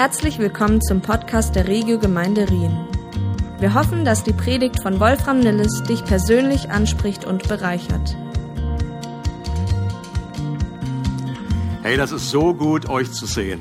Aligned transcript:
Herzlich 0.00 0.38
willkommen 0.38 0.80
zum 0.80 1.02
Podcast 1.02 1.54
der 1.54 1.68
Regio 1.68 1.98
Gemeinde 1.98 2.48
Rien. 2.48 2.74
Wir 3.58 3.74
hoffen, 3.74 4.06
dass 4.06 4.24
die 4.24 4.32
Predigt 4.32 4.80
von 4.80 4.98
Wolfram 4.98 5.40
Nilles 5.40 5.82
dich 5.82 6.02
persönlich 6.06 6.70
anspricht 6.70 7.26
und 7.26 7.46
bereichert. 7.46 8.16
Hey, 11.82 11.98
das 11.98 12.12
ist 12.12 12.30
so 12.30 12.54
gut, 12.54 12.88
euch 12.88 13.12
zu 13.12 13.26
sehen. 13.26 13.60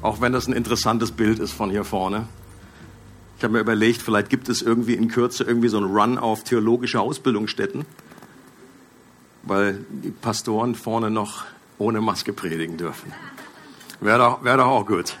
Auch 0.00 0.20
wenn 0.20 0.32
das 0.32 0.46
ein 0.46 0.52
interessantes 0.52 1.10
Bild 1.10 1.40
ist 1.40 1.50
von 1.50 1.70
hier 1.70 1.82
vorne. 1.82 2.28
Ich 3.36 3.42
habe 3.42 3.54
mir 3.54 3.60
überlegt, 3.60 4.02
vielleicht 4.02 4.30
gibt 4.30 4.48
es 4.48 4.62
irgendwie 4.62 4.94
in 4.94 5.08
Kürze 5.08 5.42
irgendwie 5.42 5.66
so 5.66 5.78
einen 5.78 5.92
Run 5.92 6.18
auf 6.18 6.44
theologische 6.44 7.00
Ausbildungsstätten, 7.00 7.84
weil 9.42 9.84
die 9.90 10.10
Pastoren 10.10 10.76
vorne 10.76 11.10
noch 11.10 11.46
ohne 11.78 12.00
Maske 12.00 12.32
predigen 12.32 12.76
dürfen. 12.76 13.12
Wäre 14.00 14.18
doch, 14.18 14.44
wär 14.44 14.56
doch 14.56 14.66
auch 14.66 14.86
gut. 14.86 15.16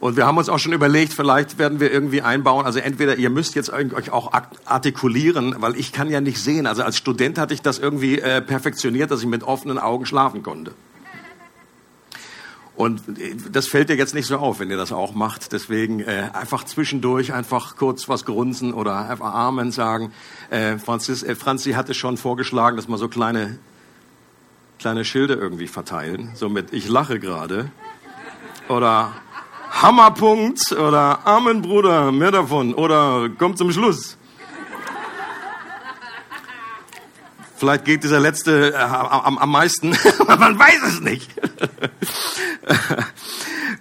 Und 0.00 0.16
wir 0.16 0.26
haben 0.26 0.38
uns 0.38 0.48
auch 0.48 0.58
schon 0.58 0.72
überlegt, 0.72 1.12
vielleicht 1.12 1.58
werden 1.58 1.80
wir 1.80 1.90
irgendwie 1.90 2.22
einbauen, 2.22 2.64
also 2.64 2.78
entweder 2.78 3.16
ihr 3.16 3.30
müsst 3.30 3.56
jetzt 3.56 3.70
euch 3.70 4.12
auch 4.12 4.32
artikulieren, 4.64 5.56
weil 5.58 5.76
ich 5.76 5.92
kann 5.92 6.08
ja 6.08 6.20
nicht 6.20 6.38
sehen. 6.40 6.66
Also 6.66 6.84
als 6.84 6.96
Student 6.96 7.36
hatte 7.36 7.52
ich 7.52 7.62
das 7.62 7.80
irgendwie 7.80 8.20
äh, 8.20 8.40
perfektioniert, 8.40 9.10
dass 9.10 9.20
ich 9.20 9.26
mit 9.26 9.42
offenen 9.42 9.78
Augen 9.78 10.06
schlafen 10.06 10.44
konnte. 10.44 10.72
Und 12.76 13.18
äh, 13.18 13.34
das 13.50 13.66
fällt 13.66 13.88
dir 13.88 13.96
jetzt 13.96 14.14
nicht 14.14 14.26
so 14.26 14.36
auf, 14.38 14.60
wenn 14.60 14.70
ihr 14.70 14.76
das 14.76 14.92
auch 14.92 15.14
macht. 15.14 15.50
Deswegen 15.52 15.98
äh, 15.98 16.30
einfach 16.32 16.62
zwischendurch 16.62 17.32
einfach 17.32 17.74
kurz 17.74 18.08
was 18.08 18.24
grunzen 18.24 18.72
oder 18.72 19.10
einfach 19.10 19.34
Amen 19.34 19.72
sagen. 19.72 20.12
Äh, 20.50 20.78
Franzis, 20.78 21.24
äh, 21.24 21.34
Franzi 21.34 21.72
hatte 21.72 21.92
schon 21.92 22.16
vorgeschlagen, 22.16 22.76
dass 22.76 22.86
man 22.86 23.00
so 23.00 23.08
kleine 23.08 23.58
kleine 24.78 25.04
Schilder 25.04 25.36
irgendwie 25.36 25.66
verteilen. 25.66 26.32
Somit 26.34 26.72
ich 26.72 26.88
lache 26.88 27.18
gerade. 27.18 27.70
Oder 28.68 29.14
Hammerpunkt 29.70 30.72
oder 30.72 31.26
Amen 31.26 31.62
Bruder, 31.62 32.12
mehr 32.12 32.30
davon. 32.30 32.74
Oder 32.74 33.28
kommt 33.38 33.58
zum 33.58 33.72
Schluss. 33.72 34.16
Vielleicht 37.56 37.84
geht 37.84 38.04
dieser 38.04 38.20
letzte 38.20 38.72
äh, 38.72 38.76
am, 38.76 39.36
am 39.36 39.50
meisten, 39.50 39.90
man 40.26 40.58
weiß 40.58 40.82
es 40.86 41.00
nicht. 41.00 41.28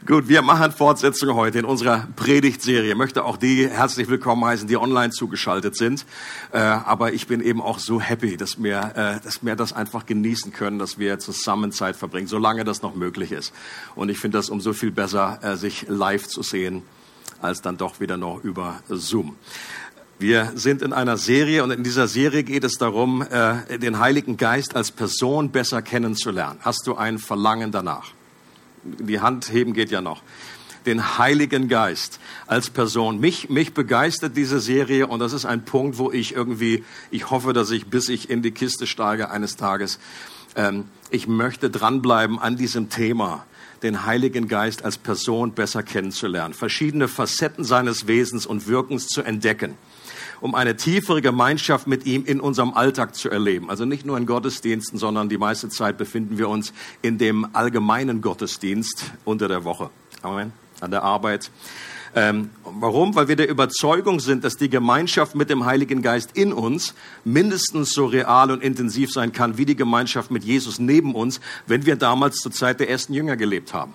Gut, 0.07 0.29
wir 0.29 0.41
machen 0.41 0.71
Fortsetzung 0.71 1.35
heute 1.35 1.59
in 1.59 1.65
unserer 1.65 2.07
Predigtserie. 2.15 2.91
Ich 2.91 2.97
möchte 2.97 3.25
auch 3.25 3.35
die 3.35 3.67
herzlich 3.67 4.07
willkommen 4.07 4.45
heißen, 4.45 4.65
die 4.65 4.77
online 4.77 5.11
zugeschaltet 5.11 5.75
sind. 5.75 6.05
Äh, 6.53 6.59
aber 6.59 7.11
ich 7.11 7.27
bin 7.27 7.41
eben 7.41 7.61
auch 7.61 7.77
so 7.77 7.99
happy, 7.99 8.37
dass 8.37 8.63
wir, 8.63 8.93
äh, 8.95 9.21
dass 9.21 9.43
wir 9.43 9.57
das 9.57 9.73
einfach 9.73 10.05
genießen 10.05 10.53
können, 10.53 10.79
dass 10.79 10.97
wir 10.97 11.19
zusammen 11.19 11.73
Zeit 11.73 11.97
verbringen, 11.97 12.27
solange 12.27 12.63
das 12.63 12.81
noch 12.81 12.95
möglich 12.95 13.33
ist. 13.33 13.51
Und 13.95 14.07
ich 14.07 14.17
finde 14.17 14.37
das 14.37 14.49
umso 14.49 14.71
viel 14.71 14.91
besser, 14.91 15.39
äh, 15.41 15.57
sich 15.57 15.87
live 15.89 16.25
zu 16.25 16.41
sehen, 16.41 16.83
als 17.41 17.61
dann 17.61 17.75
doch 17.75 17.99
wieder 17.99 18.15
noch 18.15 18.41
über 18.45 18.79
Zoom. 18.87 19.35
Wir 20.19 20.53
sind 20.55 20.83
in 20.83 20.93
einer 20.93 21.17
Serie 21.17 21.65
und 21.65 21.71
in 21.71 21.83
dieser 21.83 22.07
Serie 22.07 22.43
geht 22.43 22.63
es 22.63 22.77
darum, 22.77 23.23
äh, 23.23 23.77
den 23.77 23.99
Heiligen 23.99 24.37
Geist 24.37 24.73
als 24.73 24.89
Person 24.89 25.51
besser 25.51 25.81
kennenzulernen. 25.81 26.59
Hast 26.61 26.87
du 26.87 26.95
ein 26.95 27.19
Verlangen 27.19 27.73
danach? 27.73 28.13
Die 28.99 29.19
Hand 29.19 29.51
heben 29.51 29.73
geht 29.73 29.91
ja 29.91 30.01
noch. 30.01 30.21
Den 30.85 31.17
Heiligen 31.17 31.67
Geist 31.67 32.19
als 32.45 32.69
Person. 32.69 33.19
Mich, 33.19 33.49
mich 33.49 33.73
begeistert 33.73 34.37
diese 34.37 34.59
Serie 34.59 35.07
und 35.07 35.19
das 35.19 35.33
ist 35.33 35.45
ein 35.45 35.65
Punkt, 35.65 35.97
wo 35.97 36.11
ich 36.11 36.33
irgendwie, 36.33 36.83
ich 37.11 37.29
hoffe, 37.29 37.53
dass 37.53 37.71
ich, 37.71 37.87
bis 37.87 38.09
ich 38.09 38.29
in 38.29 38.41
die 38.41 38.51
Kiste 38.51 38.87
steige 38.87 39.29
eines 39.29 39.57
Tages, 39.57 39.99
ähm, 40.55 40.85
ich 41.09 41.27
möchte 41.27 41.69
dranbleiben 41.69 42.39
an 42.39 42.55
diesem 42.55 42.89
Thema 42.89 43.45
den 43.83 44.05
Heiligen 44.05 44.47
Geist 44.47 44.83
als 44.83 44.97
Person 44.97 45.51
besser 45.51 45.83
kennenzulernen, 45.83 46.53
verschiedene 46.53 47.07
Facetten 47.07 47.63
seines 47.63 48.07
Wesens 48.07 48.45
und 48.45 48.67
Wirkens 48.67 49.07
zu 49.07 49.21
entdecken 49.21 49.75
um 50.41 50.55
eine 50.55 50.75
tiefere 50.75 51.21
Gemeinschaft 51.21 51.87
mit 51.87 52.05
ihm 52.05 52.25
in 52.25 52.39
unserem 52.39 52.73
Alltag 52.73 53.15
zu 53.15 53.29
erleben. 53.29 53.69
Also 53.69 53.85
nicht 53.85 54.05
nur 54.05 54.17
in 54.17 54.25
Gottesdiensten, 54.25 54.97
sondern 54.97 55.29
die 55.29 55.37
meiste 55.37 55.69
Zeit 55.69 55.97
befinden 55.97 56.37
wir 56.37 56.49
uns 56.49 56.73
in 57.01 57.17
dem 57.17 57.47
allgemeinen 57.53 58.21
Gottesdienst 58.21 59.05
unter 59.25 59.47
der 59.47 59.63
Woche. 59.63 59.89
Amen. 60.21 60.53
An 60.79 60.91
der 60.91 61.03
Arbeit. 61.03 61.51
Ähm, 62.15 62.49
warum? 62.63 63.15
Weil 63.15 63.27
wir 63.27 63.35
der 63.35 63.49
Überzeugung 63.49 64.19
sind, 64.19 64.43
dass 64.43 64.55
die 64.55 64.69
Gemeinschaft 64.69 65.35
mit 65.35 65.49
dem 65.49 65.65
Heiligen 65.65 66.01
Geist 66.01 66.31
in 66.33 66.53
uns 66.53 66.95
mindestens 67.23 67.91
so 67.91 68.05
real 68.05 68.49
und 68.49 68.63
intensiv 68.63 69.11
sein 69.11 69.33
kann 69.33 69.57
wie 69.57 69.65
die 69.65 69.75
Gemeinschaft 69.75 70.31
mit 70.31 70.43
Jesus 70.43 70.79
neben 70.79 71.13
uns, 71.13 71.39
wenn 71.67 71.85
wir 71.85 71.95
damals 71.95 72.37
zur 72.37 72.51
Zeit 72.51 72.79
der 72.79 72.89
ersten 72.89 73.13
Jünger 73.13 73.37
gelebt 73.37 73.73
haben. 73.73 73.93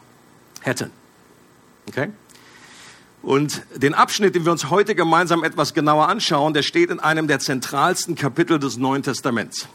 Hätten. 0.61 0.91
Okay? 1.89 2.11
Und 3.23 3.63
den 3.77 3.95
Abschnitt, 3.95 4.35
den 4.35 4.45
wir 4.45 4.53
uns 4.53 4.69
heute 4.69 4.95
gemeinsam 4.97 5.45
etwas 5.45 5.75
genauer 5.75 6.09
anschauen, 6.09 6.55
der 6.55 6.63
steht 6.63 6.91
in 6.91 6.99
einem 6.99 7.29
der 7.29 7.39
zentralsten 7.39 8.17
Kapitel 8.17 8.59
des 8.59 8.77
Neuen 8.77 9.05
Testaments. 9.05 9.69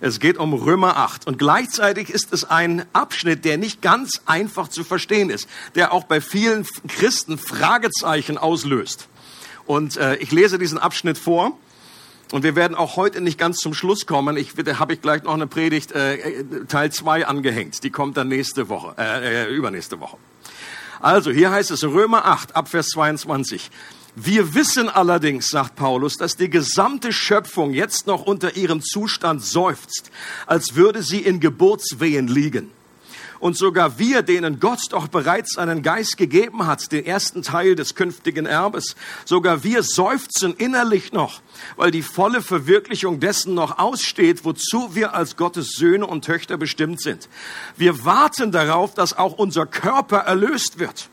Es 0.00 0.20
geht 0.20 0.36
um 0.36 0.52
Römer 0.52 0.96
8 0.96 1.26
und 1.26 1.38
gleichzeitig 1.38 2.10
ist 2.10 2.32
es 2.32 2.44
ein 2.44 2.84
Abschnitt, 2.92 3.44
der 3.44 3.56
nicht 3.56 3.80
ganz 3.80 4.20
einfach 4.26 4.68
zu 4.68 4.84
verstehen 4.84 5.30
ist, 5.30 5.48
der 5.74 5.92
auch 5.92 6.04
bei 6.04 6.20
vielen 6.20 6.66
Christen 6.88 7.38
Fragezeichen 7.38 8.36
auslöst. 8.36 9.08
Und 9.64 9.96
äh, 9.96 10.16
ich 10.16 10.32
lese 10.32 10.58
diesen 10.58 10.78
Abschnitt 10.78 11.16
vor 11.16 11.58
und 12.32 12.42
wir 12.42 12.56
werden 12.56 12.74
auch 12.74 12.96
heute 12.96 13.20
nicht 13.20 13.38
ganz 13.38 13.56
zum 13.58 13.72
Schluss 13.72 14.06
kommen. 14.06 14.36
Ich 14.36 14.52
habe 14.56 14.94
ich 14.94 15.00
gleich 15.00 15.22
noch 15.22 15.34
eine 15.34 15.46
Predigt 15.46 15.92
äh, 15.92 16.44
Teil 16.68 16.92
2 16.92 17.26
angehängt. 17.26 17.82
Die 17.82 17.90
kommt 17.90 18.16
dann 18.16 18.28
nächste 18.28 18.68
Woche, 18.68 18.94
äh, 18.98 19.44
äh, 19.44 19.54
übernächste 19.54 19.98
Woche. 20.00 20.18
Also, 21.00 21.30
hier 21.30 21.50
heißt 21.50 21.70
es 21.70 21.84
Römer 21.84 22.24
8 22.24 22.56
ab 22.56 22.68
Vers 22.68 22.88
22. 22.88 23.70
Wir 24.14 24.54
wissen 24.54 24.88
allerdings, 24.88 25.48
sagt 25.48 25.76
Paulus, 25.76 26.16
dass 26.16 26.36
die 26.36 26.48
gesamte 26.48 27.12
Schöpfung 27.12 27.74
jetzt 27.74 28.06
noch 28.06 28.22
unter 28.22 28.56
ihrem 28.56 28.80
Zustand 28.80 29.42
seufzt, 29.42 30.10
als 30.46 30.74
würde 30.74 31.02
sie 31.02 31.20
in 31.20 31.38
Geburtswehen 31.38 32.26
liegen. 32.26 32.70
Und 33.40 33.56
sogar 33.56 33.98
wir, 33.98 34.22
denen 34.22 34.60
Gott 34.60 34.80
doch 34.90 35.08
bereits 35.08 35.54
seinen 35.54 35.82
Geist 35.82 36.16
gegeben 36.16 36.66
hat, 36.66 36.92
den 36.92 37.04
ersten 37.04 37.42
Teil 37.42 37.74
des 37.74 37.94
künftigen 37.94 38.46
Erbes, 38.46 38.96
sogar 39.24 39.64
wir 39.64 39.82
seufzen 39.82 40.54
innerlich 40.54 41.12
noch, 41.12 41.40
weil 41.76 41.90
die 41.90 42.02
volle 42.02 42.42
Verwirklichung 42.42 43.20
dessen 43.20 43.54
noch 43.54 43.78
aussteht, 43.78 44.44
wozu 44.44 44.94
wir 44.94 45.14
als 45.14 45.36
Gottes 45.36 45.72
Söhne 45.72 46.06
und 46.06 46.24
Töchter 46.24 46.56
bestimmt 46.56 47.00
sind. 47.00 47.28
Wir 47.76 48.04
warten 48.04 48.52
darauf, 48.52 48.94
dass 48.94 49.16
auch 49.16 49.32
unser 49.32 49.66
Körper 49.66 50.18
erlöst 50.18 50.78
wird. 50.78 51.08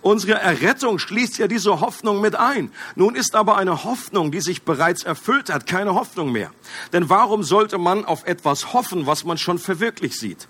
Unsere 0.00 0.34
Errettung 0.34 0.98
schließt 0.98 1.38
ja 1.38 1.48
diese 1.48 1.80
Hoffnung 1.80 2.20
mit 2.20 2.36
ein. 2.36 2.72
Nun 2.94 3.14
ist 3.14 3.34
aber 3.34 3.56
eine 3.56 3.84
Hoffnung, 3.84 4.30
die 4.30 4.40
sich 4.40 4.62
bereits 4.62 5.02
erfüllt 5.02 5.52
hat, 5.52 5.66
keine 5.66 5.94
Hoffnung 5.94 6.32
mehr. 6.32 6.50
Denn 6.92 7.08
warum 7.08 7.42
sollte 7.42 7.78
man 7.78 8.04
auf 8.04 8.26
etwas 8.26 8.72
hoffen, 8.72 9.06
was 9.06 9.24
man 9.24 9.38
schon 9.38 9.58
verwirklicht 9.58 10.18
sieht? 10.18 10.48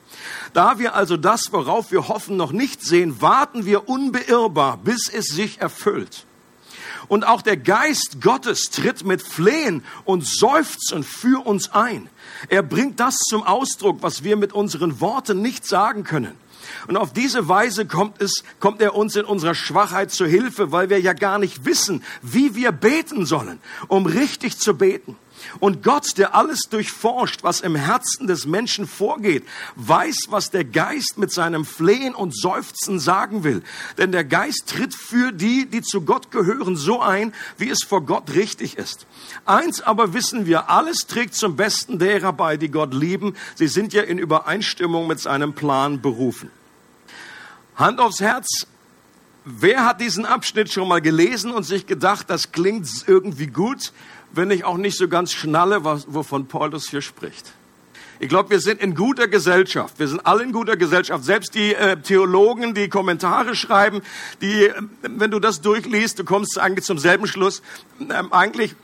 Da 0.52 0.78
wir 0.78 0.94
also 0.94 1.16
das, 1.16 1.52
worauf 1.52 1.90
wir 1.90 2.08
hoffen, 2.08 2.36
noch 2.36 2.52
nicht 2.52 2.82
sehen, 2.82 3.20
warten 3.20 3.66
wir 3.66 3.88
unbeirrbar, 3.88 4.78
bis 4.78 5.08
es 5.08 5.26
sich 5.26 5.60
erfüllt. 5.60 6.26
Und 7.08 7.26
auch 7.26 7.40
der 7.40 7.56
Geist 7.56 8.20
Gottes 8.20 8.64
tritt 8.70 9.04
mit 9.04 9.22
Flehen 9.22 9.82
und 10.04 10.26
Seufzen 10.26 11.02
für 11.02 11.46
uns 11.46 11.72
ein. 11.72 12.10
Er 12.48 12.62
bringt 12.62 13.00
das 13.00 13.16
zum 13.16 13.42
Ausdruck, 13.42 13.98
was 14.02 14.24
wir 14.24 14.36
mit 14.36 14.52
unseren 14.52 15.00
Worten 15.00 15.40
nicht 15.40 15.66
sagen 15.66 16.04
können. 16.04 16.36
Und 16.86 16.96
auf 16.96 17.12
diese 17.12 17.48
Weise 17.48 17.86
kommt 17.86 18.20
es, 18.20 18.44
kommt 18.60 18.80
er 18.80 18.94
uns 18.94 19.16
in 19.16 19.24
unserer 19.24 19.54
Schwachheit 19.54 20.10
zu 20.10 20.26
Hilfe, 20.26 20.72
weil 20.72 20.90
wir 20.90 21.00
ja 21.00 21.12
gar 21.12 21.38
nicht 21.38 21.64
wissen, 21.64 22.02
wie 22.22 22.54
wir 22.54 22.72
beten 22.72 23.26
sollen, 23.26 23.60
um 23.88 24.06
richtig 24.06 24.58
zu 24.58 24.76
beten. 24.76 25.16
Und 25.60 25.82
Gott, 25.82 26.18
der 26.18 26.34
alles 26.34 26.62
durchforscht, 26.70 27.42
was 27.42 27.60
im 27.60 27.74
Herzen 27.74 28.26
des 28.26 28.46
Menschen 28.46 28.86
vorgeht, 28.86 29.44
weiß, 29.76 30.26
was 30.30 30.50
der 30.50 30.64
Geist 30.64 31.18
mit 31.18 31.32
seinem 31.32 31.64
Flehen 31.64 32.14
und 32.14 32.36
Seufzen 32.36 32.98
sagen 32.98 33.44
will. 33.44 33.62
Denn 33.96 34.12
der 34.12 34.24
Geist 34.24 34.68
tritt 34.68 34.94
für 34.94 35.32
die, 35.32 35.66
die 35.66 35.82
zu 35.82 36.02
Gott 36.02 36.30
gehören, 36.30 36.76
so 36.76 37.00
ein, 37.00 37.32
wie 37.56 37.70
es 37.70 37.84
vor 37.86 38.04
Gott 38.04 38.34
richtig 38.34 38.76
ist. 38.76 39.06
Eins 39.44 39.80
aber 39.80 40.14
wissen 40.14 40.46
wir, 40.46 40.70
alles 40.70 41.06
trägt 41.06 41.34
zum 41.34 41.56
Besten 41.56 41.98
derer 41.98 42.32
bei, 42.32 42.56
die 42.56 42.70
Gott 42.70 42.94
lieben. 42.94 43.34
Sie 43.54 43.68
sind 43.68 43.92
ja 43.92 44.02
in 44.02 44.18
Übereinstimmung 44.18 45.06
mit 45.06 45.20
seinem 45.20 45.54
Plan 45.54 46.00
berufen. 46.00 46.50
Hand 47.76 48.00
aufs 48.00 48.20
Herz. 48.20 48.66
Wer 49.44 49.86
hat 49.86 50.00
diesen 50.00 50.26
Abschnitt 50.26 50.70
schon 50.70 50.88
mal 50.88 51.00
gelesen 51.00 51.52
und 51.52 51.62
sich 51.62 51.86
gedacht, 51.86 52.28
das 52.28 52.52
klingt 52.52 52.86
irgendwie 53.06 53.46
gut, 53.46 53.92
wenn 54.32 54.50
ich 54.50 54.64
auch 54.64 54.76
nicht 54.76 54.96
so 54.96 55.08
ganz 55.08 55.32
schnalle, 55.32 55.84
was, 55.84 56.06
wovon 56.08 56.46
Paulus 56.46 56.88
hier 56.90 57.02
spricht? 57.02 57.52
Ich 58.20 58.28
glaube, 58.28 58.50
wir 58.50 58.60
sind 58.60 58.80
in 58.80 58.96
guter 58.96 59.28
Gesellschaft. 59.28 59.98
Wir 59.98 60.08
sind 60.08 60.26
alle 60.26 60.42
in 60.42 60.50
guter 60.50 60.76
Gesellschaft. 60.76 61.24
Selbst 61.24 61.54
die 61.54 61.74
äh, 61.74 61.96
Theologen, 62.00 62.74
die 62.74 62.88
Kommentare 62.88 63.54
schreiben, 63.54 64.02
die, 64.40 64.66
äh, 64.66 64.74
wenn 65.02 65.30
du 65.30 65.38
das 65.38 65.60
durchliest, 65.60 66.18
du 66.18 66.24
kommst 66.24 66.58
eigentlich 66.58 66.84
zum 66.84 66.98
selben 66.98 67.28
Schluss. 67.28 67.62
Ähm, 68.00 68.32
eigentlich 68.32 68.74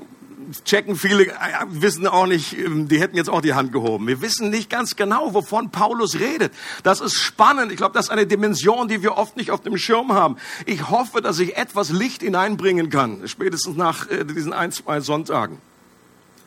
checken 0.65 0.97
viele, 0.97 1.27
äh, 1.27 1.33
wissen 1.69 2.07
auch 2.07 2.27
nicht, 2.27 2.59
ähm, 2.59 2.89
die 2.89 3.01
hätten 3.01 3.17
jetzt 3.17 3.31
auch 3.31 3.41
die 3.41 3.55
Hand 3.55 3.73
gehoben. 3.73 4.07
Wir 4.07 4.21
wissen 4.21 4.51
nicht 4.51 4.71
ganz 4.71 4.97
genau, 4.97 5.35
wovon 5.35 5.71
Paulus 5.71 6.19
redet. 6.19 6.53
Das 6.83 7.01
ist 7.01 7.15
spannend. 7.15 7.71
Ich 7.73 7.77
glaube, 7.77 7.95
das 7.95 8.07
ist 8.07 8.11
eine 8.11 8.27
Dimension, 8.27 8.89
die 8.89 9.03
wir 9.03 9.17
oft 9.17 9.37
nicht 9.37 9.51
auf 9.51 9.61
dem 9.61 9.77
Schirm 9.77 10.13
haben. 10.13 10.37
Ich 10.67 10.91
hoffe, 10.91 11.21
dass 11.21 11.39
ich 11.39 11.57
etwas 11.57 11.91
Licht 11.91 12.23
hineinbringen 12.23 12.91
kann, 12.91 13.27
spätestens 13.27 13.77
nach 13.77 14.11
äh, 14.11 14.25
diesen 14.25 14.53
ein, 14.53 14.73
zwei 14.73 15.01
Sonntagen. 15.01 15.59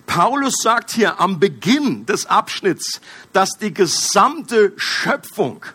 Paulus 0.06 0.56
sagt 0.64 0.92
hier 0.92 1.20
am 1.20 1.40
Beginn 1.40 2.06
des 2.06 2.26
Abschnitts, 2.26 3.02
dass 3.34 3.52
die 3.60 3.74
gesamte 3.74 4.74
Schöpfung 4.78 5.66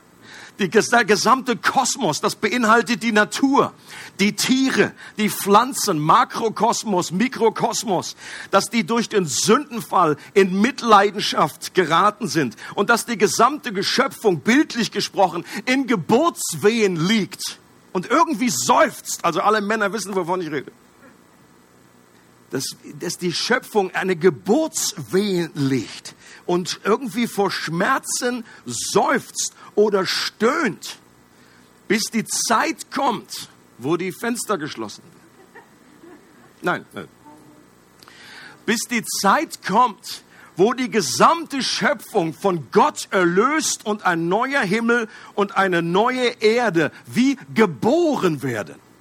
der 0.58 1.04
gesamte 1.04 1.56
Kosmos, 1.56 2.20
das 2.20 2.36
beinhaltet 2.36 3.02
die 3.02 3.12
Natur, 3.12 3.72
die 4.20 4.34
Tiere, 4.34 4.92
die 5.16 5.30
Pflanzen, 5.30 5.98
Makrokosmos, 5.98 7.10
Mikrokosmos, 7.10 8.16
dass 8.50 8.66
die 8.66 8.84
durch 8.84 9.08
den 9.08 9.26
Sündenfall 9.26 10.16
in 10.34 10.60
Mitleidenschaft 10.60 11.74
geraten 11.74 12.28
sind 12.28 12.56
und 12.74 12.90
dass 12.90 13.06
die 13.06 13.18
gesamte 13.18 13.72
Geschöpfung, 13.72 14.40
bildlich 14.40 14.92
gesprochen, 14.92 15.44
in 15.64 15.86
Geburtswehen 15.86 16.96
liegt 16.96 17.58
und 17.92 18.06
irgendwie 18.06 18.50
seufzt. 18.50 19.24
Also 19.24 19.40
alle 19.40 19.60
Männer 19.60 19.92
wissen, 19.92 20.14
wovon 20.14 20.40
ich 20.40 20.50
rede. 20.50 20.72
Dass, 22.50 22.64
dass 23.00 23.16
die 23.16 23.32
Schöpfung 23.32 23.94
eine 23.94 24.14
Geburtswehen 24.14 25.50
liegt 25.54 26.14
und 26.44 26.80
irgendwie 26.84 27.26
vor 27.26 27.50
Schmerzen 27.50 28.44
seufzt 28.66 29.54
oder 29.74 30.06
stöhnt, 30.06 30.98
bis 31.88 32.04
die 32.12 32.24
Zeit 32.24 32.90
kommt, 32.90 33.48
wo 33.78 33.96
die 33.96 34.12
Fenster 34.12 34.58
geschlossen 34.58 35.02
werden. 35.04 35.62
Nein, 36.62 36.86
nein. 36.92 37.08
Bis 38.64 38.80
die 38.88 39.02
Zeit 39.04 39.66
kommt, 39.66 40.22
wo 40.56 40.72
die 40.72 40.90
gesamte 40.90 41.62
Schöpfung 41.62 42.34
von 42.34 42.68
Gott 42.70 43.08
erlöst 43.10 43.84
und 43.84 44.04
ein 44.06 44.28
neuer 44.28 44.60
Himmel 44.60 45.08
und 45.34 45.56
eine 45.56 45.82
neue 45.82 46.28
Erde 46.40 46.92
wie 47.06 47.36
geboren 47.54 48.42
werden. 48.42 48.91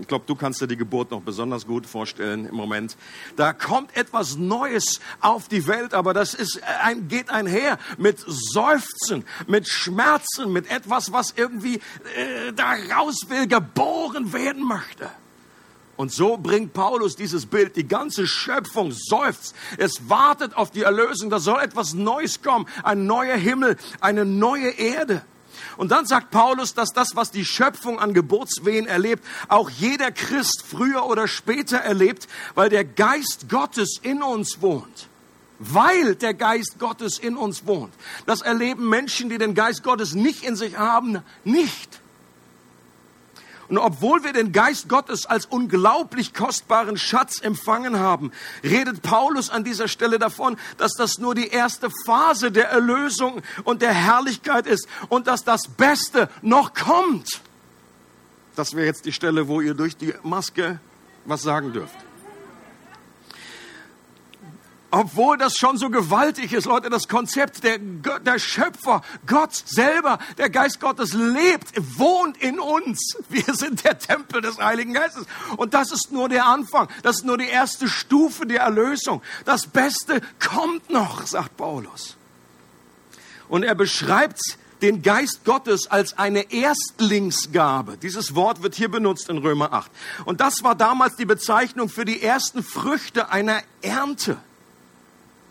Ich 0.00 0.08
glaube, 0.08 0.24
du 0.26 0.34
kannst 0.34 0.60
dir 0.60 0.66
die 0.66 0.76
Geburt 0.76 1.10
noch 1.10 1.20
besonders 1.20 1.66
gut 1.66 1.86
vorstellen 1.86 2.46
im 2.46 2.54
Moment. 2.54 2.96
Da 3.36 3.52
kommt 3.52 3.96
etwas 3.96 4.36
Neues 4.36 5.00
auf 5.20 5.48
die 5.48 5.66
Welt, 5.66 5.94
aber 5.94 6.14
das 6.14 6.34
ist 6.34 6.60
ein, 6.82 7.08
geht 7.08 7.30
einher 7.30 7.78
mit 7.98 8.18
Seufzen, 8.26 9.24
mit 9.46 9.68
Schmerzen, 9.68 10.52
mit 10.52 10.70
etwas, 10.70 11.12
was 11.12 11.34
irgendwie 11.36 11.76
äh, 11.76 12.52
da 12.54 12.72
raus 12.96 13.26
will, 13.28 13.46
geboren 13.46 14.32
werden 14.32 14.66
möchte. 14.66 15.10
Und 16.00 16.10
so 16.10 16.38
bringt 16.38 16.72
Paulus 16.72 17.14
dieses 17.14 17.44
Bild. 17.44 17.76
Die 17.76 17.86
ganze 17.86 18.26
Schöpfung 18.26 18.90
seufzt. 18.90 19.54
Es 19.76 20.08
wartet 20.08 20.56
auf 20.56 20.70
die 20.70 20.80
Erlösung. 20.80 21.28
Da 21.28 21.40
soll 21.40 21.60
etwas 21.60 21.92
Neues 21.92 22.40
kommen. 22.40 22.66
Ein 22.82 23.04
neuer 23.04 23.36
Himmel, 23.36 23.76
eine 24.00 24.24
neue 24.24 24.70
Erde. 24.70 25.22
Und 25.76 25.90
dann 25.90 26.06
sagt 26.06 26.30
Paulus, 26.30 26.74
dass 26.74 26.90
das, 26.90 27.16
was 27.16 27.30
die 27.30 27.44
Schöpfung 27.44 27.98
an 27.98 28.14
Geburtswehen 28.14 28.86
erlebt, 28.86 29.24
auch 29.48 29.70
jeder 29.70 30.10
Christ 30.12 30.64
früher 30.66 31.06
oder 31.06 31.28
später 31.28 31.78
erlebt, 31.78 32.28
weil 32.54 32.68
der 32.68 32.84
Geist 32.84 33.48
Gottes 33.48 33.98
in 34.02 34.22
uns 34.22 34.60
wohnt. 34.60 35.08
Weil 35.58 36.14
der 36.14 36.34
Geist 36.34 36.78
Gottes 36.78 37.18
in 37.18 37.36
uns 37.36 37.66
wohnt. 37.66 37.92
Das 38.26 38.40
erleben 38.40 38.88
Menschen, 38.88 39.28
die 39.28 39.38
den 39.38 39.54
Geist 39.54 39.82
Gottes 39.82 40.14
nicht 40.14 40.42
in 40.42 40.56
sich 40.56 40.78
haben, 40.78 41.22
nicht. 41.44 41.99
Und 43.70 43.78
obwohl 43.78 44.24
wir 44.24 44.32
den 44.32 44.50
Geist 44.50 44.88
Gottes 44.88 45.26
als 45.26 45.46
unglaublich 45.46 46.34
kostbaren 46.34 46.98
Schatz 46.98 47.40
empfangen 47.40 48.00
haben, 48.00 48.32
redet 48.64 49.00
Paulus 49.00 49.48
an 49.48 49.62
dieser 49.62 49.86
Stelle 49.86 50.18
davon, 50.18 50.56
dass 50.76 50.94
das 50.94 51.18
nur 51.18 51.36
die 51.36 51.48
erste 51.48 51.88
Phase 52.04 52.50
der 52.50 52.68
Erlösung 52.68 53.42
und 53.62 53.80
der 53.80 53.92
Herrlichkeit 53.92 54.66
ist 54.66 54.88
und 55.08 55.28
dass 55.28 55.44
das 55.44 55.68
Beste 55.68 56.28
noch 56.42 56.74
kommt. 56.74 57.40
Das 58.56 58.74
wäre 58.74 58.86
jetzt 58.86 59.04
die 59.04 59.12
Stelle, 59.12 59.46
wo 59.46 59.60
ihr 59.60 59.74
durch 59.74 59.96
die 59.96 60.14
Maske 60.24 60.80
was 61.24 61.42
sagen 61.42 61.72
dürft 61.72 62.09
obwohl 64.90 65.36
das 65.36 65.54
schon 65.56 65.76
so 65.76 65.88
gewaltig 65.88 66.52
ist, 66.52 66.64
Leute, 66.64 66.90
das 66.90 67.06
Konzept 67.06 67.62
der, 67.62 67.78
der 67.78 68.38
Schöpfer, 68.38 69.02
Gott 69.26 69.54
selber, 69.54 70.18
der 70.36 70.50
Geist 70.50 70.80
Gottes 70.80 71.12
lebt, 71.12 71.72
wohnt 71.98 72.36
in 72.38 72.58
uns. 72.58 73.16
Wir 73.28 73.54
sind 73.54 73.84
der 73.84 73.98
Tempel 73.98 74.40
des 74.40 74.58
Heiligen 74.58 74.92
Geistes. 74.92 75.26
Und 75.56 75.74
das 75.74 75.92
ist 75.92 76.10
nur 76.10 76.28
der 76.28 76.46
Anfang. 76.46 76.88
Das 77.02 77.16
ist 77.16 77.24
nur 77.24 77.38
die 77.38 77.48
erste 77.48 77.88
Stufe 77.88 78.46
der 78.46 78.62
Erlösung. 78.62 79.22
Das 79.44 79.66
Beste 79.66 80.20
kommt 80.40 80.90
noch, 80.90 81.24
sagt 81.26 81.56
Paulus. 81.56 82.16
Und 83.48 83.62
er 83.62 83.74
beschreibt 83.74 84.40
den 84.82 85.02
Geist 85.02 85.44
Gottes 85.44 85.88
als 85.88 86.18
eine 86.18 86.50
Erstlingsgabe. 86.52 87.96
Dieses 87.96 88.34
Wort 88.34 88.62
wird 88.62 88.74
hier 88.74 88.90
benutzt 88.90 89.28
in 89.28 89.38
Römer 89.38 89.72
8. 89.72 89.90
Und 90.24 90.40
das 90.40 90.64
war 90.64 90.74
damals 90.74 91.16
die 91.16 91.26
Bezeichnung 91.26 91.88
für 91.88 92.04
die 92.04 92.22
ersten 92.22 92.62
Früchte 92.62 93.30
einer 93.30 93.60
Ernte 93.82 94.38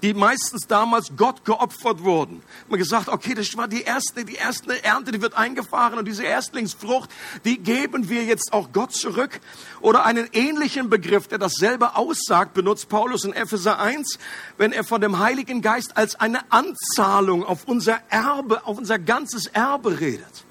die 0.02 0.14
meistens 0.14 0.68
damals 0.68 1.12
Gott 1.18 1.44
geopfert 1.46 2.04
wurden. 2.04 2.42
Man 2.70 2.80
gesagt, 2.80 3.10
okay, 3.10 3.34
das 3.34 3.56
war 3.58 3.68
die 3.68 3.82
erste, 3.82 4.24
die 4.26 4.36
erste 4.36 4.84
Ernte, 4.84 5.12
die 5.12 5.22
wird 5.22 5.36
eingefahren 5.36 6.00
und 6.00 6.08
diese 6.08 6.24
Erstlingsfrucht, 6.24 7.10
die 7.46 7.58
geben 7.58 8.10
wir 8.10 8.24
jetzt 8.24 8.54
auch 8.54 8.72
Gott 8.72 8.94
zurück. 8.94 9.40
Oder 9.82 10.06
einen 10.06 10.30
ähnlichen 10.32 10.90
Begriff, 10.90 11.28
der 11.28 11.38
dasselbe 11.38 11.96
aussagt, 11.96 12.54
benutzt 12.54 12.90
Paulus 12.90 13.26
in 13.26 13.34
Epheser 13.34 13.80
1, 13.80 14.20
wenn 14.58 14.72
er 14.72 14.84
von 14.84 15.02
dem 15.02 15.20
Heiligen 15.20 15.62
Geist 15.62 15.98
als 15.98 16.16
eine 16.20 16.40
Anzahlung 16.52 17.44
auf 17.44 17.66
unser 17.66 18.00
Erbe, 18.10 18.66
auf 18.66 18.78
unser 18.78 19.00
ganzes 19.00 19.48
Erbe 19.48 20.00
redet. 20.00 20.46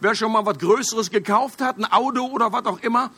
Wer 0.00 0.14
schon 0.14 0.32
mal 0.32 0.46
was 0.46 0.58
Größeres 0.58 1.10
gekauft 1.10 1.60
hat, 1.60 1.76
ein 1.76 1.84
Auto 1.84 2.26
oder 2.26 2.52
was 2.52 2.64
auch 2.64 2.80
immer, 2.80 3.10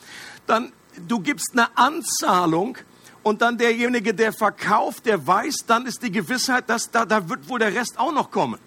dann 0.47 0.73
du 1.07 1.19
gibst 1.19 1.51
eine 1.53 1.77
Anzahlung 1.77 2.77
und 3.23 3.41
dann 3.41 3.57
derjenige, 3.57 4.13
der 4.13 4.33
verkauft, 4.33 5.05
der 5.05 5.25
weiß, 5.25 5.65
dann 5.65 5.85
ist 5.85 6.03
die 6.03 6.11
Gewissheit, 6.11 6.69
dass 6.69 6.91
da, 6.91 7.05
da 7.05 7.27
wird 7.29 7.49
wohl 7.49 7.59
der 7.59 7.73
Rest 7.73 7.97
auch 7.97 8.11
noch 8.11 8.29
kommen, 8.29 8.59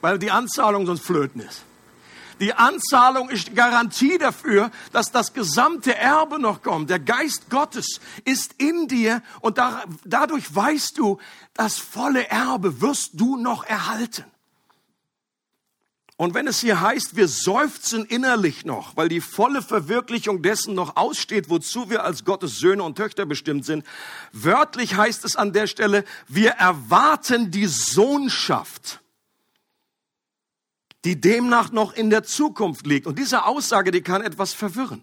weil 0.00 0.18
die 0.18 0.30
Anzahlung 0.30 0.86
sonst 0.86 1.04
flöten 1.04 1.40
ist. 1.40 1.64
Die 2.40 2.54
Anzahlung 2.54 3.28
ist 3.28 3.54
Garantie 3.54 4.18
dafür, 4.18 4.70
dass 4.92 5.12
das 5.12 5.32
gesamte 5.32 5.94
Erbe 5.94 6.40
noch 6.40 6.62
kommt. 6.62 6.90
Der 6.90 6.98
Geist 6.98 7.50
Gottes 7.50 8.00
ist 8.24 8.54
in 8.58 8.88
dir 8.88 9.22
und 9.40 9.58
da, 9.58 9.84
dadurch 10.04 10.52
weißt 10.52 10.98
du, 10.98 11.18
das 11.54 11.76
volle 11.76 12.26
Erbe 12.28 12.80
wirst 12.80 13.10
du 13.14 13.36
noch 13.36 13.64
erhalten. 13.64 14.24
Und 16.16 16.34
wenn 16.34 16.46
es 16.46 16.60
hier 16.60 16.80
heißt, 16.80 17.16
wir 17.16 17.26
seufzen 17.26 18.04
innerlich 18.04 18.64
noch, 18.64 18.96
weil 18.96 19.08
die 19.08 19.20
volle 19.20 19.62
Verwirklichung 19.62 20.42
dessen 20.42 20.74
noch 20.74 20.96
aussteht, 20.96 21.48
wozu 21.48 21.90
wir 21.90 22.04
als 22.04 22.24
Gottes 22.24 22.58
Söhne 22.58 22.82
und 22.82 22.96
Töchter 22.96 23.26
bestimmt 23.26 23.64
sind, 23.64 23.84
wörtlich 24.32 24.94
heißt 24.94 25.24
es 25.24 25.36
an 25.36 25.52
der 25.52 25.66
Stelle, 25.66 26.04
wir 26.28 26.50
erwarten 26.50 27.50
die 27.50 27.66
Sohnschaft, 27.66 29.00
die 31.04 31.20
demnach 31.20 31.72
noch 31.72 31.94
in 31.94 32.10
der 32.10 32.22
Zukunft 32.22 32.86
liegt. 32.86 33.06
Und 33.06 33.18
diese 33.18 33.44
Aussage, 33.44 33.90
die 33.90 34.02
kann 34.02 34.22
etwas 34.22 34.52
verwirren. 34.52 35.02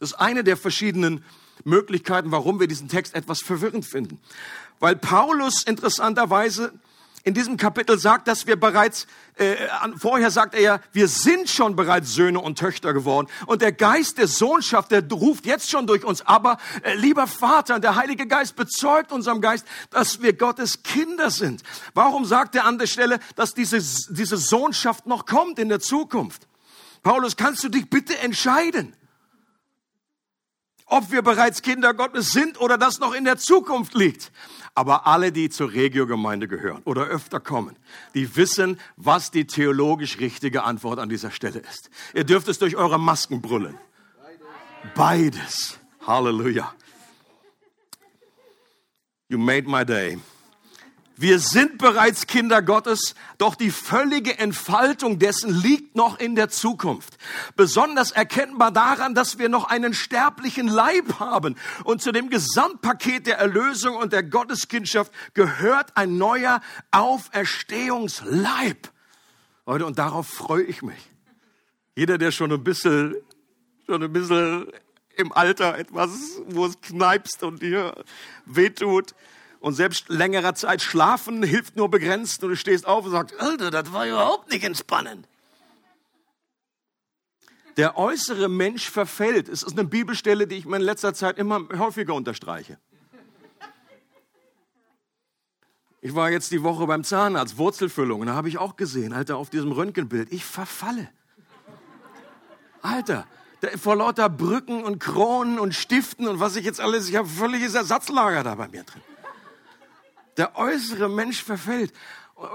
Das 0.00 0.10
ist 0.10 0.18
eine 0.18 0.44
der 0.44 0.56
verschiedenen 0.56 1.24
Möglichkeiten, 1.64 2.32
warum 2.32 2.58
wir 2.58 2.66
diesen 2.66 2.88
Text 2.88 3.14
etwas 3.14 3.40
verwirrend 3.40 3.86
finden. 3.86 4.20
Weil 4.80 4.96
Paulus 4.96 5.62
interessanterweise 5.62 6.72
in 7.24 7.34
diesem 7.34 7.56
Kapitel 7.56 7.98
sagt, 7.98 8.26
dass 8.26 8.46
wir 8.46 8.58
bereits, 8.58 9.06
äh, 9.36 9.54
vorher 9.96 10.30
sagt 10.30 10.54
er 10.54 10.60
ja, 10.60 10.80
wir 10.92 11.06
sind 11.06 11.48
schon 11.48 11.76
bereits 11.76 12.14
Söhne 12.14 12.40
und 12.40 12.58
Töchter 12.58 12.92
geworden. 12.92 13.28
Und 13.46 13.62
der 13.62 13.72
Geist 13.72 14.18
der 14.18 14.26
Sohnschaft, 14.26 14.90
der 14.90 15.08
ruft 15.08 15.46
jetzt 15.46 15.70
schon 15.70 15.86
durch 15.86 16.04
uns. 16.04 16.26
Aber, 16.26 16.58
äh, 16.82 16.94
lieber 16.94 17.28
Vater, 17.28 17.78
der 17.78 17.94
Heilige 17.94 18.26
Geist 18.26 18.56
bezeugt 18.56 19.12
unserem 19.12 19.40
Geist, 19.40 19.64
dass 19.90 20.20
wir 20.20 20.32
Gottes 20.32 20.82
Kinder 20.82 21.30
sind. 21.30 21.62
Warum 21.94 22.24
sagt 22.24 22.56
er 22.56 22.64
an 22.64 22.78
der 22.78 22.86
Stelle, 22.86 23.20
dass 23.36 23.54
diese, 23.54 23.78
diese 24.12 24.36
Sohnschaft 24.36 25.06
noch 25.06 25.24
kommt 25.24 25.60
in 25.60 25.68
der 25.68 25.80
Zukunft? 25.80 26.48
Paulus, 27.04 27.36
kannst 27.36 27.62
du 27.62 27.68
dich 27.68 27.88
bitte 27.88 28.18
entscheiden? 28.18 28.96
ob 30.92 31.10
wir 31.10 31.22
bereits 31.22 31.62
Kinder 31.62 31.94
Gottes 31.94 32.32
sind 32.32 32.60
oder 32.60 32.76
das 32.76 32.98
noch 32.98 33.14
in 33.14 33.24
der 33.24 33.38
Zukunft 33.38 33.94
liegt. 33.94 34.30
Aber 34.74 35.06
alle, 35.06 35.32
die 35.32 35.50
zur 35.50 35.72
Regio-Gemeinde 35.72 36.48
gehören 36.48 36.82
oder 36.84 37.02
öfter 37.02 37.40
kommen, 37.40 37.76
die 38.14 38.36
wissen, 38.36 38.80
was 38.96 39.30
die 39.30 39.46
theologisch 39.46 40.18
richtige 40.18 40.62
Antwort 40.62 40.98
an 40.98 41.10
dieser 41.10 41.30
Stelle 41.30 41.60
ist. 41.60 41.90
Ihr 42.14 42.24
dürft 42.24 42.48
es 42.48 42.58
durch 42.58 42.76
eure 42.76 42.98
Masken 42.98 43.42
brüllen. 43.42 43.78
Beides. 44.94 45.78
Halleluja. 46.06 46.74
You 49.28 49.38
made 49.38 49.68
my 49.68 49.84
day. 49.84 50.18
Wir 51.22 51.38
sind 51.38 51.78
bereits 51.78 52.26
Kinder 52.26 52.62
Gottes, 52.62 53.14
doch 53.38 53.54
die 53.54 53.70
völlige 53.70 54.40
Entfaltung 54.40 55.20
dessen 55.20 55.54
liegt 55.54 55.94
noch 55.94 56.18
in 56.18 56.34
der 56.34 56.48
Zukunft. 56.48 57.16
Besonders 57.54 58.10
erkennbar 58.10 58.72
daran, 58.72 59.14
dass 59.14 59.38
wir 59.38 59.48
noch 59.48 59.70
einen 59.70 59.94
sterblichen 59.94 60.66
Leib 60.66 61.20
haben. 61.20 61.54
Und 61.84 62.02
zu 62.02 62.10
dem 62.10 62.28
Gesamtpaket 62.28 63.28
der 63.28 63.38
Erlösung 63.38 63.94
und 63.94 64.12
der 64.12 64.24
Gotteskindschaft 64.24 65.12
gehört 65.32 65.96
ein 65.96 66.18
neuer 66.18 66.60
Auferstehungsleib. 66.90 68.90
Leute, 69.64 69.86
und 69.86 70.00
darauf 70.00 70.26
freue 70.26 70.64
ich 70.64 70.82
mich. 70.82 71.08
Jeder, 71.94 72.18
der 72.18 72.32
schon 72.32 72.50
ein 72.50 72.64
bisschen, 72.64 73.14
schon 73.86 74.02
ein 74.02 74.12
bisschen 74.12 74.66
im 75.16 75.30
Alter 75.30 75.78
etwas, 75.78 76.10
wo 76.48 76.66
es 76.66 76.80
kneipst 76.80 77.44
und 77.44 77.62
dir 77.62 77.94
wehtut, 78.44 79.14
und 79.62 79.74
selbst 79.74 80.08
längerer 80.08 80.54
Zeit 80.54 80.82
schlafen 80.82 81.42
hilft 81.44 81.76
nur 81.76 81.88
begrenzt 81.88 82.42
und 82.42 82.50
du 82.50 82.56
stehst 82.56 82.84
auf 82.84 83.04
und 83.04 83.12
sagst, 83.12 83.38
Alter, 83.38 83.70
das 83.70 83.92
war 83.92 84.06
überhaupt 84.06 84.50
nicht 84.50 84.64
entspannend. 84.64 85.28
Der 87.76 87.96
äußere 87.96 88.48
Mensch 88.48 88.90
verfällt. 88.90 89.48
Es 89.48 89.62
ist 89.62 89.78
eine 89.78 89.84
Bibelstelle, 89.88 90.48
die 90.48 90.56
ich 90.56 90.66
mir 90.66 90.76
in 90.76 90.82
letzter 90.82 91.14
Zeit 91.14 91.38
immer 91.38 91.66
häufiger 91.78 92.12
unterstreiche. 92.14 92.76
Ich 96.00 96.16
war 96.16 96.28
jetzt 96.28 96.50
die 96.50 96.64
Woche 96.64 96.84
beim 96.88 97.04
Zahnarzt, 97.04 97.56
Wurzelfüllung, 97.56 98.20
und 98.20 98.26
da 98.26 98.34
habe 98.34 98.48
ich 98.48 98.58
auch 98.58 98.76
gesehen, 98.76 99.12
Alter, 99.12 99.36
auf 99.36 99.48
diesem 99.48 99.70
Röntgenbild, 99.70 100.32
ich 100.32 100.44
verfalle. 100.44 101.08
Alter, 102.82 103.28
vor 103.80 103.94
lauter 103.94 104.28
Brücken 104.28 104.82
und 104.82 104.98
Kronen 104.98 105.60
und 105.60 105.72
Stiften 105.72 106.26
und 106.26 106.40
was 106.40 106.56
ich 106.56 106.64
jetzt 106.64 106.80
alles, 106.80 107.08
ich 107.08 107.14
habe 107.14 107.28
völliges 107.28 107.74
Ersatzlager 107.74 108.42
da 108.42 108.56
bei 108.56 108.66
mir 108.66 108.82
drin. 108.82 109.02
Der 110.36 110.56
äußere 110.56 111.08
Mensch 111.08 111.42
verfällt. 111.42 111.92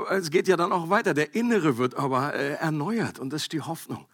Es 0.10 0.32
geht 0.32 0.48
ja 0.48 0.58
dann 0.58 0.72
auch 0.72 0.90
weiter. 0.90 1.14
Der 1.14 1.36
innere 1.36 1.78
wird 1.78 1.96
aber 1.96 2.34
äh, 2.34 2.54
erneuert 2.54 3.20
und 3.20 3.32
das 3.32 3.44
ist 3.44 3.54
die 3.54 3.62
Hoffnung. 3.62 4.08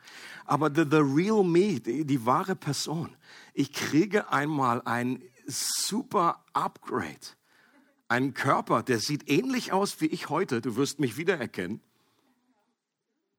Aber 0.45 0.69
the, 0.73 0.83
the 0.89 0.97
real 0.97 1.43
me, 1.43 1.79
die, 1.79 2.05
die 2.05 2.25
wahre 2.25 2.55
Person, 2.55 3.15
ich 3.53 3.71
kriege 3.71 4.31
einmal 4.31 4.81
ein 4.83 5.23
super 5.47 6.43
Upgrade. 6.53 7.35
Einen 8.09 8.33
Körper, 8.33 8.83
der 8.83 8.99
sieht 8.99 9.29
ähnlich 9.29 9.71
aus 9.71 10.01
wie 10.01 10.07
ich 10.07 10.29
heute. 10.29 10.61
Du 10.61 10.75
wirst 10.75 10.99
mich 10.99 11.17
wiedererkennen. 11.17 11.81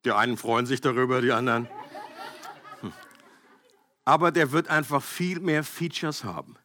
Die 0.05 0.13
einen 0.13 0.37
freuen 0.37 0.67
sich 0.67 0.81
darüber, 0.81 1.21
die 1.21 1.33
anderen. 1.33 1.69
Hm. 2.81 2.93
Aber 4.05 4.33
der 4.33 4.53
wird 4.53 4.69
einfach 4.69 5.03
viel 5.03 5.41
mehr 5.41 5.63
Features 5.63 6.25
haben. 6.25 6.57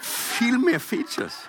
Viel 0.00 0.58
mehr 0.58 0.80
Features. 0.80 1.48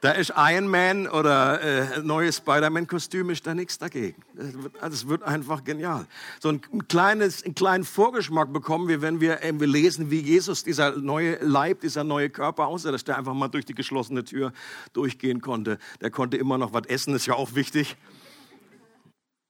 Da 0.00 0.12
ist 0.12 0.32
Iron 0.36 0.68
Man 0.68 1.08
oder 1.08 1.60
äh, 1.60 2.02
neues 2.02 2.36
Spider-Man-Kostüm, 2.36 3.30
ist 3.30 3.44
da 3.48 3.54
nichts 3.54 3.78
dagegen. 3.78 4.22
Das 4.34 4.62
wird, 4.62 4.74
das 4.80 5.08
wird, 5.08 5.22
einfach 5.24 5.64
genial. 5.64 6.06
So 6.38 6.50
ein, 6.50 6.60
kleines, 6.86 7.42
einen 7.42 7.56
kleinen 7.56 7.82
Vorgeschmack 7.82 8.52
bekommen 8.52 8.86
wir, 8.86 9.02
wenn 9.02 9.20
wir, 9.20 9.42
äh, 9.42 9.58
wir 9.58 9.66
lesen, 9.66 10.12
wie 10.12 10.20
Jesus, 10.20 10.62
dieser 10.62 10.92
neue 10.92 11.38
Leib, 11.42 11.80
dieser 11.80 12.04
neue 12.04 12.30
Körper 12.30 12.68
aussah, 12.68 12.92
dass 12.92 13.02
der 13.02 13.18
einfach 13.18 13.34
mal 13.34 13.48
durch 13.48 13.64
die 13.64 13.74
geschlossene 13.74 14.22
Tür 14.22 14.52
durchgehen 14.92 15.40
konnte. 15.40 15.78
Der 16.00 16.12
konnte 16.12 16.36
immer 16.36 16.58
noch 16.58 16.72
was 16.72 16.86
essen, 16.86 17.16
ist 17.16 17.26
ja 17.26 17.34
auch 17.34 17.56
wichtig. 17.56 17.96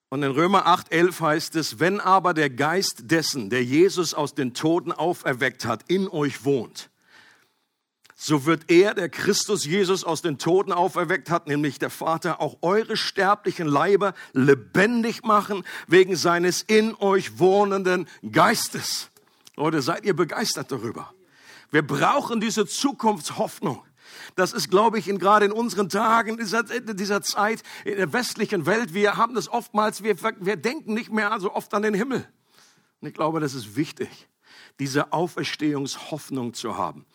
Und 0.09 0.23
in 0.23 0.31
Römer 0.31 0.67
8, 0.67 0.91
11 0.91 1.21
heißt 1.21 1.57
es, 1.57 1.79
wenn 1.79 2.01
aber 2.01 2.33
der 2.33 2.49
Geist 2.49 3.11
dessen, 3.11 3.51
der 3.51 3.63
Jesus 3.63 4.15
aus 4.15 4.35
den 4.35 4.55
Toten 4.55 4.93
auferweckt 4.93 5.67
hat, 5.67 5.85
in 5.89 6.09
euch 6.09 6.47
wohnt, 6.47 6.89
so 8.21 8.47
wird 8.47 8.69
er, 8.69 8.95
der 8.95 9.09
Christus 9.09 9.65
Jesus 9.65 10.03
aus 10.03 10.23
den 10.23 10.39
Toten 10.39 10.73
auferweckt 10.73 11.31
hat, 11.31 11.47
nämlich 11.47 11.79
der 11.79 11.89
Vater, 11.89 12.41
auch 12.41 12.57
eure 12.63 12.97
sterblichen 12.97 13.69
Leiber 13.69 14.13
lebendig 14.33 15.23
machen 15.23 15.65
wegen 15.87 16.17
seines 16.17 16.63
in 16.63 16.97
euch 16.97 17.39
wohnenden 17.39 18.09
Geistes. 18.33 19.11
Leute, 19.55 19.83
seid 19.83 20.05
ihr 20.05 20.17
begeistert 20.17 20.73
darüber? 20.73 21.15
Wir 21.71 21.87
brauchen 21.87 22.41
diese 22.41 22.67
Zukunftshoffnung. 22.67 23.85
Das 24.35 24.53
ist, 24.53 24.69
glaube 24.69 24.99
ich, 24.99 25.07
in, 25.07 25.21
gerade 25.21 25.47
in 25.47 25.53
unseren 25.53 25.89
Tagen, 25.89 26.39
dieser, 26.39 26.65
dieser 26.65 27.23
Zeit, 27.23 27.63
in 27.85 27.99
der 27.99 28.13
westlichen 28.13 28.67
Welt, 28.67 28.95
wir 28.95 29.17
haben 29.17 29.37
das 29.37 29.49
oftmals, 29.49 30.03
wir, 30.03 30.17
wir 30.41 30.57
denken 30.57 30.93
nicht 30.93 31.13
mehr 31.13 31.39
so 31.39 31.55
oft 31.55 31.73
an 31.73 31.83
den 31.83 31.95
Himmel. 31.95 32.29
Und 33.01 33.07
ich 33.07 33.15
glaube, 33.15 33.39
das 33.39 33.55
ist 33.55 33.77
wichtig, 33.77 34.09
diese 34.81 35.13
Auferstehungshoffnung 35.13 36.53
zu 36.53 36.77
haben. 36.77 37.07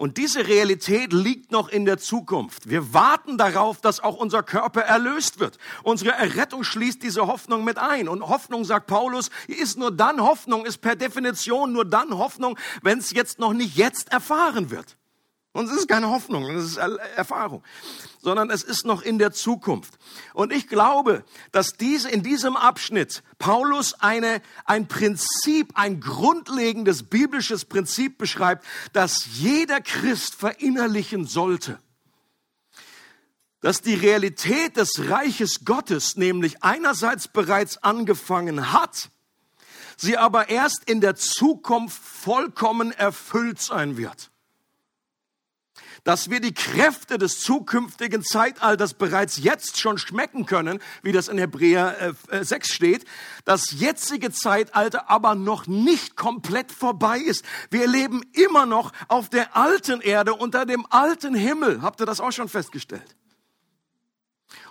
Und 0.00 0.16
diese 0.16 0.48
Realität 0.48 1.12
liegt 1.12 1.52
noch 1.52 1.68
in 1.68 1.84
der 1.84 1.98
Zukunft. 1.98 2.70
Wir 2.70 2.94
warten 2.94 3.36
darauf, 3.36 3.82
dass 3.82 4.00
auch 4.00 4.16
unser 4.16 4.42
Körper 4.42 4.80
erlöst 4.80 5.40
wird. 5.40 5.58
Unsere 5.82 6.12
Errettung 6.12 6.64
schließt 6.64 7.02
diese 7.02 7.26
Hoffnung 7.26 7.64
mit 7.64 7.76
ein. 7.76 8.08
Und 8.08 8.26
Hoffnung, 8.26 8.64
sagt 8.64 8.86
Paulus, 8.86 9.28
ist 9.46 9.76
nur 9.76 9.94
dann 9.94 10.22
Hoffnung, 10.22 10.64
ist 10.64 10.78
per 10.78 10.96
Definition 10.96 11.74
nur 11.74 11.84
dann 11.84 12.16
Hoffnung, 12.16 12.58
wenn 12.80 12.96
es 12.96 13.10
jetzt 13.10 13.40
noch 13.40 13.52
nicht 13.52 13.76
jetzt 13.76 14.10
erfahren 14.10 14.70
wird. 14.70 14.96
Und 15.52 15.68
es 15.68 15.76
ist 15.76 15.88
keine 15.88 16.08
Hoffnung, 16.10 16.48
es 16.50 16.64
ist 16.64 16.76
Erfahrung, 16.76 17.64
sondern 18.22 18.50
es 18.50 18.62
ist 18.62 18.86
noch 18.86 19.02
in 19.02 19.18
der 19.18 19.32
Zukunft. 19.32 19.98
Und 20.32 20.52
ich 20.52 20.68
glaube, 20.68 21.24
dass 21.50 21.72
diese, 21.72 22.08
in 22.08 22.22
diesem 22.22 22.56
Abschnitt 22.56 23.24
Paulus 23.38 23.94
eine, 23.94 24.42
ein 24.64 24.86
Prinzip, 24.86 25.72
ein 25.74 25.98
grundlegendes 26.00 27.02
biblisches 27.02 27.64
Prinzip 27.64 28.16
beschreibt, 28.16 28.64
das 28.92 29.26
jeder 29.38 29.80
Christ 29.80 30.36
verinnerlichen 30.36 31.26
sollte. 31.26 31.80
Dass 33.60 33.82
die 33.82 33.94
Realität 33.94 34.76
des 34.76 35.10
Reiches 35.10 35.64
Gottes 35.64 36.14
nämlich 36.14 36.62
einerseits 36.62 37.26
bereits 37.26 37.76
angefangen 37.78 38.72
hat, 38.72 39.10
sie 39.96 40.16
aber 40.16 40.48
erst 40.48 40.88
in 40.88 41.00
der 41.00 41.16
Zukunft 41.16 42.00
vollkommen 42.00 42.92
erfüllt 42.92 43.60
sein 43.60 43.96
wird 43.96 44.29
dass 46.04 46.30
wir 46.30 46.40
die 46.40 46.54
Kräfte 46.54 47.18
des 47.18 47.40
zukünftigen 47.40 48.22
Zeitalters 48.22 48.94
bereits 48.94 49.38
jetzt 49.38 49.78
schon 49.78 49.98
schmecken 49.98 50.46
können, 50.46 50.80
wie 51.02 51.12
das 51.12 51.28
in 51.28 51.38
Hebräer 51.38 52.14
6 52.30 52.52
äh, 52.52 52.72
steht, 52.72 53.04
das 53.44 53.72
jetzige 53.72 54.30
Zeitalter 54.32 55.10
aber 55.10 55.34
noch 55.34 55.66
nicht 55.66 56.16
komplett 56.16 56.72
vorbei 56.72 57.18
ist. 57.18 57.44
Wir 57.70 57.86
leben 57.86 58.22
immer 58.32 58.66
noch 58.66 58.92
auf 59.08 59.28
der 59.28 59.56
alten 59.56 60.00
Erde 60.00 60.34
unter 60.34 60.66
dem 60.66 60.86
alten 60.90 61.34
Himmel. 61.34 61.82
Habt 61.82 62.00
ihr 62.00 62.06
das 62.06 62.20
auch 62.20 62.32
schon 62.32 62.48
festgestellt? 62.48 63.16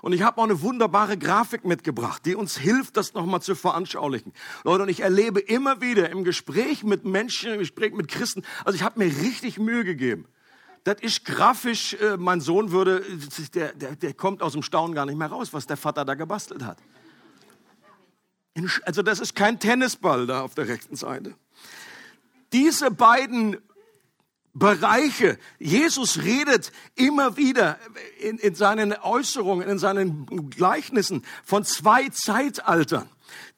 Und 0.02 0.14
ich 0.14 0.22
habe 0.22 0.40
auch 0.40 0.46
eine 0.46 0.62
wunderbare 0.62 1.18
Grafik 1.18 1.66
mitgebracht, 1.66 2.26
die 2.26 2.36
uns 2.36 2.58
hilft, 2.58 2.98
das 2.98 3.14
nochmal 3.14 3.42
zu 3.42 3.56
veranschaulichen. 3.56 4.34
Leute, 4.64 4.84
und 4.84 4.90
ich 4.90 5.02
erlebe 5.02 5.40
immer 5.40 5.82
wieder 5.82 6.10
im 6.10 6.24
Gespräch 6.24 6.84
mit 6.84 7.06
Menschen, 7.06 7.54
im 7.54 7.60
Gespräch 7.60 7.94
mit 7.94 8.08
Christen, 8.08 8.44
also 8.66 8.76
ich 8.76 8.84
habe 8.84 9.00
mir 9.00 9.06
richtig 9.22 9.58
Mühe 9.58 9.84
gegeben 9.84 10.28
das 10.84 11.02
ist 11.02 11.26
grafisch, 11.26 11.94
äh, 11.94 12.18
mein 12.18 12.42
Sohn 12.42 12.72
würde, 12.72 13.04
der, 13.54 13.74
der, 13.74 13.96
der 13.96 14.14
kommt 14.14 14.42
aus 14.42 14.54
dem 14.54 14.64
Staunen 14.64 14.96
gar 14.96 15.06
nicht 15.06 15.18
mehr 15.18 15.28
raus, 15.28 15.54
was 15.54 15.68
der 15.68 15.78
Vater 15.78 16.06
da 16.06 16.14
gebastelt 16.16 16.64
hat. 16.64 16.78
Also 18.84 19.02
das 19.02 19.20
ist 19.20 19.36
kein 19.36 19.60
Tennisball 19.60 20.28
da 20.28 20.42
auf 20.42 20.56
der 20.56 20.68
rechten 20.68 20.96
Seite. 20.96 21.36
Diese 22.52 22.92
beiden 22.92 23.58
Bereiche. 24.54 25.38
Jesus 25.60 26.24
redet 26.24 26.72
immer 26.96 27.38
wieder 27.38 27.78
in, 28.20 28.38
in, 28.40 28.56
seinen 28.56 28.94
Äußerungen, 28.94 29.68
in 29.68 29.80
seinen 29.80 30.50
Gleichnissen 30.50 31.24
von 31.46 31.64
zwei 31.64 32.10
Zeitaltern. 32.10 33.10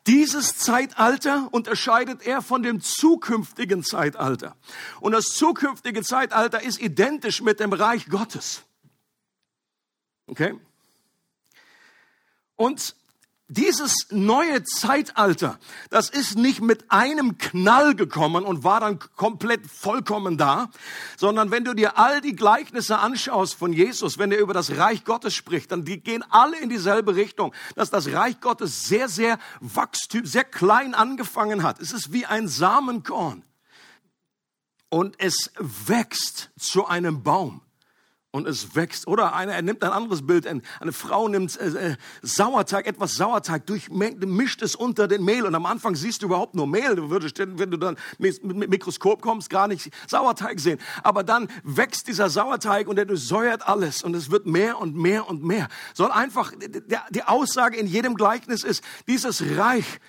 Dieses 0.07 0.57
Zeitalter 0.57 1.49
unterscheidet 1.51 2.25
er 2.25 2.41
von 2.41 2.63
dem 2.63 2.81
zukünftigen 2.81 3.83
Zeitalter. 3.83 4.55
Und 4.99 5.11
das 5.11 5.25
zukünftige 5.25 6.01
Zeitalter 6.01 6.63
ist 6.63 6.81
identisch 6.81 7.41
mit 7.41 7.59
dem 7.59 7.71
Reich 7.71 8.07
Gottes. 8.07 8.63
Okay? 10.25 10.59
Und 12.55 12.95
dieses 13.51 14.07
neue 14.11 14.63
Zeitalter, 14.63 15.59
das 15.89 16.09
ist 16.09 16.37
nicht 16.37 16.61
mit 16.61 16.89
einem 16.89 17.37
Knall 17.37 17.95
gekommen 17.95 18.45
und 18.45 18.63
war 18.63 18.79
dann 18.79 18.99
komplett 19.17 19.67
vollkommen 19.67 20.37
da, 20.37 20.69
sondern 21.17 21.51
wenn 21.51 21.65
du 21.65 21.73
dir 21.73 21.97
all 21.97 22.21
die 22.21 22.33
Gleichnisse 22.35 22.99
anschaust 22.99 23.55
von 23.55 23.73
Jesus, 23.73 24.17
wenn 24.17 24.31
er 24.31 24.39
über 24.39 24.53
das 24.53 24.77
Reich 24.77 25.03
Gottes 25.03 25.33
spricht, 25.33 25.73
dann 25.73 25.83
die 25.83 25.99
gehen 25.99 26.23
alle 26.29 26.57
in 26.59 26.69
dieselbe 26.69 27.15
Richtung, 27.15 27.53
dass 27.75 27.89
das 27.89 28.07
Reich 28.13 28.39
Gottes 28.39 28.87
sehr, 28.87 29.09
sehr 29.09 29.37
wachstüm, 29.59 30.25
sehr 30.25 30.45
klein 30.45 30.93
angefangen 30.93 31.61
hat. 31.61 31.81
Es 31.81 31.91
ist 31.91 32.13
wie 32.13 32.25
ein 32.25 32.47
Samenkorn 32.47 33.43
und 34.87 35.19
es 35.19 35.51
wächst 35.59 36.51
zu 36.57 36.85
einem 36.85 37.21
Baum 37.21 37.61
und 38.31 38.47
es 38.47 38.75
wächst. 38.75 39.07
Oder 39.07 39.35
einer, 39.35 39.53
er 39.53 39.61
nimmt 39.61 39.83
ein 39.83 39.91
anderes 39.91 40.25
Bild, 40.25 40.47
eine 40.47 40.91
Frau 40.91 41.27
nimmt 41.27 41.59
äh, 41.59 41.91
äh, 41.91 41.95
Sauerteig, 42.21 42.87
etwas 42.87 43.15
Sauerteig, 43.15 43.63
mischt 43.89 44.61
es 44.61 44.75
unter 44.75 45.07
den 45.07 45.23
Mehl 45.23 45.45
und 45.45 45.53
am 45.53 45.65
Anfang 45.65 45.95
siehst 45.95 46.21
du 46.21 46.27
überhaupt 46.27 46.55
nur 46.55 46.67
Mehl. 46.67 46.95
Du 46.95 47.09
würdest, 47.09 47.37
wenn 47.39 47.71
du 47.71 47.77
dann 47.77 47.97
mit, 48.17 48.43
Mikroskop 48.43 49.21
kommst, 49.21 49.49
gar 49.49 49.67
nicht 49.67 49.91
Sauerteig 50.07 50.59
sehen. 50.59 50.79
Aber 51.03 51.23
dann 51.23 51.49
wächst 51.63 52.07
dieser 52.07 52.29
Sauerteig 52.29 52.87
und 52.87 52.97
er 52.97 53.05
durchsäuert 53.05 53.67
alles 53.67 54.01
und 54.01 54.15
es 54.15 54.31
wird 54.31 54.45
mehr 54.45 54.79
und 54.79 54.95
mehr 54.95 55.29
und 55.29 55.43
mehr. 55.43 55.67
Soll 55.93 56.11
einfach, 56.11 56.53
die 57.09 57.23
Aussage 57.23 57.77
in 57.77 57.87
jedem 57.87 58.15
Gleichnis 58.15 58.63
ist, 58.63 58.83
dieses 59.07 59.43
Reich 59.57 59.99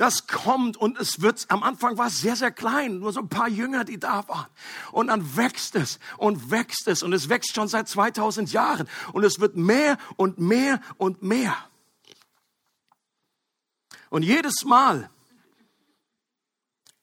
das 0.00 0.26
kommt 0.26 0.78
und 0.78 0.98
es 0.98 1.20
wird, 1.20 1.44
am 1.48 1.62
Anfang 1.62 1.98
war 1.98 2.06
es 2.06 2.22
sehr, 2.22 2.34
sehr 2.34 2.50
klein, 2.50 3.00
nur 3.00 3.12
so 3.12 3.20
ein 3.20 3.28
paar 3.28 3.48
Jünger, 3.48 3.84
die 3.84 4.00
da 4.00 4.26
waren. 4.28 4.46
Und 4.92 5.08
dann 5.08 5.36
wächst 5.36 5.76
es 5.76 5.98
und 6.16 6.50
wächst 6.50 6.88
es 6.88 7.02
und 7.02 7.12
es 7.12 7.28
wächst 7.28 7.54
schon 7.54 7.68
seit 7.68 7.86
2000 7.86 8.50
Jahren 8.50 8.88
und 9.12 9.24
es 9.24 9.40
wird 9.40 9.56
mehr 9.56 9.98
und 10.16 10.38
mehr 10.38 10.80
und 10.96 11.22
mehr. 11.22 11.54
Und 14.08 14.22
jedes 14.22 14.64
Mal, 14.64 15.10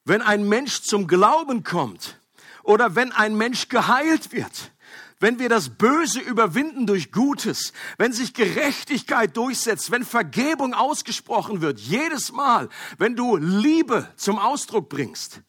wenn 0.04 0.24
ein 0.24 0.50
Mensch 0.50 0.82
zum 0.82 1.06
Glauben 1.06 1.64
kommt 1.64 2.20
oder 2.64 2.96
wenn 2.96 3.12
ein 3.12 3.38
Mensch 3.38 3.70
geheilt 3.70 4.32
wird, 4.32 4.72
wenn 5.20 5.40
wir 5.40 5.50
das 5.50 5.70
Böse 5.70 6.20
überwinden 6.20 6.86
durch 6.86 7.12
Gutes, 7.12 7.74
wenn 7.98 8.14
sich 8.14 8.34
Gerechtigkeit 8.34 9.36
durchsetzt, 9.36 9.90
wenn 9.90 10.06
Vergebung 10.06 10.74
ausgesprochen 10.74 11.62
wird, 11.62 11.80
jedes 11.80 12.32
Mal, 12.32 12.70
wenn 12.98 13.16
du 13.16 13.36
Liebe 13.38 14.08
zum 14.16 14.38
Ausdruck 14.38 14.90
bringst, 14.90 15.42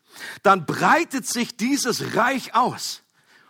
dann 0.43 0.65
breitet 0.65 1.27
sich 1.27 1.57
dieses 1.57 2.17
Reich 2.17 2.55
aus. 2.55 3.03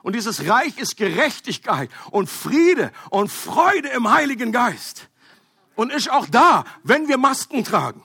Und 0.02 0.14
dieses 0.14 0.48
Reich 0.48 0.78
ist 0.78 0.96
Gerechtigkeit 0.96 1.90
und 2.10 2.28
Friede 2.28 2.92
und 3.10 3.30
Freude 3.30 3.88
im 3.88 4.10
Heiligen 4.10 4.52
Geist. 4.52 5.08
Und 5.74 5.92
ist 5.92 6.10
auch 6.10 6.26
da, 6.26 6.64
wenn 6.82 7.06
wir 7.06 7.18
Masken 7.18 7.62
tragen. 7.62 8.02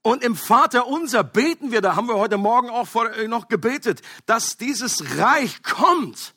Und 0.00 0.22
im 0.22 0.36
Vater 0.36 0.86
unser 0.86 1.24
beten 1.24 1.72
wir, 1.72 1.80
da 1.80 1.96
haben 1.96 2.08
wir 2.08 2.16
heute 2.16 2.38
Morgen 2.38 2.70
auch 2.70 2.88
noch 3.26 3.48
gebetet, 3.48 4.00
dass 4.24 4.56
dieses 4.56 5.18
Reich 5.18 5.62
kommt 5.62 6.35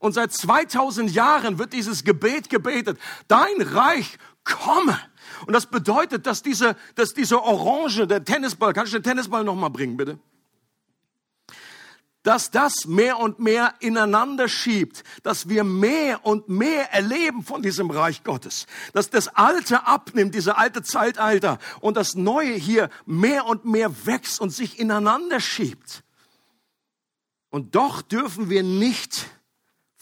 und 0.00 0.12
seit 0.12 0.32
2000 0.32 1.10
Jahren 1.10 1.58
wird 1.58 1.72
dieses 1.72 2.04
Gebet 2.04 2.50
gebetet. 2.50 2.98
Dein 3.28 3.60
Reich 3.60 4.18
komme. 4.44 4.98
Und 5.46 5.52
das 5.52 5.66
bedeutet, 5.66 6.26
dass 6.26 6.42
diese, 6.42 6.76
dass 6.94 7.12
diese 7.12 7.42
Orange, 7.42 8.06
der 8.06 8.24
Tennisball, 8.24 8.72
kannst 8.72 8.92
du 8.92 8.98
den 8.98 9.04
Tennisball 9.04 9.44
nochmal 9.44 9.70
bringen, 9.70 9.96
bitte? 9.96 10.18
Dass 12.22 12.50
das 12.50 12.86
mehr 12.86 13.18
und 13.20 13.38
mehr 13.38 13.74
ineinander 13.78 14.48
schiebt, 14.48 15.04
dass 15.22 15.48
wir 15.48 15.62
mehr 15.62 16.24
und 16.26 16.48
mehr 16.48 16.92
erleben 16.92 17.44
von 17.44 17.62
diesem 17.62 17.90
Reich 17.90 18.24
Gottes. 18.24 18.66
Dass 18.92 19.10
das 19.10 19.28
Alte 19.28 19.86
abnimmt, 19.86 20.34
diese 20.34 20.56
alte 20.56 20.82
Zeitalter, 20.82 21.58
und 21.80 21.96
das 21.96 22.14
Neue 22.14 22.54
hier 22.54 22.88
mehr 23.04 23.46
und 23.46 23.64
mehr 23.64 24.06
wächst 24.06 24.40
und 24.40 24.50
sich 24.50 24.78
ineinander 24.78 25.38
schiebt. 25.38 26.02
Und 27.50 27.74
doch 27.76 28.02
dürfen 28.02 28.50
wir 28.50 28.62
nicht 28.62 29.26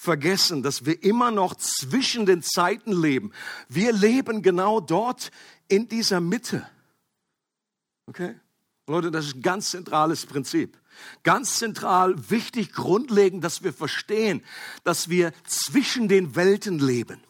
vergessen, 0.05 0.63
dass 0.63 0.87
wir 0.87 1.03
immer 1.03 1.31
noch 1.31 1.55
zwischen 1.57 2.27
den 2.27 2.43
Zeiten 2.43 2.93
leben. 2.93 3.33
Wir 3.69 3.93
leben 3.93 4.43
genau 4.43 4.81
dort 4.81 5.31
in 5.67 5.89
dieser 5.89 6.21
Mitte. 6.21 6.67
Okay? 8.07 8.37
Leute, 8.87 9.11
das 9.11 9.27
ist 9.27 9.37
ein 9.37 9.43
ganz 9.43 9.71
zentrales 9.71 10.27
Prinzip. 10.27 10.79
Ganz 11.23 11.59
zentral, 11.59 12.31
wichtig, 12.31 12.73
grundlegend, 12.73 13.43
dass 13.43 13.65
wir 13.65 13.73
verstehen, 13.73 14.43
dass 14.85 15.09
wir 15.09 15.33
zwischen 15.47 16.07
den 16.07 16.37
Welten 16.37 16.79
leben. 16.79 17.21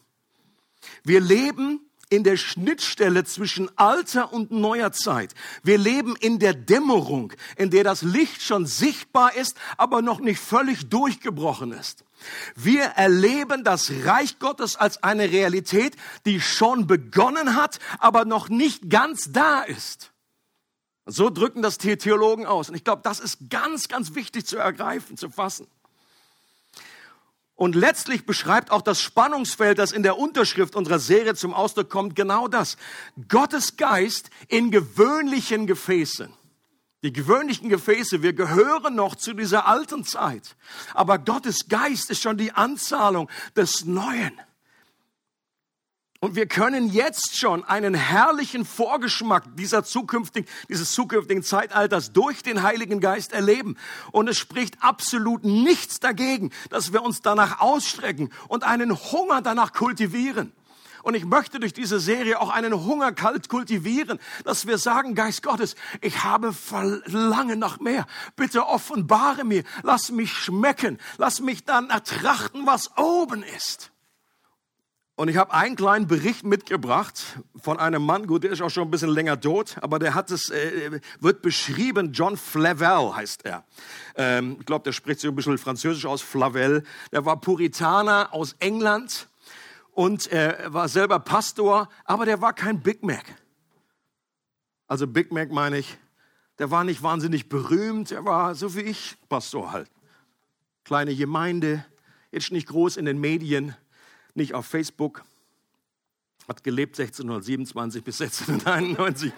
Wir 1.03 1.21
leben 1.21 1.84
in 2.09 2.23
der 2.23 2.37
Schnittstelle 2.37 3.23
zwischen 3.23 3.69
alter 3.77 4.31
und 4.31 4.51
neuer 4.51 4.91
Zeit. 4.91 5.33
Wir 5.63 5.77
leben 5.77 6.15
in 6.15 6.39
der 6.39 6.53
Dämmerung, 6.53 7.33
in 7.57 7.69
der 7.71 7.83
das 7.83 8.01
Licht 8.01 8.41
schon 8.41 8.65
sichtbar 8.65 9.35
ist, 9.35 9.57
aber 9.77 10.01
noch 10.01 10.19
nicht 10.19 10.39
völlig 10.39 10.89
durchgebrochen 10.89 11.71
ist. 11.71 12.03
Wir 12.55 12.83
erleben 12.83 13.63
das 13.63 13.91
Reich 14.03 14.39
Gottes 14.39 14.75
als 14.75 15.03
eine 15.03 15.31
Realität, 15.31 15.95
die 16.25 16.41
schon 16.41 16.87
begonnen 16.87 17.55
hat, 17.55 17.79
aber 17.99 18.25
noch 18.25 18.49
nicht 18.49 18.89
ganz 18.89 19.31
da 19.31 19.61
ist. 19.61 20.11
So 21.05 21.29
drücken 21.29 21.61
das 21.61 21.77
Theologen 21.77 22.45
aus. 22.45 22.69
Und 22.69 22.75
ich 22.75 22.83
glaube, 22.83 23.03
das 23.03 23.19
ist 23.19 23.49
ganz, 23.49 23.87
ganz 23.87 24.15
wichtig 24.15 24.45
zu 24.47 24.57
ergreifen, 24.57 25.17
zu 25.17 25.29
fassen. 25.29 25.67
Und 27.55 27.75
letztlich 27.75 28.25
beschreibt 28.25 28.69
auch 28.69 28.81
das 28.81 28.99
Spannungsfeld, 28.99 29.79
das 29.79 29.93
in 29.93 30.03
der 30.03 30.17
Unterschrift 30.17 30.75
unserer 30.75 30.99
Serie 30.99 31.35
zum 31.35 31.53
Ausdruck 31.53 31.89
kommt, 31.89 32.15
genau 32.15 32.49
das. 32.49 32.75
Gottes 33.29 33.77
Geist 33.77 34.29
in 34.49 34.71
gewöhnlichen 34.71 35.65
Gefäßen. 35.65 36.33
Die 37.03 37.13
gewöhnlichen 37.13 37.69
Gefäße, 37.69 38.23
wir 38.23 38.33
gehören 38.33 38.95
noch 38.95 39.15
zu 39.15 39.33
dieser 39.33 39.67
alten 39.67 40.03
Zeit. 40.03 40.57
Aber 40.93 41.17
Gottes 41.17 41.69
Geist 41.69 42.09
ist 42.09 42.21
schon 42.21 42.37
die 42.37 42.51
Anzahlung 42.51 43.29
des 43.55 43.85
Neuen. 43.85 44.33
Und 46.25 46.33
wir 46.35 46.47
können 46.47 46.91
jetzt 46.91 47.37
schon 47.37 47.63
einen 47.65 47.93
herrlichen 47.93 48.65
Vorgeschmack 48.65 49.43
dieser 49.57 49.83
zukünftigen, 49.83 50.49
dieses 50.69 50.91
zukünftigen 50.91 51.43
Zeitalters 51.43 52.13
durch 52.13 52.41
den 52.41 52.63
Heiligen 52.63 52.99
Geist 52.99 53.31
erleben. 53.31 53.77
Und 54.11 54.27
es 54.27 54.35
spricht 54.35 54.81
absolut 54.81 55.43
nichts 55.43 55.99
dagegen, 55.99 56.49
dass 56.71 56.91
wir 56.91 57.03
uns 57.03 57.21
danach 57.21 57.61
ausstrecken 57.61 58.31
und 58.47 58.63
einen 58.63 58.95
Hunger 58.95 59.43
danach 59.43 59.71
kultivieren. 59.71 60.51
Und 61.03 61.13
ich 61.13 61.25
möchte 61.25 61.59
durch 61.59 61.73
diese 61.73 61.99
Serie 61.99 62.41
auch 62.41 62.49
einen 62.49 62.73
Hunger 62.73 63.11
kalt 63.11 63.47
kultivieren, 63.47 64.17
dass 64.45 64.65
wir 64.65 64.79
sagen, 64.79 65.13
Geist 65.13 65.43
Gottes, 65.43 65.75
ich 66.01 66.23
habe 66.23 66.53
Verlangen 66.53 67.59
nach 67.59 67.79
mehr. 67.79 68.07
Bitte 68.35 68.65
offenbare 68.65 69.43
mir, 69.43 69.63
lass 69.83 70.09
mich 70.09 70.33
schmecken, 70.33 70.97
lass 71.19 71.39
mich 71.39 71.65
dann 71.65 71.91
ertrachten, 71.91 72.65
was 72.65 72.97
oben 72.97 73.43
ist. 73.43 73.91
Und 75.17 75.29
ich 75.29 75.37
habe 75.37 75.53
einen 75.53 75.77
kleinen 75.77 76.07
Bericht 76.07 76.43
mitgebracht 76.43 77.39
von 77.55 77.79
einem 77.79 78.05
Mann, 78.05 78.27
gut, 78.27 78.43
der 78.43 78.51
ist 78.51 78.61
auch 78.61 78.69
schon 78.69 78.83
ein 78.83 78.91
bisschen 78.91 79.09
länger 79.09 79.39
tot, 79.39 79.77
aber 79.79 79.97
der 79.97 80.13
hat 80.13 80.29
es, 80.29 80.49
äh, 80.49 80.99
wird 81.21 81.41
beschrieben, 81.41 82.11
John 82.11 82.35
Flavel 82.35 83.15
heißt 83.15 83.45
er. 83.45 83.63
Ähm, 84.17 84.57
ich 84.59 84.65
glaube, 84.65 84.83
der 84.83 84.91
spricht 84.91 85.21
so 85.21 85.29
ein 85.29 85.35
bisschen 85.35 85.57
französisch 85.57 86.05
aus, 86.05 86.21
Flavel. 86.21 86.83
Der 87.13 87.25
war 87.25 87.39
Puritaner 87.39 88.33
aus 88.33 88.57
England 88.59 89.29
und 89.93 90.27
er 90.27 90.73
war 90.73 90.89
selber 90.89 91.19
Pastor, 91.19 91.87
aber 92.03 92.25
der 92.25 92.41
war 92.41 92.51
kein 92.51 92.81
Big 92.81 93.01
Mac. 93.01 93.23
Also 94.85 95.07
Big 95.07 95.31
Mac 95.31 95.49
meine 95.49 95.77
ich, 95.77 95.97
der 96.59 96.71
war 96.71 96.83
nicht 96.83 97.03
wahnsinnig 97.03 97.47
berühmt, 97.47 98.11
er 98.11 98.25
war 98.25 98.53
so 98.53 98.75
wie 98.75 98.81
ich 98.81 99.15
Pastor 99.29 99.71
halt. 99.71 99.89
Kleine 100.83 101.15
Gemeinde, 101.15 101.85
jetzt 102.31 102.51
nicht 102.51 102.67
groß 102.67 102.97
in 102.97 103.05
den 103.05 103.19
Medien 103.19 103.75
nicht 104.35 104.53
auf 104.53 104.65
Facebook, 104.65 105.23
hat 106.47 106.63
gelebt 106.63 106.99
1627 106.99 108.03
bis 108.03 108.21
1691. 108.21 109.33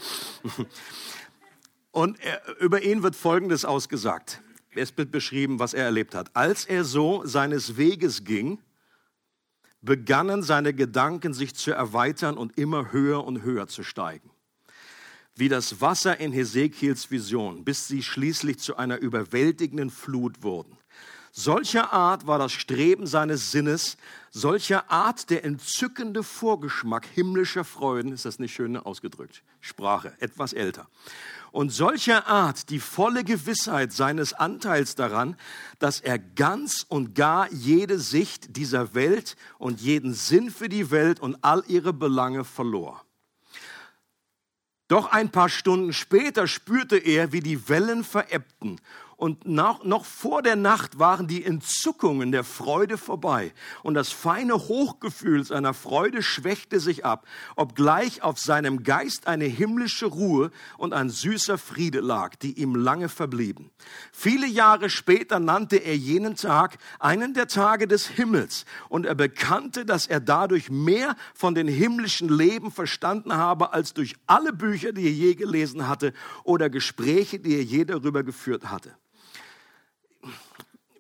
Und 1.92 2.20
er, 2.20 2.42
über 2.60 2.84
ihn 2.84 3.02
wird 3.04 3.16
Folgendes 3.16 3.66
ausgesagt. 3.66 4.42
Es 4.76 4.96
wird 4.98 5.12
beschrieben, 5.12 5.60
was 5.60 5.74
er 5.74 5.86
erlebt 5.86 6.14
hat. 6.14 6.36
Als 6.36 6.66
er 6.66 6.84
so 6.84 7.26
seines 7.26 7.78
Weges 7.78 8.24
ging, 8.24 8.60
begannen 9.82 10.44
seine 10.44 10.74
Gedanken 10.74 11.34
sich 11.34 11.56
zu 11.56 11.72
erweitern 11.72 12.38
und 12.38 12.58
immer 12.58 12.92
höher 12.92 13.24
und 13.24 13.42
höher 13.42 13.68
zu 13.68 13.84
steigen. 13.84 14.30
Wie 15.36 15.50
das 15.50 15.82
Wasser 15.82 16.20
in 16.20 16.32
Hesekiels 16.32 17.10
Vision, 17.10 17.64
bis 17.64 17.88
sie 17.88 18.04
schließlich 18.04 18.60
zu 18.60 18.76
einer 18.76 18.98
überwältigenden 18.98 19.90
Flut 19.90 20.44
wurden. 20.44 20.78
Solcher 21.32 21.94
Art 21.94 22.26
war 22.26 22.40
das 22.40 22.52
Streben 22.52 23.06
seines 23.06 23.52
Sinnes, 23.52 23.98
solcher 24.38 24.92
Art 24.92 25.30
der 25.30 25.44
entzückende 25.44 26.24
Vorgeschmack 26.24 27.06
himmlischer 27.06 27.64
Freuden, 27.64 28.12
ist 28.12 28.26
das 28.26 28.40
nicht 28.40 28.54
schön 28.54 28.78
ausgedrückt? 28.78 29.44
Sprache, 29.60 30.14
etwas 30.20 30.54
älter. 30.54 30.88
Und 31.52 31.72
solcher 31.72 32.28
Art 32.28 32.70
die 32.70 32.80
volle 32.80 33.24
Gewissheit 33.24 33.92
seines 33.92 34.34
Anteils 34.34 34.96
daran, 34.96 35.36
dass 35.80 36.00
er 36.00 36.20
ganz 36.20 36.86
und 36.88 37.16
gar 37.16 37.52
jede 37.52 38.00
Sicht 38.00 38.56
dieser 38.58 38.94
Welt 38.94 39.36
und 39.58 39.82
jeden 39.82 40.14
Sinn 40.14 40.52
für 40.52 40.70
die 40.70 40.92
Welt 40.92 41.20
und 41.20 41.38
all 41.42 41.64
ihre 41.68 41.94
Belange 41.94 42.44
verlor. 42.44 43.04
Doch 44.88 45.12
ein 45.12 45.32
paar 45.32 45.50
Stunden 45.50 45.94
später 45.94 46.48
spürte 46.48 46.98
er, 46.98 47.34
wie 47.34 47.42
die 47.42 47.68
Wellen 47.68 48.04
verebbten 48.04 48.80
Und 49.18 49.48
nach, 49.48 49.84
noch 49.84 50.06
vor 50.06 50.44
der 50.44 50.56
Nacht 50.56 51.00
waren 51.00 51.28
die 51.28 51.44
Entzückungen 51.44 52.32
der 52.32 52.44
Freude 52.44 53.00
vorbei 53.00 53.52
und 53.82 53.96
das 53.96 54.12
feine 54.12 54.54
Hochgefühl 54.54 55.44
seiner 55.44 55.74
Freude 55.74 56.22
schwächte 56.22 56.80
sich 56.80 57.04
ab, 57.04 57.26
obgleich 57.56 58.22
auf 58.22 58.38
seinem 58.38 58.84
Geist 58.84 59.26
eine 59.26 59.46
himmlische 59.46 60.06
Ruhe 60.06 60.52
und 60.78 60.94
ein 60.94 61.10
süßer 61.10 61.58
Friede 61.58 62.00
lag, 62.00 62.36
die 62.36 62.60
ihm 62.60 62.76
lange 62.76 63.10
verblieben. 63.10 63.72
Viele 64.12 64.46
Jahre 64.46 64.92
später 64.92 65.40
nannte 65.40 65.78
er 65.78 65.98
jenen 65.98 66.36
Tag 66.36 66.78
einen 67.00 67.34
der 67.34 67.48
Tage 67.48 67.88
des 67.88 68.06
Himmels 68.08 68.66
und 68.88 69.08
er 69.08 69.16
bekannte, 69.16 69.84
dass 69.84 70.06
er 70.06 70.20
dadurch 70.20 70.70
mehr 70.70 71.16
von 71.34 71.56
den 71.56 71.68
himmlischen 71.68 72.30
Leben 72.30 72.70
verstanden 72.70 73.34
habe 73.34 73.74
als 73.74 73.96
durch 73.96 74.14
alle 74.28 74.54
Bücher, 74.54 74.92
die 74.92 75.06
er 75.06 75.12
je 75.12 75.34
gelesen 75.34 75.88
hatte 75.88 76.14
oder 76.44 76.70
Gespräche, 76.70 77.40
die 77.40 77.56
er 77.56 77.64
je 77.64 77.84
darüber 77.84 78.22
geführt 78.22 78.70
hatte. 78.70 78.96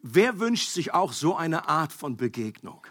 Wer 0.10 0.40
wünscht 0.40 0.70
sich 0.70 0.94
auch 0.94 1.12
so 1.12 1.36
eine 1.36 1.68
Art 1.68 1.92
von 1.92 2.16
Begegnung? 2.16 2.82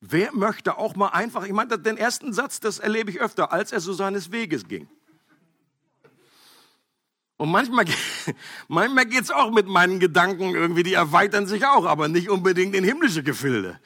Wer 0.00 0.34
möchte 0.34 0.76
auch 0.76 0.94
mal 0.94 1.08
einfach, 1.08 1.44
ich 1.44 1.52
meine, 1.52 1.78
den 1.78 1.96
ersten 1.96 2.34
Satz, 2.34 2.60
das 2.60 2.80
erlebe 2.80 3.10
ich 3.10 3.20
öfter, 3.20 3.50
als 3.50 3.72
er 3.72 3.80
so 3.80 3.94
seines 3.94 4.30
Weges 4.30 4.68
ging. 4.68 4.88
Und 7.38 7.50
manchmal, 7.50 7.86
manchmal 8.68 9.06
geht 9.06 9.22
es 9.22 9.30
auch 9.30 9.50
mit 9.52 9.68
meinen 9.68 10.00
Gedanken 10.00 10.54
irgendwie, 10.54 10.82
die 10.82 10.92
erweitern 10.92 11.46
sich 11.46 11.64
auch, 11.64 11.86
aber 11.86 12.08
nicht 12.08 12.28
unbedingt 12.28 12.74
in 12.74 12.84
himmlische 12.84 13.22
Gefilde. 13.22 13.80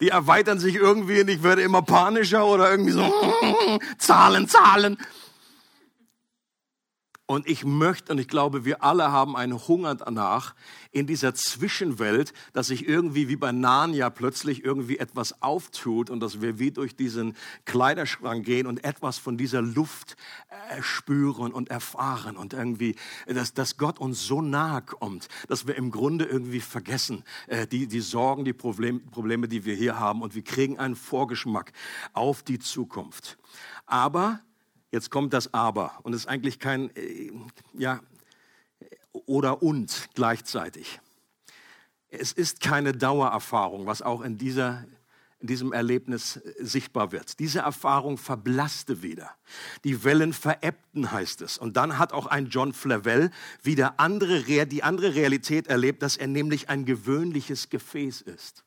Die 0.00 0.08
erweitern 0.08 0.58
sich 0.58 0.74
irgendwie 0.74 1.20
und 1.20 1.28
ich 1.28 1.44
werde 1.44 1.62
immer 1.62 1.82
panischer 1.82 2.44
oder 2.44 2.70
irgendwie 2.70 2.92
so, 2.92 3.08
Zahlen, 3.98 4.48
Zahlen. 4.48 4.98
Und 7.30 7.46
ich 7.46 7.62
möchte, 7.62 8.10
und 8.10 8.18
ich 8.18 8.26
glaube, 8.26 8.64
wir 8.64 8.82
alle 8.82 9.12
haben 9.12 9.36
einen 9.36 9.68
Hunger 9.68 9.94
danach, 9.94 10.54
in 10.92 11.06
dieser 11.06 11.34
Zwischenwelt, 11.34 12.32
dass 12.54 12.68
sich 12.68 12.88
irgendwie 12.88 13.28
wie 13.28 13.36
bei 13.36 13.52
Narnia 13.52 14.08
plötzlich 14.08 14.64
irgendwie 14.64 14.96
etwas 14.96 15.42
auftut 15.42 16.08
und 16.08 16.20
dass 16.20 16.40
wir 16.40 16.58
wie 16.58 16.70
durch 16.70 16.96
diesen 16.96 17.36
Kleiderschrank 17.66 18.46
gehen 18.46 18.66
und 18.66 18.82
etwas 18.82 19.18
von 19.18 19.36
dieser 19.36 19.60
Luft 19.60 20.16
äh, 20.48 20.80
spüren 20.80 21.52
und 21.52 21.68
erfahren 21.68 22.38
und 22.38 22.54
irgendwie, 22.54 22.96
dass, 23.26 23.52
dass 23.52 23.76
Gott 23.76 23.98
uns 23.98 24.26
so 24.26 24.40
nahe 24.40 24.80
kommt, 24.80 25.28
dass 25.48 25.66
wir 25.66 25.76
im 25.76 25.90
Grunde 25.90 26.24
irgendwie 26.24 26.60
vergessen, 26.60 27.24
äh, 27.46 27.66
die, 27.66 27.88
die 27.88 28.00
Sorgen, 28.00 28.46
die 28.46 28.54
Problem, 28.54 29.04
Probleme, 29.10 29.48
die 29.48 29.66
wir 29.66 29.74
hier 29.74 30.00
haben 30.00 30.22
und 30.22 30.34
wir 30.34 30.42
kriegen 30.42 30.78
einen 30.78 30.96
Vorgeschmack 30.96 31.72
auf 32.14 32.42
die 32.42 32.58
Zukunft. 32.58 33.36
Aber 33.84 34.40
Jetzt 34.90 35.10
kommt 35.10 35.32
das 35.32 35.52
Aber 35.52 35.98
und 36.02 36.14
es 36.14 36.22
ist 36.22 36.28
eigentlich 36.28 36.58
kein 36.58 36.94
äh, 36.96 37.30
ja 37.74 38.00
oder 39.26 39.62
und 39.62 40.08
gleichzeitig. 40.14 41.00
Es 42.10 42.32
ist 42.32 42.60
keine 42.60 42.92
Dauererfahrung, 42.92 43.86
was 43.86 44.00
auch 44.00 44.22
in 44.22 44.38
dieser 44.38 44.86
in 45.40 45.46
diesem 45.46 45.72
Erlebnis 45.72 46.36
äh, 46.36 46.64
sichtbar 46.64 47.12
wird. 47.12 47.38
Diese 47.38 47.60
Erfahrung 47.60 48.18
verblasste 48.18 49.02
wieder. 49.02 49.30
Die 49.84 50.02
Wellen 50.02 50.32
verebbten, 50.32 51.12
heißt 51.12 51.42
es. 51.42 51.58
Und 51.58 51.76
dann 51.76 51.98
hat 51.98 52.12
auch 52.12 52.26
ein 52.26 52.48
John 52.48 52.72
Flavel 52.72 53.30
wieder 53.62 54.00
andere, 54.00 54.66
die 54.66 54.82
andere 54.82 55.14
Realität 55.14 55.68
erlebt, 55.68 56.02
dass 56.02 56.16
er 56.16 56.26
nämlich 56.26 56.68
ein 56.68 56.84
gewöhnliches 56.84 57.70
Gefäß 57.70 58.22
ist. 58.22 58.64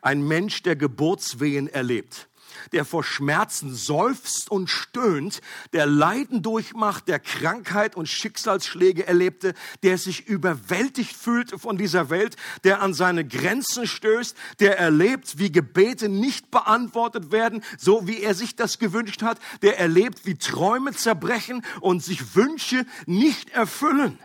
Ein 0.00 0.22
Mensch, 0.26 0.62
der 0.62 0.76
Geburtswehen 0.76 1.66
erlebt 1.66 2.28
der 2.72 2.84
vor 2.84 3.04
Schmerzen 3.04 3.74
seufzt 3.74 4.50
und 4.50 4.70
stöhnt, 4.70 5.40
der 5.72 5.86
Leiden 5.86 6.42
durchmacht, 6.42 7.08
der 7.08 7.18
Krankheit 7.18 7.96
und 7.96 8.08
Schicksalsschläge 8.08 9.06
erlebte, 9.06 9.54
der 9.82 9.98
sich 9.98 10.26
überwältigt 10.26 11.16
fühlte 11.16 11.58
von 11.58 11.76
dieser 11.76 12.10
Welt, 12.10 12.36
der 12.64 12.82
an 12.82 12.94
seine 12.94 13.26
Grenzen 13.26 13.86
stößt, 13.86 14.36
der 14.60 14.78
erlebt, 14.78 15.38
wie 15.38 15.52
Gebete 15.52 16.08
nicht 16.08 16.50
beantwortet 16.50 17.32
werden, 17.32 17.62
so 17.78 18.06
wie 18.06 18.20
er 18.20 18.34
sich 18.34 18.56
das 18.56 18.78
gewünscht 18.78 19.22
hat, 19.22 19.38
der 19.62 19.78
erlebt, 19.78 20.26
wie 20.26 20.36
Träume 20.36 20.92
zerbrechen 20.92 21.64
und 21.80 22.02
sich 22.02 22.34
Wünsche 22.34 22.86
nicht 23.06 23.50
erfüllen. 23.50 24.18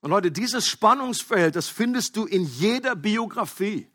Und 0.00 0.10
Leute, 0.10 0.30
dieses 0.30 0.66
Spannungsfeld, 0.66 1.56
das 1.56 1.68
findest 1.68 2.16
du 2.16 2.24
in 2.24 2.44
jeder 2.44 2.94
Biografie. 2.94 3.88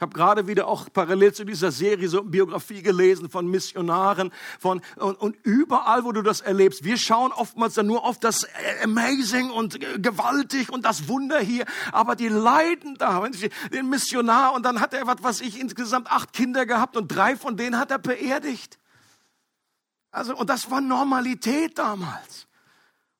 Ich 0.00 0.02
habe 0.02 0.14
gerade 0.14 0.46
wieder 0.46 0.66
auch 0.66 0.90
parallel 0.90 1.34
zu 1.34 1.44
dieser 1.44 1.70
Serie 1.70 2.08
so 2.08 2.22
Biografie 2.22 2.80
gelesen 2.80 3.28
von 3.28 3.46
Missionaren, 3.46 4.32
von 4.58 4.80
und, 4.96 5.20
und, 5.20 5.36
überall, 5.42 6.04
wo 6.04 6.12
du 6.12 6.22
das 6.22 6.40
erlebst. 6.40 6.84
Wir 6.84 6.96
schauen 6.96 7.32
oftmals 7.32 7.74
dann 7.74 7.86
nur 7.86 8.02
auf 8.02 8.18
das 8.18 8.46
Amazing 8.82 9.50
und 9.50 9.78
gewaltig 10.02 10.70
und 10.70 10.86
das 10.86 11.06
Wunder 11.06 11.38
hier, 11.38 11.66
aber 11.92 12.16
die 12.16 12.28
leiden 12.28 12.94
da. 12.96 13.28
Den 13.74 13.90
Missionar 13.90 14.54
und 14.54 14.64
dann 14.64 14.80
hat 14.80 14.94
er, 14.94 15.06
was 15.06 15.18
was 15.20 15.42
ich, 15.42 15.60
insgesamt 15.60 16.10
acht 16.10 16.32
Kinder 16.32 16.64
gehabt 16.64 16.96
und 16.96 17.08
drei 17.08 17.36
von 17.36 17.58
denen 17.58 17.76
hat 17.76 17.90
er 17.90 17.98
beerdigt. 17.98 18.78
Also 20.10 20.34
und 20.34 20.48
das 20.48 20.70
war 20.70 20.80
Normalität 20.80 21.76
damals. 21.76 22.46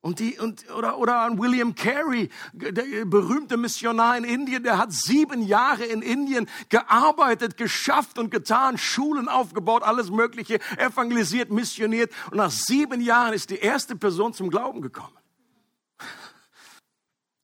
Und 0.02 0.18
die, 0.18 0.38
und, 0.38 0.70
oder, 0.70 0.96
oder 0.96 1.20
an 1.20 1.38
William 1.38 1.74
Carey, 1.74 2.30
der 2.54 3.04
berühmte 3.04 3.58
Missionar 3.58 4.16
in 4.16 4.24
Indien, 4.24 4.62
der 4.62 4.78
hat 4.78 4.92
sieben 4.92 5.42
Jahre 5.42 5.84
in 5.84 6.00
Indien 6.00 6.48
gearbeitet, 6.70 7.58
geschafft 7.58 8.18
und 8.18 8.30
getan, 8.30 8.78
Schulen 8.78 9.28
aufgebaut, 9.28 9.82
alles 9.82 10.10
Mögliche, 10.10 10.58
evangelisiert, 10.78 11.50
missioniert. 11.50 12.12
Und 12.30 12.38
nach 12.38 12.50
sieben 12.50 13.02
Jahren 13.02 13.34
ist 13.34 13.50
die 13.50 13.58
erste 13.58 13.94
Person 13.94 14.32
zum 14.32 14.48
Glauben 14.48 14.80
gekommen. 14.80 15.16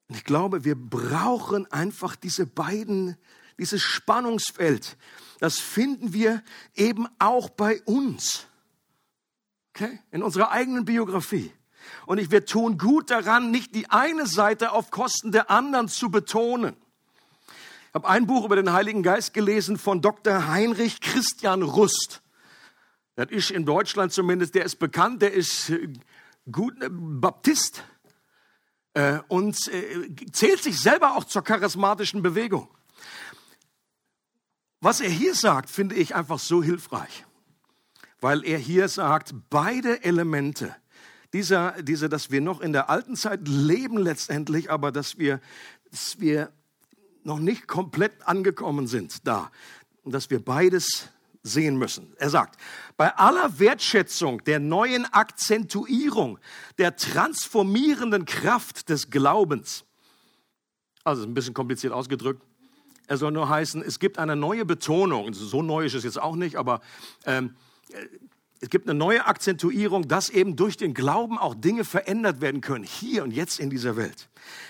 Und 0.08 0.16
ich 0.16 0.24
glaube, 0.24 0.64
wir 0.64 0.76
brauchen 0.76 1.70
einfach 1.70 2.16
diese 2.16 2.46
beiden, 2.46 3.18
dieses 3.58 3.82
Spannungsfeld. 3.82 4.96
Das 5.40 5.58
finden 5.58 6.14
wir 6.14 6.42
eben 6.74 7.06
auch 7.18 7.50
bei 7.50 7.82
uns. 7.82 8.46
Okay? 9.74 10.00
In 10.10 10.22
unserer 10.22 10.52
eigenen 10.52 10.86
Biografie. 10.86 11.52
Und 12.06 12.18
ich, 12.18 12.30
wir 12.30 12.44
tun 12.44 12.78
gut 12.78 13.10
daran, 13.10 13.50
nicht 13.50 13.74
die 13.74 13.90
eine 13.90 14.26
Seite 14.26 14.72
auf 14.72 14.90
Kosten 14.90 15.32
der 15.32 15.50
anderen 15.50 15.88
zu 15.88 16.10
betonen. 16.10 16.76
Ich 17.88 17.94
habe 17.94 18.08
ein 18.08 18.26
Buch 18.26 18.44
über 18.44 18.56
den 18.56 18.72
Heiligen 18.72 19.02
Geist 19.02 19.34
gelesen 19.34 19.78
von 19.78 20.02
Dr. 20.02 20.48
Heinrich 20.48 21.00
Christian 21.00 21.62
Rust. 21.62 22.22
Das 23.16 23.30
ist 23.30 23.50
in 23.50 23.64
Deutschland 23.64 24.12
zumindest, 24.12 24.54
der 24.54 24.66
ist 24.66 24.78
bekannt, 24.78 25.22
der 25.22 25.32
ist 25.32 25.70
äh, 25.70 25.88
gut 26.52 26.80
äh, 26.82 26.88
Baptist 26.90 27.82
äh, 28.92 29.20
und 29.28 29.56
zählt 29.56 30.62
sich 30.62 30.78
selber 30.78 31.16
auch 31.16 31.24
zur 31.24 31.42
charismatischen 31.42 32.22
Bewegung. 32.22 32.68
Was 34.80 35.00
er 35.00 35.08
hier 35.08 35.34
sagt, 35.34 35.70
finde 35.70 35.94
ich 35.94 36.14
einfach 36.14 36.38
so 36.38 36.62
hilfreich, 36.62 37.24
weil 38.20 38.44
er 38.44 38.58
hier 38.58 38.88
sagt, 38.88 39.34
beide 39.48 40.04
Elemente, 40.04 40.76
dieser, 41.32 41.82
dieser, 41.82 42.08
dass 42.08 42.30
wir 42.30 42.40
noch 42.40 42.60
in 42.60 42.72
der 42.72 42.90
alten 42.90 43.16
Zeit 43.16 43.46
leben 43.46 43.98
letztendlich, 43.98 44.70
aber 44.70 44.92
dass 44.92 45.18
wir, 45.18 45.40
dass 45.90 46.20
wir 46.20 46.52
noch 47.24 47.38
nicht 47.38 47.66
komplett 47.66 48.12
angekommen 48.26 48.86
sind 48.86 49.26
da 49.26 49.50
und 50.04 50.12
dass 50.12 50.30
wir 50.30 50.42
beides 50.42 51.08
sehen 51.42 51.76
müssen. 51.76 52.12
Er 52.18 52.30
sagt, 52.30 52.60
bei 52.96 53.14
aller 53.16 53.58
Wertschätzung 53.58 54.42
der 54.44 54.58
neuen 54.58 55.04
Akzentuierung 55.06 56.38
der 56.78 56.96
transformierenden 56.96 58.24
Kraft 58.24 58.88
des 58.88 59.10
Glaubens, 59.10 59.84
also 61.04 61.22
ein 61.22 61.34
bisschen 61.34 61.54
kompliziert 61.54 61.92
ausgedrückt, 61.92 62.42
er 63.06 63.16
soll 63.16 63.30
nur 63.30 63.48
heißen, 63.48 63.82
es 63.82 64.00
gibt 64.00 64.18
eine 64.18 64.34
neue 64.34 64.64
Betonung, 64.64 65.32
so 65.32 65.62
neu 65.62 65.84
ist 65.84 65.94
es 65.94 66.02
jetzt 66.02 66.20
auch 66.20 66.34
nicht, 66.34 66.56
aber 66.56 66.80
ähm, 67.24 67.54
es 68.60 68.70
gibt 68.70 68.88
eine 68.88 68.98
neue 68.98 69.26
Akzentuierung, 69.26 70.08
dass 70.08 70.30
eben 70.30 70.56
durch 70.56 70.76
den 70.76 70.94
Glauben 70.94 71.38
auch 71.38 71.54
Dinge 71.54 71.84
verändert 71.84 72.40
werden 72.40 72.60
können, 72.60 72.84
hier 72.84 73.22
und 73.22 73.30
jetzt 73.32 73.60
in 73.60 73.70
dieser 73.70 73.96
Welt. 73.96 74.28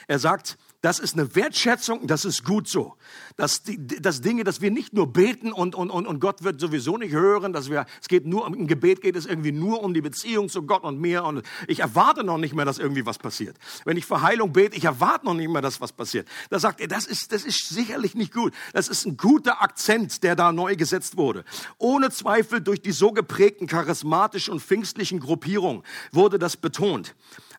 Er 0.09 0.19
sagt, 0.19 0.59
das 0.87 1.01
ist 1.01 1.15
eine 1.15 1.35
Wertschätzung, 1.35 2.07
das 2.07 2.25
ist 2.25 2.45
gut 2.45 2.69
so. 2.69 2.95
Dass, 3.37 3.65
die, 3.65 3.77
Dinge, 3.77 4.45
dass 4.45 4.61
wir 4.61 4.71
nicht 4.71 4.93
nur 4.93 5.13
beten 5.13 5.53
und, 5.53 5.75
und, 5.75 5.91
und, 5.91 6.07
und 6.07 6.21
Gott 6.21 6.45
wird 6.45 6.61
sowieso 6.61 6.97
nicht 6.97 7.11
hören, 7.11 7.53
dass 7.53 7.69
wir, 7.69 7.87
es 8.01 8.07
geht 8.07 8.25
nur, 8.25 8.47
im 8.47 8.69
Gebet 8.69 9.01
geht 9.01 9.17
es 9.17 9.27
irgendwie 9.27 9.51
nur 9.51 9.83
um 9.83 9.95
die 9.95 10.01
Beziehung 10.01 10.49
zu 10.49 10.63
Gott 10.63 10.85
und 10.85 11.01
mir 11.01 11.25
und 11.25 11.43
ich 11.67 11.81
erwarte 11.81 12.23
noch 12.23 12.39
nicht 12.39 12.55
mehr, 12.55 12.65
dass 12.65 12.79
irgendwie 12.79 13.05
was 13.05 13.19
passiert. 13.19 13.57
Wenn 13.85 13.97
ich 13.97 14.07
für 14.07 14.23
Heilung 14.23 14.53
bete, 14.53 14.77
ich 14.77 14.85
erwarte 14.85 15.25
noch 15.25 15.35
nicht 15.35 15.51
mehr, 15.51 15.61
dass 15.61 15.81
was 15.81 15.93
passiert. 15.93 16.29
Da 16.51 16.61
sagt 16.61 16.81
er, 16.81 16.87
das 16.87 17.05
ist, 17.05 17.33
das 17.33 17.45
ist 17.45 17.69
sicherlich 17.69 18.15
nicht 18.15 18.33
gut. 18.33 18.55
Das 18.73 18.87
ist 18.87 19.07
ein 19.07 19.17
guter 19.17 19.63
Akzent, 19.63 20.23
der 20.23 20.37
da 20.37 20.53
neu 20.53 20.77
gesetzt 20.77 21.17
wurde. 21.17 21.45
Ohne 21.79 22.11
Zweifel 22.11 22.61
durch 22.61 22.81
die 22.81 22.93
so 22.93 23.11
geprägten 23.11 23.67
charismatischen 23.67 24.53
und 24.53 24.63
pfingstlichen 24.63 25.19
Gruppierungen 25.19 25.83
wurde 26.13 26.39
das 26.39 26.57
betont 26.57 27.17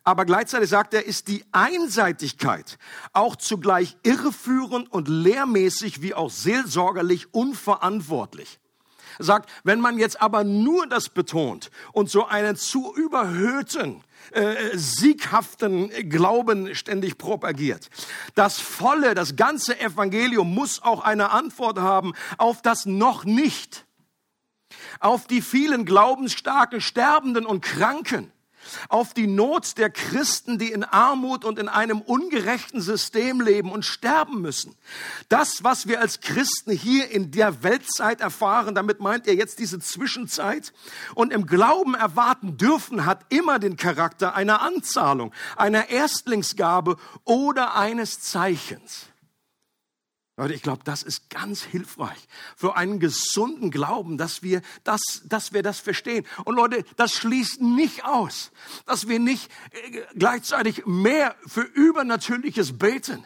aber 0.07 0.23
gleichzeitig 0.23 0.69
sagt 0.69 0.93
er, 0.93 1.05
ist 1.05 1.27
die 1.27 1.43
Einseitigkeit 1.51 2.77
auch 3.11 3.35
zugleich 3.35 3.97
irreführend 4.03 4.89
und 4.89 5.09
lehrmäßig 5.09 6.01
wie 6.01 6.13
auch 6.13 6.29
seelsorgerlich 6.29 7.33
unverantwortlich. 7.33 8.61
Er 9.19 9.25
sagt, 9.25 9.49
wenn 9.65 9.81
man 9.81 9.97
jetzt 9.99 10.21
aber 10.21 10.45
nur 10.45 10.87
das 10.87 11.09
betont 11.09 11.71
und 11.91 12.09
so 12.09 12.25
einen 12.25 12.55
zu 12.55 12.95
überhöhten, 12.95 14.01
äh, 14.31 14.77
sieghaften 14.77 15.89
Glauben 16.09 16.73
ständig 16.73 17.17
propagiert. 17.17 17.89
Das 18.33 18.61
volle, 18.61 19.13
das 19.13 19.35
ganze 19.35 19.77
Evangelium 19.77 20.53
muss 20.53 20.81
auch 20.81 21.01
eine 21.01 21.31
Antwort 21.31 21.79
haben 21.79 22.13
auf 22.37 22.61
das 22.61 22.85
noch 22.85 23.25
nicht, 23.25 23.85
auf 25.01 25.27
die 25.27 25.41
vielen 25.41 25.83
glaubensstarken 25.83 26.79
Sterbenden 26.79 27.45
und 27.45 27.61
Kranken, 27.61 28.31
auf 28.89 29.13
die 29.13 29.27
Not 29.27 29.77
der 29.77 29.89
Christen, 29.89 30.57
die 30.57 30.71
in 30.71 30.83
Armut 30.83 31.45
und 31.45 31.59
in 31.59 31.67
einem 31.67 32.01
ungerechten 32.01 32.81
System 32.81 33.41
leben 33.41 33.71
und 33.71 33.85
sterben 33.85 34.41
müssen. 34.41 34.75
Das, 35.29 35.63
was 35.63 35.87
wir 35.87 35.99
als 35.99 36.21
Christen 36.21 36.71
hier 36.71 37.09
in 37.09 37.31
der 37.31 37.63
Weltzeit 37.63 38.21
erfahren, 38.21 38.75
damit 38.75 38.99
meint 38.99 39.27
er 39.27 39.35
jetzt 39.35 39.59
diese 39.59 39.79
Zwischenzeit 39.79 40.73
und 41.15 41.33
im 41.33 41.45
Glauben 41.45 41.95
erwarten 41.95 42.57
dürfen, 42.57 43.05
hat 43.05 43.25
immer 43.29 43.59
den 43.59 43.77
Charakter 43.77 44.35
einer 44.35 44.61
Anzahlung, 44.61 45.33
einer 45.55 45.89
Erstlingsgabe 45.89 46.97
oder 47.23 47.75
eines 47.75 48.21
Zeichens. 48.21 49.07
Leute, 50.39 50.53
ich 50.53 50.61
glaube, 50.61 50.83
das 50.83 51.01
ist 51.01 51.31
ganz 51.31 51.63
hilfreich 51.63 52.27
für 52.55 52.75
einen 52.75 52.99
gesunden 52.99 53.71
Glauben, 53.71 54.19
dass 54.19 54.43
wir 54.43 54.61
das, 54.83 55.01
dass 55.25 55.51
wir 55.51 55.63
das 55.63 55.79
verstehen. 55.79 56.27
Und 56.45 56.55
Leute, 56.55 56.85
das 56.95 57.13
schließt 57.13 57.59
nicht 57.59 58.05
aus, 58.05 58.51
dass 58.85 59.07
wir 59.07 59.17
nicht 59.17 59.49
äh, 59.71 60.01
gleichzeitig 60.13 60.85
mehr 60.85 61.35
für 61.47 61.61
Übernatürliches 61.61 62.77
beten. 62.77 63.25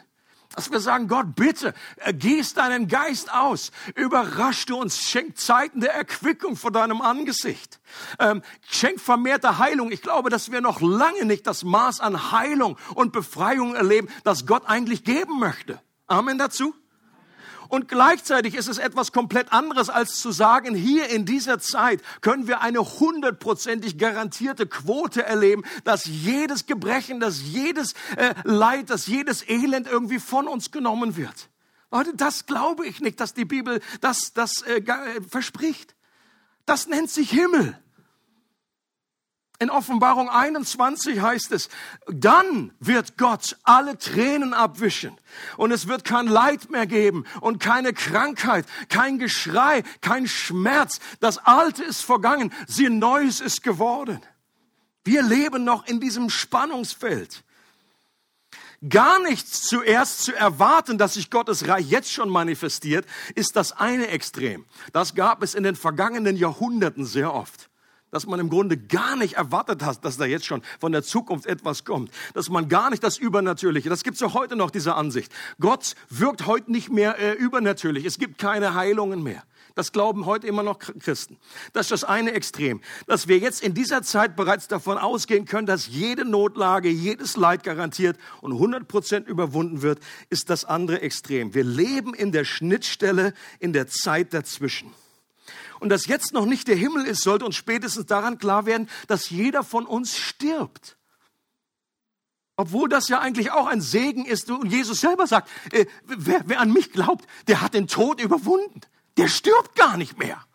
Dass 0.54 0.70
wir 0.70 0.80
sagen, 0.80 1.06
Gott, 1.06 1.34
bitte, 1.36 1.74
äh, 1.96 2.14
gieß 2.14 2.54
deinen 2.54 2.88
Geist 2.88 3.30
aus, 3.30 3.72
überrasch 3.94 4.64
du 4.64 4.78
uns, 4.78 4.98
schenk 5.02 5.36
Zeiten 5.36 5.80
der 5.80 5.92
Erquickung 5.92 6.56
vor 6.56 6.70
deinem 6.70 7.02
Angesicht, 7.02 7.78
ähm, 8.20 8.40
schenk 8.66 8.98
vermehrte 8.98 9.58
Heilung. 9.58 9.92
Ich 9.92 10.00
glaube, 10.00 10.30
dass 10.30 10.50
wir 10.50 10.62
noch 10.62 10.80
lange 10.80 11.26
nicht 11.26 11.46
das 11.46 11.62
Maß 11.62 12.00
an 12.00 12.32
Heilung 12.32 12.78
und 12.94 13.12
Befreiung 13.12 13.74
erleben, 13.74 14.08
das 14.24 14.46
Gott 14.46 14.62
eigentlich 14.64 15.04
geben 15.04 15.38
möchte. 15.38 15.78
Amen 16.06 16.38
dazu. 16.38 16.74
Und 17.72 17.88
gleichzeitig 17.88 18.54
ist 18.54 18.68
es 18.68 18.76
etwas 18.76 19.12
komplett 19.12 19.50
anderes, 19.50 19.88
als 19.88 20.16
zu 20.16 20.30
sagen, 20.30 20.74
hier 20.74 21.08
in 21.08 21.24
dieser 21.24 21.58
Zeit 21.58 22.02
können 22.20 22.46
wir 22.46 22.60
eine 22.60 22.80
hundertprozentig 22.80 23.96
garantierte 23.96 24.66
Quote 24.66 25.24
erleben, 25.24 25.64
dass 25.82 26.04
jedes 26.04 26.66
Gebrechen, 26.66 27.18
dass 27.18 27.40
jedes 27.40 27.94
äh, 28.18 28.34
Leid, 28.44 28.90
dass 28.90 29.06
jedes 29.06 29.48
Elend 29.48 29.88
irgendwie 29.88 30.18
von 30.18 30.48
uns 30.48 30.70
genommen 30.70 31.16
wird. 31.16 31.48
Leute, 31.90 32.14
das 32.14 32.44
glaube 32.44 32.86
ich 32.86 33.00
nicht, 33.00 33.18
dass 33.20 33.32
die 33.32 33.46
Bibel 33.46 33.80
das, 34.02 34.34
das 34.34 34.60
äh, 34.60 34.82
verspricht. 35.26 35.94
Das 36.66 36.88
nennt 36.88 37.08
sich 37.08 37.30
Himmel. 37.30 37.78
In 39.62 39.70
Offenbarung 39.70 40.28
21 40.28 41.20
heißt 41.20 41.52
es, 41.52 41.68
dann 42.08 42.72
wird 42.80 43.16
Gott 43.16 43.56
alle 43.62 43.96
Tränen 43.96 44.54
abwischen 44.54 45.16
und 45.56 45.70
es 45.70 45.86
wird 45.86 46.04
kein 46.04 46.26
Leid 46.26 46.68
mehr 46.70 46.88
geben 46.88 47.24
und 47.40 47.60
keine 47.60 47.92
Krankheit, 47.92 48.66
kein 48.88 49.20
Geschrei, 49.20 49.84
kein 50.00 50.26
Schmerz. 50.26 50.98
Das 51.20 51.38
Alte 51.38 51.84
ist 51.84 52.02
vergangen, 52.02 52.52
sie 52.66 52.88
Neues 52.88 53.40
ist 53.40 53.62
geworden. 53.62 54.20
Wir 55.04 55.22
leben 55.22 55.62
noch 55.62 55.86
in 55.86 56.00
diesem 56.00 56.28
Spannungsfeld. 56.28 57.44
Gar 58.88 59.22
nichts 59.22 59.62
zuerst 59.62 60.24
zu 60.24 60.34
erwarten, 60.34 60.98
dass 60.98 61.14
sich 61.14 61.30
Gottes 61.30 61.68
Reich 61.68 61.88
jetzt 61.88 62.12
schon 62.12 62.30
manifestiert, 62.30 63.06
ist 63.36 63.54
das 63.54 63.70
eine 63.70 64.08
Extrem. 64.08 64.66
Das 64.92 65.14
gab 65.14 65.40
es 65.44 65.54
in 65.54 65.62
den 65.62 65.76
vergangenen 65.76 66.34
Jahrhunderten 66.34 67.04
sehr 67.04 67.32
oft 67.32 67.70
dass 68.12 68.26
man 68.26 68.38
im 68.38 68.50
Grunde 68.50 68.76
gar 68.76 69.16
nicht 69.16 69.34
erwartet 69.34 69.82
hat, 69.82 70.04
dass 70.04 70.18
da 70.18 70.24
jetzt 70.24 70.44
schon 70.44 70.62
von 70.78 70.92
der 70.92 71.02
Zukunft 71.02 71.46
etwas 71.46 71.84
kommt, 71.84 72.12
dass 72.34 72.48
man 72.50 72.68
gar 72.68 72.90
nicht 72.90 73.02
das 73.02 73.18
Übernatürliche, 73.18 73.88
das 73.88 74.04
gibt 74.04 74.14
es 74.14 74.20
ja 74.20 74.32
heute 74.34 74.54
noch, 74.54 74.70
diese 74.70 74.94
Ansicht. 74.94 75.32
Gott 75.58 75.94
wirkt 76.10 76.46
heute 76.46 76.70
nicht 76.70 76.90
mehr 76.90 77.18
äh, 77.18 77.32
übernatürlich, 77.32 78.04
es 78.04 78.18
gibt 78.18 78.38
keine 78.38 78.74
Heilungen 78.74 79.22
mehr. 79.22 79.42
Das 79.74 79.92
glauben 79.92 80.26
heute 80.26 80.46
immer 80.46 80.62
noch 80.62 80.78
Christen. 80.78 81.38
Das 81.72 81.86
ist 81.86 81.92
das 81.92 82.04
eine 82.04 82.32
Extrem. 82.32 82.82
Dass 83.06 83.26
wir 83.26 83.38
jetzt 83.38 83.62
in 83.62 83.72
dieser 83.72 84.02
Zeit 84.02 84.36
bereits 84.36 84.68
davon 84.68 84.98
ausgehen 84.98 85.46
können, 85.46 85.66
dass 85.66 85.86
jede 85.86 86.26
Notlage, 86.26 86.90
jedes 86.90 87.38
Leid 87.38 87.62
garantiert 87.62 88.18
und 88.42 88.52
100 88.52 88.86
Prozent 88.86 89.28
überwunden 89.28 89.80
wird, 89.80 90.00
ist 90.28 90.50
das 90.50 90.66
andere 90.66 91.00
Extrem. 91.00 91.54
Wir 91.54 91.64
leben 91.64 92.12
in 92.12 92.32
der 92.32 92.44
Schnittstelle, 92.44 93.32
in 93.60 93.72
der 93.72 93.86
Zeit 93.86 94.34
dazwischen. 94.34 94.92
Und 95.82 95.88
dass 95.88 96.06
jetzt 96.06 96.32
noch 96.32 96.46
nicht 96.46 96.68
der 96.68 96.76
Himmel 96.76 97.04
ist, 97.06 97.22
sollte 97.22 97.44
uns 97.44 97.56
spätestens 97.56 98.06
daran 98.06 98.38
klar 98.38 98.66
werden, 98.66 98.88
dass 99.08 99.30
jeder 99.30 99.64
von 99.64 99.84
uns 99.84 100.16
stirbt. 100.16 100.96
Obwohl 102.54 102.88
das 102.88 103.08
ja 103.08 103.18
eigentlich 103.18 103.50
auch 103.50 103.66
ein 103.66 103.80
Segen 103.80 104.24
ist. 104.24 104.48
Und 104.48 104.70
Jesus 104.70 105.00
selber 105.00 105.26
sagt, 105.26 105.50
äh, 105.72 105.86
wer, 106.04 106.44
wer 106.46 106.60
an 106.60 106.72
mich 106.72 106.92
glaubt, 106.92 107.26
der 107.48 107.62
hat 107.62 107.74
den 107.74 107.88
Tod 107.88 108.20
überwunden. 108.20 108.80
Der 109.16 109.26
stirbt 109.26 109.74
gar 109.74 109.96
nicht 109.96 110.16
mehr. 110.18 110.46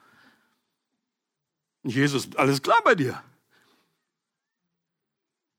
Jesus, 1.83 2.33
alles 2.37 2.61
klar 2.61 2.79
bei 2.85 2.95
dir. 2.95 3.21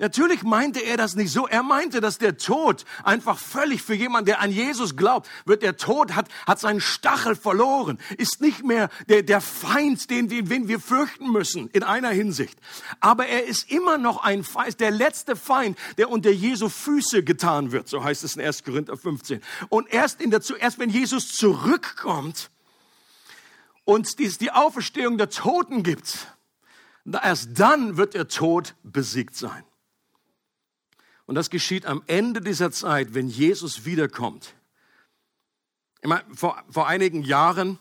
Natürlich 0.01 0.45
meinte 0.45 0.79
er 0.79 0.97
das 0.97 1.17
nicht 1.17 1.33
so. 1.33 1.49
Er 1.49 1.65
meinte, 1.65 2.01
dass 2.01 2.19
der 2.19 2.37
Tod 2.37 2.85
einfach 3.03 3.37
völlig 3.37 3.83
für 3.83 3.95
jemanden, 3.95 4.27
der 4.27 4.41
an 4.41 4.53
Jesus 4.53 4.97
glaubt, 4.97 5.29
wird 5.45 5.63
der 5.63 5.77
Tod 5.77 6.15
hat, 6.15 6.29
hat 6.47 6.61
seinen 6.61 6.81
Stachel 6.81 7.35
verloren, 7.35 7.99
ist 8.17 8.41
nicht 8.41 8.65
mehr 8.65 8.91
der, 9.09 9.25
der 9.25 9.41
Feind, 9.41 10.09
den, 10.09 10.29
den, 10.29 10.49
den 10.49 10.69
wir 10.69 10.79
fürchten 10.79 11.33
müssen 11.33 11.69
in 11.71 11.83
einer 11.83 12.11
Hinsicht. 12.11 12.61
Aber 13.01 13.27
er 13.27 13.47
ist 13.47 13.73
immer 13.73 13.99
noch 13.99 14.23
ein 14.23 14.45
Feind, 14.45 14.79
der 14.79 14.93
letzte 14.93 15.35
Feind, 15.35 15.77
der 15.97 16.11
unter 16.11 16.31
Jesu 16.31 16.69
Füße 16.69 17.25
getan 17.25 17.73
wird. 17.73 17.89
So 17.89 18.05
heißt 18.05 18.23
es 18.23 18.37
in 18.37 18.43
1. 18.43 18.63
Korinther 18.63 18.97
15. 18.97 19.43
Und 19.69 19.93
erst 19.93 20.21
in 20.21 20.31
der, 20.31 20.43
erst 20.61 20.79
wenn 20.79 20.91
Jesus 20.91 21.33
zurückkommt 21.33 22.51
und 23.85 24.07
es 24.07 24.39
die 24.39 24.53
Auferstehung 24.53 25.19
der 25.19 25.31
Toten 25.31 25.83
gibt, 25.83 26.29
erst 27.05 27.59
dann 27.59 27.97
wird 27.97 28.15
der 28.15 28.29
Tod 28.29 28.77
besiegt 28.85 29.35
sein. 29.35 29.65
Und 31.29 31.35
das 31.35 31.51
geschieht 31.51 31.85
am 31.85 32.03
Ende 32.07 32.41
dieser 32.41 32.71
Zeit, 32.71 33.13
wenn 33.13 33.29
Jesus 33.29 33.85
wiederkommt. 33.85 34.55
Ich 36.01 36.09
meine, 36.09 36.25
vor, 36.35 36.65
vor 36.71 36.89
einigen 36.89 37.23
Jahren 37.23 37.79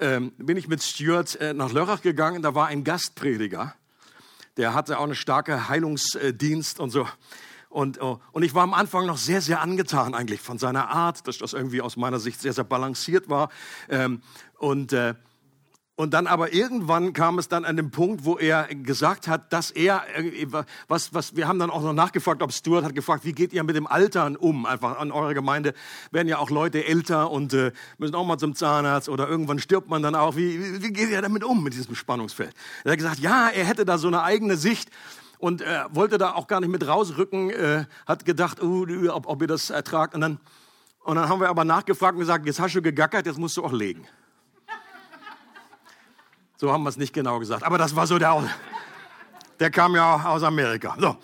ähm, 0.00 0.32
bin 0.36 0.58
ich 0.58 0.68
mit 0.68 0.82
Stuart 0.82 1.34
äh, 1.36 1.54
nach 1.54 1.72
Lörrach 1.72 2.02
gegangen. 2.02 2.42
Da 2.42 2.54
war 2.54 2.66
ein 2.66 2.84
Gastprediger. 2.84 3.74
Der 4.58 4.74
hatte 4.74 4.98
auch 4.98 5.04
einen 5.04 5.14
starken 5.14 5.66
Heilungsdienst 5.66 6.78
und 6.78 6.90
so. 6.90 7.08
Und, 7.70 8.02
oh, 8.02 8.20
und 8.32 8.42
ich 8.42 8.54
war 8.54 8.64
am 8.64 8.74
Anfang 8.74 9.06
noch 9.06 9.16
sehr, 9.16 9.40
sehr 9.40 9.62
angetan 9.62 10.14
eigentlich 10.14 10.42
von 10.42 10.58
seiner 10.58 10.90
Art, 10.90 11.26
dass 11.26 11.38
das 11.38 11.54
irgendwie 11.54 11.80
aus 11.80 11.96
meiner 11.96 12.20
Sicht 12.20 12.42
sehr, 12.42 12.52
sehr 12.52 12.64
balanciert 12.64 13.30
war. 13.30 13.48
Ähm, 13.88 14.20
und 14.58 14.92
äh, 14.92 15.14
und 15.96 16.12
dann 16.12 16.26
aber 16.26 16.52
irgendwann 16.52 17.12
kam 17.12 17.38
es 17.38 17.46
dann 17.46 17.64
an 17.64 17.76
den 17.76 17.92
Punkt, 17.92 18.24
wo 18.24 18.36
er 18.36 18.66
gesagt 18.66 19.28
hat, 19.28 19.52
dass 19.52 19.70
er, 19.70 20.02
was, 20.88 21.14
was, 21.14 21.36
wir 21.36 21.46
haben 21.46 21.60
dann 21.60 21.70
auch 21.70 21.82
noch 21.82 21.92
nachgefragt, 21.92 22.42
ob 22.42 22.52
Stuart 22.52 22.84
hat 22.84 22.96
gefragt, 22.96 23.24
wie 23.24 23.32
geht 23.32 23.52
ihr 23.52 23.62
mit 23.62 23.76
dem 23.76 23.86
Altern 23.86 24.34
um? 24.34 24.66
Einfach 24.66 24.98
an 24.98 25.12
eurer 25.12 25.34
Gemeinde 25.34 25.72
werden 26.10 26.26
ja 26.26 26.38
auch 26.38 26.50
Leute 26.50 26.84
älter 26.84 27.30
und 27.30 27.54
äh, 27.54 27.70
müssen 27.98 28.16
auch 28.16 28.26
mal 28.26 28.38
zum 28.38 28.56
Zahnarzt 28.56 29.08
oder 29.08 29.28
irgendwann 29.28 29.60
stirbt 29.60 29.88
man 29.88 30.02
dann 30.02 30.16
auch. 30.16 30.34
Wie, 30.34 30.58
wie, 30.58 30.82
wie 30.82 30.92
geht 30.92 31.10
ihr 31.10 31.22
damit 31.22 31.44
um 31.44 31.62
mit 31.62 31.74
diesem 31.74 31.94
Spannungsfeld? 31.94 32.52
Er 32.82 32.90
hat 32.90 32.98
gesagt, 32.98 33.20
ja, 33.20 33.48
er 33.50 33.64
hätte 33.64 33.84
da 33.84 33.96
so 33.96 34.08
eine 34.08 34.24
eigene 34.24 34.56
Sicht 34.56 34.90
und 35.38 35.62
äh, 35.62 35.84
wollte 35.90 36.18
da 36.18 36.32
auch 36.32 36.48
gar 36.48 36.58
nicht 36.58 36.70
mit 36.70 36.84
rausrücken, 36.88 37.50
äh, 37.50 37.84
hat 38.04 38.24
gedacht, 38.24 38.60
uh, 38.60 38.84
ob, 39.10 39.28
ob 39.28 39.42
ihr 39.42 39.48
das 39.48 39.70
ertragt. 39.70 40.16
Und 40.16 40.22
dann, 40.22 40.40
und 41.04 41.14
dann 41.14 41.28
haben 41.28 41.40
wir 41.40 41.50
aber 41.50 41.64
nachgefragt 41.64 42.14
und 42.14 42.20
gesagt, 42.20 42.46
jetzt 42.46 42.58
hast 42.58 42.74
du 42.74 42.82
gegackert, 42.82 43.26
jetzt 43.26 43.38
musst 43.38 43.56
du 43.56 43.64
auch 43.64 43.72
legen. 43.72 44.08
So 46.64 46.72
haben 46.72 46.82
wir 46.82 46.88
es 46.88 46.96
nicht 46.96 47.12
genau 47.12 47.40
gesagt. 47.40 47.62
Aber 47.62 47.76
das 47.76 47.94
war 47.94 48.06
so 48.06 48.18
der, 48.18 48.42
der 49.60 49.70
kam 49.70 49.94
ja 49.94 50.24
aus 50.24 50.42
Amerika. 50.42 50.96
So. 50.98 51.14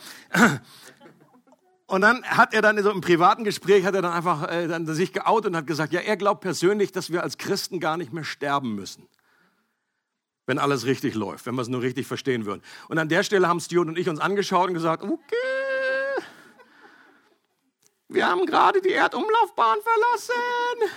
Und 1.86 2.02
dann 2.02 2.22
hat 2.24 2.52
er 2.52 2.60
dann 2.60 2.80
so 2.82 2.90
im 2.90 3.00
privaten 3.00 3.42
Gespräch 3.44 3.86
hat 3.86 3.94
er 3.94 4.02
dann 4.02 4.12
einfach 4.12 4.50
äh, 4.52 4.68
dann 4.68 4.86
sich 4.86 5.14
geoutet 5.14 5.52
und 5.52 5.56
hat 5.56 5.66
gesagt, 5.66 5.94
ja, 5.94 6.00
er 6.00 6.18
glaubt 6.18 6.42
persönlich, 6.42 6.92
dass 6.92 7.10
wir 7.10 7.22
als 7.22 7.38
Christen 7.38 7.80
gar 7.80 7.96
nicht 7.96 8.12
mehr 8.12 8.24
sterben 8.24 8.74
müssen. 8.74 9.08
Wenn 10.44 10.58
alles 10.58 10.84
richtig 10.84 11.14
läuft, 11.14 11.46
wenn 11.46 11.54
wir 11.54 11.62
es 11.62 11.68
nur 11.68 11.80
richtig 11.80 12.06
verstehen 12.06 12.44
würden. 12.44 12.60
Und 12.90 12.98
an 12.98 13.08
der 13.08 13.22
Stelle 13.22 13.48
haben 13.48 13.60
Stuart 13.60 13.88
und 13.88 13.96
ich 13.96 14.10
uns 14.10 14.20
angeschaut 14.20 14.68
und 14.68 14.74
gesagt, 14.74 15.02
okay, 15.02 16.22
wir 18.08 18.28
haben 18.28 18.44
gerade 18.44 18.82
die 18.82 18.90
Erdumlaufbahn 18.90 19.78
verlassen. 19.80 20.92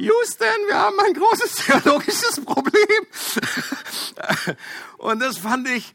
Houston, 0.00 0.46
wir 0.66 0.78
haben 0.78 0.98
ein 1.00 1.12
großes 1.12 1.54
theologisches 1.66 2.40
Problem. 2.44 3.06
Und 4.98 5.20
das 5.20 5.36
fand 5.38 5.68
ich, 5.68 5.92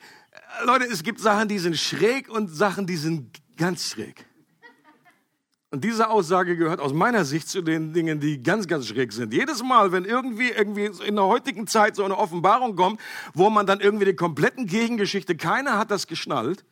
Leute, 0.64 0.86
es 0.86 1.04
gibt 1.04 1.20
Sachen, 1.20 1.48
die 1.48 1.60
sind 1.60 1.78
schräg 1.78 2.30
und 2.30 2.50
Sachen, 2.50 2.86
die 2.86 2.98
sind 2.98 3.42
ganz 3.58 3.90
schräg. 3.90 4.26
Und 5.72 5.84
diese 5.84 6.10
Aussage 6.10 6.56
gehört 6.56 6.80
aus 6.80 6.94
meiner 6.94 7.26
Sicht 7.26 7.50
zu 7.50 7.62
den 7.62 7.92
Dingen, 7.92 8.20
die 8.20 8.42
ganz, 8.42 8.68
ganz 8.68 8.88
schräg 8.88 9.12
sind. 9.12 9.34
Jedes 9.34 9.64
Mal, 9.64 9.92
wenn 9.92 10.06
irgendwie, 10.06 10.50
irgendwie 10.50 10.86
in 10.86 11.16
der 11.16 11.26
heutigen 11.26 11.68
Zeit 11.68 11.96
so 11.96 12.06
eine 12.06 12.18
Offenbarung 12.18 12.76
kommt, 12.76 13.02
wo 13.34 13.50
man 13.50 13.66
dann 13.66 13.82
irgendwie 13.82 14.06
die 14.06 14.16
kompletten 14.16 14.68
Gegengeschichte, 14.68 15.36
keiner 15.36 15.78
hat 15.78 15.92
das 15.92 16.08
geschnallt, 16.08 16.64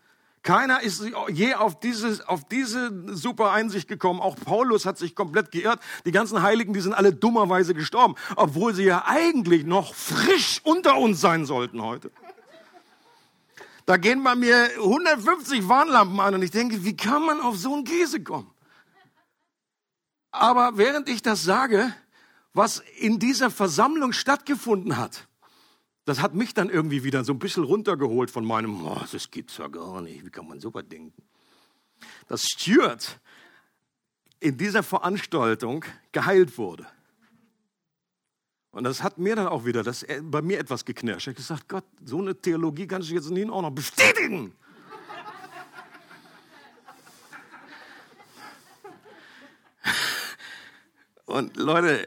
keiner 0.44 0.82
ist 0.82 1.04
je 1.30 1.54
auf 1.54 1.80
diese, 1.80 2.28
auf 2.28 2.44
diese 2.44 3.16
super 3.16 3.52
Einsicht 3.52 3.88
gekommen. 3.88 4.20
Auch 4.20 4.36
Paulus 4.36 4.86
hat 4.86 4.98
sich 4.98 5.16
komplett 5.16 5.52
geirrt. 5.52 5.80
Die 6.06 6.12
ganzen 6.12 6.42
Heiligen, 6.42 6.74
die 6.74 6.82
sind 6.82 6.94
alle 6.94 7.14
dummerweise 7.14 7.74
gestorben, 7.74 8.16
obwohl 8.36 8.74
sie 8.76 8.84
ja 8.84 9.06
eigentlich 9.08 9.66
noch 9.66 9.96
frisch 9.96 10.60
unter 10.64 10.98
uns 10.98 11.22
sein 11.22 11.46
sollten 11.46 11.82
heute. 11.82 12.12
Da 13.86 13.98
gehen 13.98 14.24
bei 14.24 14.36
mir 14.36 14.70
150 14.78 15.68
Warnlampen 15.68 16.20
an 16.20 16.36
und 16.36 16.42
ich 16.42 16.52
denke, 16.52 16.84
wie 16.84 16.96
kann 16.96 17.26
man 17.26 17.40
auf 17.40 17.58
so 17.58 17.74
einen 17.74 17.86
Käse 17.86 18.22
kommen? 18.22 18.52
Aber 20.32 20.78
während 20.78 21.08
ich 21.08 21.22
das 21.22 21.44
sage, 21.44 21.94
was 22.54 22.84
in 22.98 23.20
dieser 23.20 23.50
Versammlung 23.50 24.12
stattgefunden 24.12 24.98
hat, 24.98 25.28
das 26.06 26.22
hat 26.22 26.34
mich 26.34 26.54
dann 26.54 26.70
irgendwie 26.70 27.04
wieder 27.04 27.24
so 27.24 27.34
ein 27.34 27.40
bisschen 27.40 27.64
runtergeholt 27.64 28.30
von 28.30 28.46
meinem, 28.46 28.86
oh, 28.86 29.02
das 29.12 29.32
gibt's 29.32 29.58
ja 29.58 29.68
gar 29.68 30.02
nicht, 30.02 30.26
wie 30.26 30.30
kann 30.30 30.48
man 30.48 30.60
so 30.60 30.74
was 30.74 30.88
denken? 30.88 31.22
Dass 32.28 32.44
Stuart 32.44 33.20
in 34.40 34.58
dieser 34.58 34.84
Veranstaltung 34.84 35.86
geheilt 36.12 36.58
wurde. 36.58 36.86
Und 38.72 38.84
das 38.84 39.04
hat 39.04 39.18
mir 39.20 39.36
dann 39.36 39.48
auch 39.48 39.66
wieder, 39.66 39.84
das 39.84 40.06
bei 40.24 40.42
mir 40.42 40.60
etwas 40.60 40.84
geknirscht. 40.84 41.28
Ich 41.28 41.28
habe 41.28 41.36
gesagt, 41.36 41.70
Gott, 41.70 41.86
so 42.04 42.20
eine 42.20 42.36
Theologie 42.36 42.88
kannst 42.88 43.10
du 43.10 43.14
jetzt 43.14 43.30
nicht 43.30 43.50
auch 43.50 43.62
noch 43.62 43.72
bestätigen. 43.72 44.54
Und 51.34 51.58
Leute, 51.58 52.06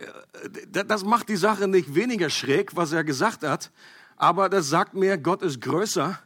das 0.71 1.05
macht 1.05 1.29
die 1.29 1.37
Sache 1.37 1.67
nicht 1.67 1.97
weniger 1.97 2.31
schräg, 2.31 2.77
was 2.77 2.93
er 2.93 3.03
gesagt 3.03 3.43
hat, 3.43 3.73
aber 4.15 4.49
das 4.49 4.69
sagt 4.69 4.95
mir, 4.95 5.19
Gott 5.19 5.43
ist 5.43 5.61
größer 5.61 6.17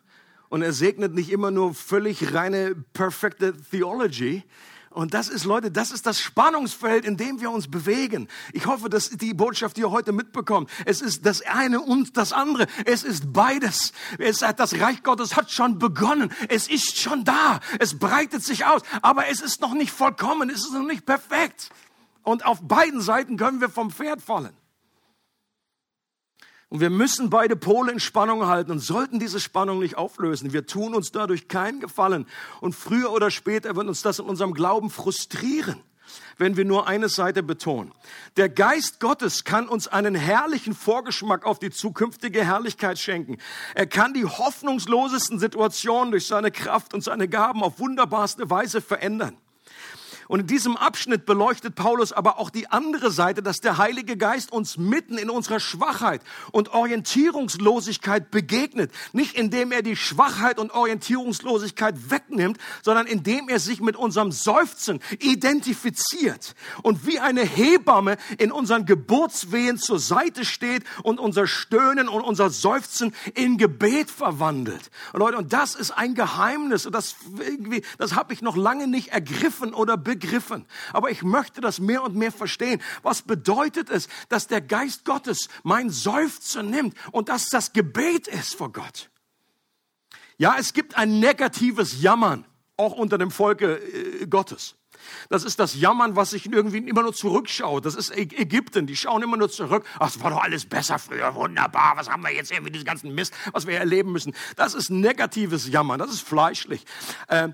und 0.51 0.61
er 0.61 0.75
segnet 0.75 1.15
nicht 1.15 1.33
immer 1.33 1.51
nur 1.51 1.73
völlig 1.73 2.35
reine, 2.35 2.75
perfekte 2.93 3.55
Theology. 3.71 4.45
Und 4.91 5.15
das 5.15 5.31
ist, 5.31 5.47
Leute, 5.47 5.71
das 5.71 5.93
ist 5.93 6.05
das 6.05 6.21
Spannungsfeld, 6.21 7.07
in 7.07 7.17
dem 7.17 7.41
wir 7.41 7.51
uns 7.51 7.71
bewegen. 7.71 8.29
Ich 8.53 8.67
hoffe, 8.67 8.91
dass 8.91 9.09
die 9.09 9.33
Botschaft, 9.33 9.79
die 9.79 9.81
ihr 9.81 9.91
heute 9.91 10.13
mitbekommt, 10.13 10.69
es 10.85 11.01
ist 11.01 11.25
das 11.25 11.41
eine 11.41 11.81
und 11.81 12.19
das 12.19 12.35
andere. 12.35 12.67
Es 12.85 13.03
ist 13.03 13.33
beides. 13.33 13.95
Es 14.19 14.43
hat, 14.43 14.61
das 14.61 14.79
Reich 14.79 15.03
Gottes 15.03 15.37
hat 15.37 15.51
schon 15.51 15.79
begonnen. 15.79 16.31
Es 16.51 16.69
ist 16.69 16.99
schon 16.99 17.25
da. 17.25 17.61
Es 17.79 17.99
breitet 17.99 18.45
sich 18.45 18.67
aus. 18.67 18.83
Aber 19.01 19.27
es 19.29 19.41
ist 19.41 19.63
noch 19.63 19.73
nicht 19.73 19.91
vollkommen. 19.91 20.51
Es 20.51 20.67
ist 20.67 20.75
noch 20.75 20.85
nicht 20.85 21.07
perfekt. 21.07 21.71
Und 22.23 22.45
auf 22.45 22.61
beiden 22.63 23.01
Seiten 23.01 23.37
können 23.37 23.61
wir 23.61 23.69
vom 23.69 23.91
Pferd 23.91 24.21
fallen. 24.21 24.55
Und 26.71 26.79
wir 26.79 26.91
müssen 26.91 27.31
beide 27.31 27.57
Pole 27.57 27.91
in 27.91 27.99
Spannung 27.99 28.47
halten 28.47 28.71
und 28.71 28.79
sollten 28.79 29.19
diese 29.19 29.41
Spannung 29.41 29.81
nicht 29.81 29.99
auflösen. 29.99 30.53
Wir 30.53 30.67
tun 30.67 30.95
uns 30.95 31.11
dadurch 31.11 31.49
keinen 31.49 31.81
Gefallen. 31.81 32.27
Und 32.61 32.77
früher 32.77 33.11
oder 33.11 33.33
später 33.33 33.75
wird 33.75 33.89
uns 33.89 34.03
das 34.03 34.21
in 34.21 34.27
unserem 34.27 34.55
Glauben 34.55 34.89
frustrieren, 34.89 35.83
wenn 36.39 36.57
wir 36.57 36.65
nur 36.65 36.87
eine 36.87 37.09
Seite 37.09 37.43
betonen. 37.43 37.93
Der 38.37 38.49
Geist 38.49 39.01
Gottes 39.01 39.43
kann 39.43 39.69
uns 39.69 39.89
einen 39.89 40.15
herrlichen 40.15 40.73
Vorgeschmack 40.73 41.45
auf 41.45 41.59
die 41.59 41.73
zukünftige 41.73 42.45
Herrlichkeit 42.45 43.01
schenken. 43.01 43.39
Er 43.75 43.89
kann 43.89 44.15
die 44.15 44.25
hoffnungslosesten 44.25 45.41
Situationen 45.41 46.13
durch 46.13 46.29
seine 46.29 46.53
Kraft 46.53 46.95
und 46.95 47.03
seine 47.03 47.27
Gaben 47.27 47.65
auf 47.65 47.81
wunderbarste 47.81 48.49
Weise 48.49 48.81
verändern. 48.81 49.37
Und 50.31 50.39
in 50.39 50.47
diesem 50.47 50.77
Abschnitt 50.77 51.27
beleuchtet 51.27 51.75
Paulus 51.75 52.13
aber 52.13 52.39
auch 52.39 52.51
die 52.51 52.69
andere 52.69 53.11
Seite, 53.11 53.43
dass 53.43 53.59
der 53.59 53.79
Heilige 53.79 54.17
Geist 54.17 54.53
uns 54.53 54.77
mitten 54.77 55.19
in 55.19 55.29
unserer 55.29 55.59
Schwachheit 55.59 56.23
und 56.53 56.69
Orientierungslosigkeit 56.69 58.31
begegnet. 58.31 58.93
Nicht 59.13 59.35
indem 59.35 59.73
er 59.73 59.83
die 59.83 59.97
Schwachheit 59.97 60.61
und 60.61 60.71
Orientierungslosigkeit 60.71 62.13
wegnimmt, 62.13 62.59
sondern 62.81 63.09
indem 63.09 63.49
er 63.49 63.59
sich 63.59 63.81
mit 63.81 63.97
unserem 63.97 64.31
Seufzen 64.31 65.01
identifiziert 65.19 66.55
und 66.85 67.09
wie 67.09 67.19
eine 67.19 67.43
Hebamme 67.43 68.17
in 68.39 68.53
unseren 68.53 68.87
Geburtswehen 68.87 69.79
zur 69.79 69.99
Seite 69.99 70.45
steht 70.45 70.85
und 71.03 71.19
unser 71.19 71.49
Stöhnen 71.49 72.09
und 72.09 72.23
unser 72.23 72.51
Seufzen 72.51 73.17
in 73.35 73.59
Gebet 73.59 74.13
verwandelt. 74.13 74.93
Und 75.13 75.19
Leute, 75.19 75.39
und 75.39 75.53
das 75.53 75.75
ist 75.75 75.91
ein 75.91 76.15
Geheimnis 76.15 76.87
und 76.87 76.95
das, 76.95 77.17
das 77.99 78.15
habe 78.15 78.33
ich 78.33 78.43
noch 78.43 78.57
lange 78.57 78.87
nicht 78.87 79.09
ergriffen 79.09 79.75
oder 79.75 79.97
begriffen 79.97 80.20
begriffen. 80.21 80.67
Aber 80.93 81.11
ich 81.11 81.23
möchte 81.23 81.61
das 81.61 81.81
mehr 81.81 82.03
und 82.03 82.15
mehr 82.15 82.33
verstehen. 82.33 82.81
Was 83.03 83.23
bedeutet 83.23 83.91
es, 83.91 84.09
dass 84.29 84.47
der 84.47 84.61
Geist 84.61 85.05
Gottes 85.05 85.49
mein 85.63 85.91
Seufzer 85.91 86.63
nimmt 86.63 86.97
und 87.13 87.29
dass 87.29 87.49
das 87.49 87.73
Gebet 87.73 88.29
ist 88.29 88.55
vor 88.55 88.73
Gott? 88.73 89.11
Ja, 90.39 90.57
es 90.59 90.73
gibt 90.73 90.97
ein 90.97 91.19
negatives 91.19 92.01
Jammern, 92.01 92.47
auch 92.77 92.93
unter 92.93 93.19
dem 93.19 93.31
Volke 93.31 93.77
äh, 93.77 94.27
Gottes. 94.27 94.77
Das 95.29 95.45
ist 95.45 95.59
das 95.59 95.75
Jammern, 95.75 96.17
was 96.17 96.31
sich 96.31 96.51
irgendwie 96.51 96.79
immer 96.79 97.03
nur 97.03 97.15
zurückschaut. 97.15 97.87
Das 97.87 97.95
ist 97.95 98.15
Ägypten, 98.15 98.87
die 98.87 98.97
schauen 98.97 99.23
immer 99.23 99.37
nur 99.37 99.51
zurück. 99.51 99.85
Ach, 99.99 100.09
es 100.09 100.23
war 100.23 100.31
doch 100.31 100.43
alles 100.43 100.67
besser 100.67 100.99
früher, 100.99 101.35
wunderbar. 101.35 101.97
Was 101.97 102.11
haben 102.11 102.23
wir 102.23 102.33
jetzt 102.33 102.51
irgendwie 102.53 102.73
diesen 102.73 102.85
ganzen 102.85 103.15
Mist, 103.15 103.33
was 103.53 103.67
wir 103.67 103.79
erleben 103.79 104.13
müssen? 104.13 104.35
Das 104.57 104.75
ist 104.75 104.91
negatives 104.91 105.69
Jammern, 105.69 105.99
das 105.99 106.11
ist 106.11 106.21
fleischlich. 106.21 106.85
Äh, 107.29 107.51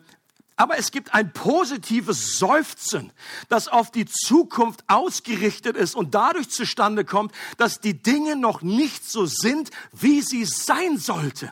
aber 0.56 0.78
es 0.78 0.90
gibt 0.90 1.12
ein 1.14 1.32
positives 1.32 2.38
Seufzen, 2.38 3.12
das 3.48 3.68
auf 3.68 3.90
die 3.90 4.06
Zukunft 4.06 4.84
ausgerichtet 4.88 5.76
ist 5.76 5.94
und 5.94 6.14
dadurch 6.14 6.48
zustande 6.48 7.04
kommt, 7.04 7.32
dass 7.58 7.80
die 7.80 8.02
Dinge 8.02 8.36
noch 8.36 8.62
nicht 8.62 9.08
so 9.08 9.26
sind, 9.26 9.70
wie 9.92 10.22
sie 10.22 10.46
sein 10.46 10.96
sollten. 10.96 11.50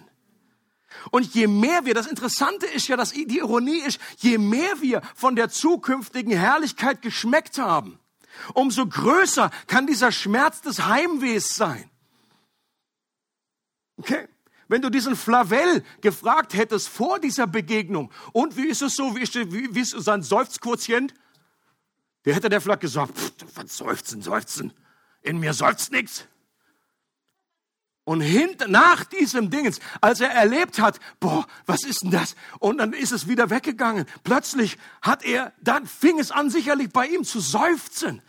Und 1.11 1.35
je 1.35 1.47
mehr 1.47 1.85
wir, 1.85 1.93
das 1.93 2.07
Interessante 2.07 2.67
ist 2.67 2.88
ja, 2.88 2.97
dass 2.97 3.11
die 3.11 3.37
Ironie 3.37 3.81
ist, 3.81 4.01
je 4.19 4.38
mehr 4.38 4.81
wir 4.81 5.03
von 5.14 5.37
der 5.37 5.51
zukünftigen 5.51 6.33
Herrlichkeit 6.33 7.03
geschmeckt 7.03 7.59
haben, 7.59 7.99
umso 8.55 8.87
größer 8.87 9.51
kann 9.67 9.87
dieser 9.87 10.12
Schmerz 10.12 10.62
des 10.62 10.87
Heimwehs 10.87 11.55
sein. 11.55 11.90
Okay? 13.99 14.29
Wenn 14.68 14.83
du 14.83 14.90
diesen 14.90 15.16
Flavel 15.16 15.85
gefragt 16.00 16.55
hättest 16.55 16.88
vor 16.88 17.18
dieser 17.18 17.46
Begegnung, 17.46 18.11
und 18.33 18.57
wie 18.57 18.66
ist 18.66 18.83
es 18.83 18.94
so, 18.94 19.14
wie 19.14 19.20
ist, 19.20 19.35
wie, 19.35 19.74
wie 19.74 19.81
ist 19.81 19.90
sein 19.90 20.22
Seufzquotient? 20.22 21.14
Der 22.24 22.35
hätte 22.35 22.48
der 22.48 22.61
vielleicht 22.61 22.81
gesagt, 22.81 23.16
pff, 23.18 23.33
seufzen, 23.66 24.22
seufzen, 24.22 24.72
in 25.20 25.38
mir 25.38 25.53
seufzt 25.53 25.92
nichts. 25.92 26.27
Und 28.05 28.20
hint, 28.20 28.68
nach 28.68 29.05
diesem 29.05 29.50
Dingens, 29.50 29.81
als 30.03 30.20
er 30.20 30.31
erlebt 30.31 30.79
hat, 30.79 31.00
boah, 31.20 31.46
was 31.64 31.85
ist 31.85 32.03
denn 32.03 32.11
das? 32.11 32.37
Und 32.59 32.79
dann 32.79 32.92
ist 32.92 33.12
es 33.12 33.29
wieder 33.29 33.48
weggegangen. 33.48 34.05
Plötzlich 34.24 34.77
hat 35.00 35.24
er, 35.24 35.55
dann 35.62 35.87
fing 35.87 36.18
es 36.18 36.31
an, 36.31 36.50
sicherlich 36.50 36.90
bei 36.90 37.07
ihm 37.07 37.24
zu 37.24 37.40
seufzen. 37.40 38.20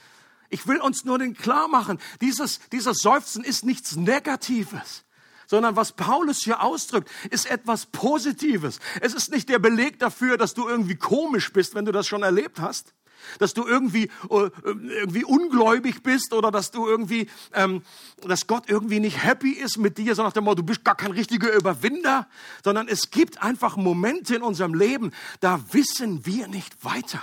Ich 0.50 0.66
will 0.68 0.80
uns 0.80 1.04
nur 1.04 1.20
den 1.20 1.34
klar 1.34 1.68
machen, 1.68 2.00
dieses, 2.22 2.60
dieses 2.70 3.00
Seufzen 3.00 3.44
ist 3.44 3.66
nichts 3.66 3.98
Negatives 3.98 5.05
sondern 5.48 5.76
was 5.76 5.92
Paulus 5.92 6.44
hier 6.44 6.62
ausdrückt, 6.62 7.10
ist 7.30 7.50
etwas 7.50 7.86
Positives. 7.88 8.80
Es 9.02 9.14
ist 9.14 9.32
nicht 9.32 9.50
der 9.50 9.60
Beleg 9.60 10.00
dafür, 10.00 10.38
dass 10.38 10.54
du 10.54 10.68
irgendwie 10.68 10.96
komisch 10.96 11.52
bist, 11.54 11.76
wenn 11.76 11.86
du 11.86 11.92
das 11.92 12.08
schon 12.08 12.24
erlebt 12.24 12.60
hast, 12.60 12.94
dass 13.40 13.54
du 13.54 13.66
irgendwie 13.66 14.10
äh, 14.30 14.50
irgendwie 14.64 15.24
ungläubig 15.24 16.04
bist 16.04 16.34
oder 16.34 16.52
dass 16.52 16.72
du 16.72 16.88
irgendwie, 16.88 17.30
ähm, 17.54 17.82
dass 18.22 18.48
Gott 18.48 18.70
irgendwie 18.70 19.00
nicht 19.00 19.24
happy 19.24 19.52
ist 19.52 19.78
mit 19.78 19.98
dir, 19.98 20.16
sondern 20.16 20.30
nach 20.30 20.34
dem 20.34 20.44
Motto, 20.44 20.58
du 20.58 20.64
bist 20.64 20.84
gar 20.84 20.96
kein 20.96 21.12
richtiger 21.12 21.52
Überwinder, 21.54 22.28
sondern 22.64 22.88
es 22.88 23.12
gibt 23.12 23.42
einfach 23.42 23.78
Momente 23.78 24.36
in 24.36 24.42
unserem 24.42 24.74
Leben, 24.74 25.12
da 25.40 25.60
wissen 25.72 26.26
wir 26.26 26.48
nicht 26.48 26.84
weiter. 26.84 27.22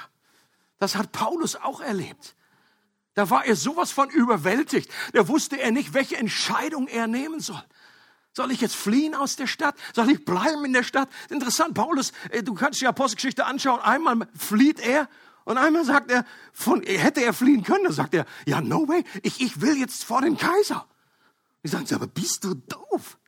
Das 0.78 0.96
hat 0.96 1.12
Paulus 1.12 1.56
auch 1.56 1.80
erlebt. 1.80 2.34
Da 3.14 3.28
war 3.28 3.44
er 3.44 3.56
sowas 3.56 3.92
von 3.92 4.08
überwältigt. 4.08 4.90
Da 5.12 5.28
wusste 5.28 5.60
er 5.60 5.70
nicht, 5.70 5.92
welche 5.92 6.16
Entscheidung 6.16 6.88
er 6.88 7.06
nehmen 7.06 7.40
soll. 7.40 7.62
Soll 8.34 8.50
ich 8.50 8.60
jetzt 8.60 8.76
fliehen 8.76 9.14
aus 9.14 9.36
der 9.36 9.46
Stadt? 9.46 9.74
Soll 9.94 10.10
ich 10.10 10.24
bleiben 10.24 10.64
in 10.64 10.72
der 10.72 10.84
Stadt? 10.84 11.08
Interessant, 11.28 11.74
Paulus, 11.74 12.12
äh, 12.30 12.42
du 12.42 12.54
kannst 12.54 12.80
die 12.80 12.86
Apostelgeschichte 12.86 13.44
anschauen. 13.44 13.80
Einmal 13.80 14.26
flieht 14.36 14.80
er 14.80 15.08
und 15.44 15.58
einmal 15.58 15.84
sagt 15.84 16.10
er, 16.10 16.24
von, 16.52 16.82
hätte 16.82 17.22
er 17.22 17.34
fliehen 17.34 17.62
können, 17.62 17.84
dann 17.84 17.92
sagt 17.92 18.14
er, 18.14 18.24
ja, 18.46 18.60
no 18.60 18.88
way, 18.88 19.04
ich, 19.22 19.40
ich 19.40 19.60
will 19.60 19.76
jetzt 19.76 20.04
vor 20.04 20.22
den 20.22 20.36
Kaiser. 20.36 20.86
Die 21.62 21.68
sagen, 21.68 21.86
aber 21.94 22.06
bist 22.06 22.44
du 22.44 22.54
doof? 22.54 23.18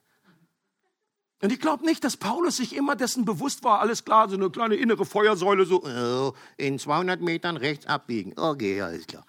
Und 1.43 1.53
ich 1.53 1.61
glaube 1.61 1.85
nicht, 1.85 2.03
dass 2.05 2.17
Paulus 2.17 2.57
sich 2.57 2.75
immer 2.75 2.97
dessen 2.97 3.27
bewusst 3.27 3.65
war, 3.65 3.81
alles 3.81 4.05
klar, 4.05 4.31
so 4.31 4.37
eine 4.37 4.49
kleine 4.49 4.77
innere 4.77 5.05
Feuersäule, 5.05 5.67
so 5.67 5.85
oh, 5.85 6.33
in 6.57 6.79
200 6.79 7.21
Metern 7.21 7.59
rechts 7.59 7.87
abbiegen. 7.87 8.33
Okay, 8.39 8.81
alles 8.81 9.07
klar. 9.07 9.27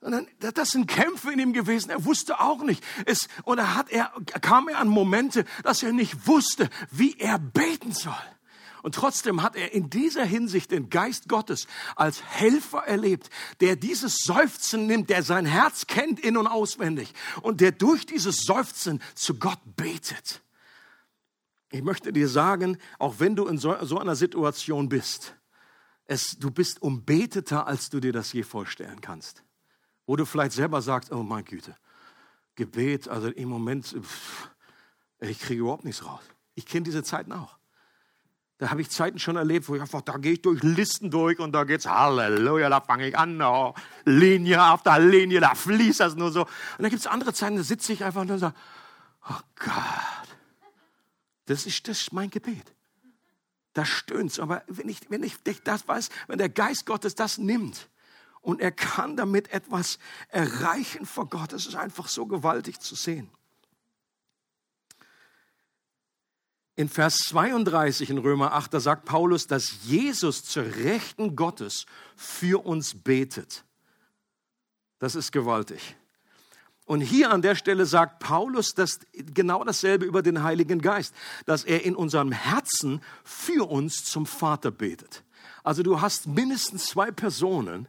Dann, 0.00 0.26
das 0.38 0.70
sind 0.70 0.86
Kämpfe 0.86 1.30
in 1.32 1.38
ihm 1.38 1.52
gewesen. 1.52 1.90
Er 1.90 2.04
wusste 2.04 2.40
auch 2.40 2.62
nicht. 2.62 2.82
Es, 3.04 3.28
oder 3.44 3.74
hat 3.74 3.90
er, 3.90 4.12
kam 4.40 4.68
er 4.68 4.78
an 4.78 4.88
Momente, 4.88 5.44
dass 5.62 5.82
er 5.82 5.92
nicht 5.92 6.26
wusste, 6.26 6.70
wie 6.90 7.18
er 7.18 7.38
beten 7.38 7.92
soll. 7.92 8.14
Und 8.82 8.94
trotzdem 8.94 9.42
hat 9.42 9.56
er 9.56 9.74
in 9.74 9.90
dieser 9.90 10.24
Hinsicht 10.24 10.70
den 10.70 10.88
Geist 10.88 11.28
Gottes 11.28 11.66
als 11.96 12.22
Helfer 12.22 12.80
erlebt, 12.86 13.28
der 13.60 13.76
dieses 13.76 14.16
Seufzen 14.24 14.86
nimmt, 14.86 15.10
der 15.10 15.22
sein 15.22 15.44
Herz 15.44 15.86
kennt 15.86 16.18
in 16.18 16.38
und 16.38 16.46
auswendig 16.46 17.12
und 17.42 17.60
der 17.60 17.72
durch 17.72 18.06
dieses 18.06 18.44
Seufzen 18.44 19.02
zu 19.14 19.38
Gott 19.38 19.60
betet. 19.76 20.42
Ich 21.70 21.82
möchte 21.82 22.12
dir 22.12 22.28
sagen, 22.28 22.78
auch 22.98 23.16
wenn 23.18 23.36
du 23.36 23.46
in 23.46 23.58
so, 23.58 23.76
so 23.84 23.98
einer 23.98 24.16
Situation 24.16 24.88
bist, 24.88 25.34
es, 26.06 26.38
du 26.38 26.50
bist 26.50 26.82
umbeteter, 26.82 27.66
als 27.66 27.90
du 27.90 28.00
dir 28.00 28.12
das 28.12 28.32
je 28.32 28.42
vorstellen 28.42 29.00
kannst. 29.00 29.44
Wo 30.10 30.16
du 30.16 30.26
vielleicht 30.26 30.50
selber 30.50 30.82
sagst, 30.82 31.12
oh 31.12 31.22
mein 31.22 31.44
Güte, 31.44 31.76
Gebet, 32.56 33.06
also 33.06 33.28
im 33.28 33.48
Moment, 33.48 33.86
pff, 33.86 34.50
ich 35.20 35.38
kriege 35.38 35.60
überhaupt 35.60 35.84
nichts 35.84 36.04
raus. 36.04 36.24
Ich 36.56 36.66
kenne 36.66 36.82
diese 36.82 37.04
Zeiten 37.04 37.30
auch. 37.30 37.56
Da 38.58 38.70
habe 38.70 38.80
ich 38.80 38.90
Zeiten 38.90 39.20
schon 39.20 39.36
erlebt, 39.36 39.68
wo 39.68 39.76
ich 39.76 39.80
einfach, 39.80 40.02
da 40.02 40.16
gehe 40.16 40.32
ich 40.32 40.42
durch 40.42 40.64
Listen 40.64 41.12
durch 41.12 41.38
und 41.38 41.52
da 41.52 41.62
geht's 41.62 41.86
Halleluja, 41.86 42.68
da 42.68 42.80
fange 42.80 43.06
ich 43.06 43.16
an, 43.16 43.40
oh, 43.40 43.72
Linie 44.04 44.60
auf 44.72 44.82
der 44.82 44.98
Linie, 44.98 45.38
da 45.38 45.54
fließt 45.54 46.00
das 46.00 46.16
nur 46.16 46.32
so. 46.32 46.40
Und 46.40 46.48
dann 46.78 46.90
gibt 46.90 47.02
es 47.02 47.06
andere 47.06 47.32
Zeiten, 47.32 47.54
da 47.54 47.62
sitze 47.62 47.92
ich 47.92 48.02
einfach 48.02 48.22
und 48.22 48.36
sage, 48.36 48.56
oh 49.28 49.40
Gott, 49.60 50.28
das 51.44 51.66
ist, 51.66 51.86
das 51.86 52.00
ist 52.00 52.12
mein 52.12 52.30
Gebet. 52.30 52.74
Da 53.74 53.84
stöhnt's. 53.84 54.40
Aber 54.40 54.64
wenn 54.66 54.88
ich, 54.88 55.08
wenn 55.08 55.22
ich 55.22 55.36
das 55.62 55.86
weiß, 55.86 56.08
wenn 56.26 56.38
der 56.38 56.48
Geist 56.48 56.84
Gottes 56.84 57.14
das 57.14 57.38
nimmt 57.38 57.88
und 58.40 58.60
er 58.60 58.72
kann 58.72 59.16
damit 59.16 59.52
etwas 59.52 59.98
erreichen 60.28 61.06
vor 61.06 61.28
Gott, 61.28 61.52
das 61.52 61.66
ist 61.66 61.76
einfach 61.76 62.08
so 62.08 62.26
gewaltig 62.26 62.80
zu 62.80 62.94
sehen. 62.94 63.30
in 66.80 66.88
Vers 66.88 67.18
32 67.28 68.08
in 68.08 68.16
Römer 68.16 68.54
8, 68.54 68.72
da 68.72 68.80
sagt 68.80 69.04
Paulus, 69.04 69.46
dass 69.46 69.84
Jesus 69.84 70.42
zur 70.44 70.64
Rechten 70.64 71.36
Gottes 71.36 71.84
für 72.16 72.64
uns 72.64 72.94
betet. 72.94 73.64
Das 74.98 75.14
ist 75.14 75.30
gewaltig. 75.30 75.94
Und 76.86 77.02
hier 77.02 77.32
an 77.32 77.42
der 77.42 77.54
Stelle 77.54 77.84
sagt 77.84 78.20
Paulus 78.20 78.72
das, 78.74 78.98
genau 79.12 79.62
dasselbe 79.62 80.06
über 80.06 80.22
den 80.22 80.42
Heiligen 80.42 80.80
Geist, 80.80 81.14
dass 81.44 81.64
er 81.64 81.84
in 81.84 81.94
unserem 81.94 82.32
Herzen 82.32 83.02
für 83.24 83.68
uns 83.68 84.04
zum 84.04 84.24
Vater 84.24 84.70
betet. 84.70 85.22
Also 85.62 85.82
du 85.82 86.00
hast 86.00 86.28
mindestens 86.28 86.86
zwei 86.86 87.10
Personen, 87.10 87.88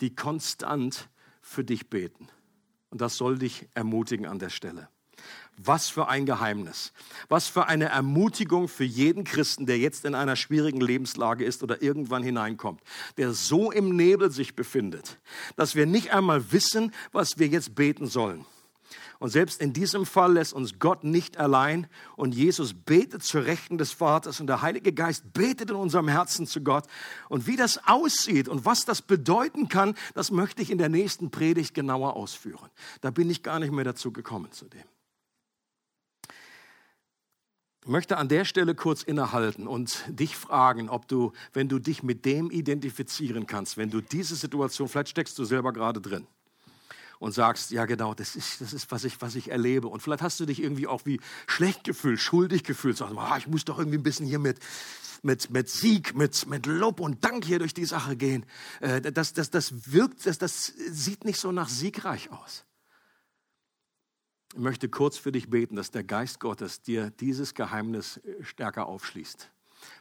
die 0.00 0.14
konstant 0.14 1.08
für 1.40 1.64
dich 1.64 1.88
beten. 1.88 2.28
Und 2.90 3.00
das 3.00 3.16
soll 3.16 3.38
dich 3.38 3.68
ermutigen 3.74 4.26
an 4.26 4.38
der 4.38 4.50
Stelle. 4.50 4.88
Was 5.56 5.88
für 5.88 6.08
ein 6.08 6.24
Geheimnis. 6.24 6.92
Was 7.28 7.48
für 7.48 7.66
eine 7.66 7.86
Ermutigung 7.86 8.68
für 8.68 8.84
jeden 8.84 9.24
Christen, 9.24 9.66
der 9.66 9.78
jetzt 9.78 10.04
in 10.04 10.14
einer 10.14 10.36
schwierigen 10.36 10.80
Lebenslage 10.80 11.44
ist 11.44 11.62
oder 11.64 11.82
irgendwann 11.82 12.22
hineinkommt, 12.22 12.80
der 13.16 13.32
so 13.32 13.72
im 13.72 13.96
Nebel 13.96 14.30
sich 14.30 14.54
befindet, 14.54 15.18
dass 15.56 15.74
wir 15.74 15.86
nicht 15.86 16.12
einmal 16.12 16.52
wissen, 16.52 16.92
was 17.10 17.38
wir 17.38 17.48
jetzt 17.48 17.74
beten 17.74 18.06
sollen. 18.06 18.46
Und 19.18 19.30
selbst 19.30 19.60
in 19.60 19.72
diesem 19.72 20.06
Fall 20.06 20.34
lässt 20.34 20.52
uns 20.52 20.78
Gott 20.78 21.04
nicht 21.04 21.38
allein 21.38 21.88
und 22.16 22.34
Jesus 22.34 22.74
betet 22.74 23.22
zur 23.22 23.44
Rechten 23.44 23.78
des 23.78 23.92
Vaters 23.92 24.40
und 24.40 24.46
der 24.46 24.62
Heilige 24.62 24.92
Geist 24.92 25.32
betet 25.32 25.70
in 25.70 25.76
unserem 25.76 26.08
Herzen 26.08 26.46
zu 26.46 26.62
Gott. 26.62 26.86
Und 27.28 27.46
wie 27.46 27.56
das 27.56 27.86
aussieht 27.86 28.48
und 28.48 28.64
was 28.64 28.84
das 28.84 29.02
bedeuten 29.02 29.68
kann, 29.68 29.94
das 30.14 30.30
möchte 30.30 30.62
ich 30.62 30.70
in 30.70 30.78
der 30.78 30.88
nächsten 30.88 31.30
Predigt 31.30 31.74
genauer 31.74 32.14
ausführen. 32.14 32.70
Da 33.00 33.10
bin 33.10 33.28
ich 33.28 33.42
gar 33.42 33.58
nicht 33.58 33.72
mehr 33.72 33.84
dazu 33.84 34.12
gekommen 34.12 34.52
zu 34.52 34.66
dem. 34.66 34.84
Ich 37.82 37.88
möchte 37.88 38.18
an 38.18 38.28
der 38.28 38.44
Stelle 38.44 38.74
kurz 38.74 39.02
innehalten 39.02 39.66
und 39.66 40.04
dich 40.08 40.36
fragen, 40.36 40.90
ob 40.90 41.08
du, 41.08 41.32
wenn 41.54 41.68
du 41.68 41.78
dich 41.78 42.02
mit 42.02 42.24
dem 42.26 42.50
identifizieren 42.50 43.46
kannst, 43.46 43.78
wenn 43.78 43.90
du 43.90 44.00
diese 44.00 44.36
Situation, 44.36 44.88
vielleicht 44.88 45.08
steckst 45.08 45.38
du 45.38 45.44
selber 45.44 45.72
gerade 45.72 46.00
drin 46.00 46.26
und 47.18 47.32
sagst, 47.32 47.70
ja 47.70 47.84
genau, 47.84 48.14
das 48.14 48.36
ist, 48.36 48.60
das 48.60 48.72
ist 48.72 48.90
was, 48.90 49.04
ich, 49.04 49.20
was 49.20 49.34
ich 49.34 49.50
erlebe. 49.50 49.88
Und 49.88 50.00
vielleicht 50.00 50.22
hast 50.22 50.38
du 50.40 50.46
dich 50.46 50.62
irgendwie 50.62 50.86
auch 50.86 51.04
wie 51.04 51.20
schlecht 51.46 51.84
gefühlt, 51.84 52.20
schuldig 52.20 52.64
gefühlt, 52.64 52.96
sagst, 52.96 53.14
ah, 53.16 53.36
ich 53.38 53.46
muss 53.46 53.64
doch 53.64 53.78
irgendwie 53.78 53.98
ein 53.98 54.02
bisschen 54.02 54.26
hier 54.26 54.38
mit, 54.38 54.60
mit, 55.22 55.50
mit 55.50 55.68
Sieg, 55.68 56.14
mit, 56.14 56.46
mit 56.46 56.66
Lob 56.66 57.00
und 57.00 57.24
Dank 57.24 57.44
hier 57.44 57.58
durch 57.58 57.74
die 57.74 57.84
Sache 57.84 58.16
gehen. 58.16 58.46
Äh, 58.80 59.00
das, 59.00 59.32
das, 59.32 59.50
das 59.50 59.92
wirkt, 59.92 60.26
das, 60.26 60.38
das 60.38 60.66
sieht 60.66 61.24
nicht 61.24 61.40
so 61.40 61.52
nach 61.52 61.68
siegreich 61.68 62.30
aus. 62.30 62.64
Ich 64.54 64.60
möchte 64.60 64.88
kurz 64.88 65.18
für 65.18 65.32
dich 65.32 65.50
beten, 65.50 65.76
dass 65.76 65.90
der 65.90 66.04
Geist 66.04 66.40
Gottes 66.40 66.82
dir 66.82 67.10
dieses 67.10 67.54
Geheimnis 67.54 68.18
äh, 68.18 68.44
stärker 68.44 68.86
aufschließt. 68.86 69.50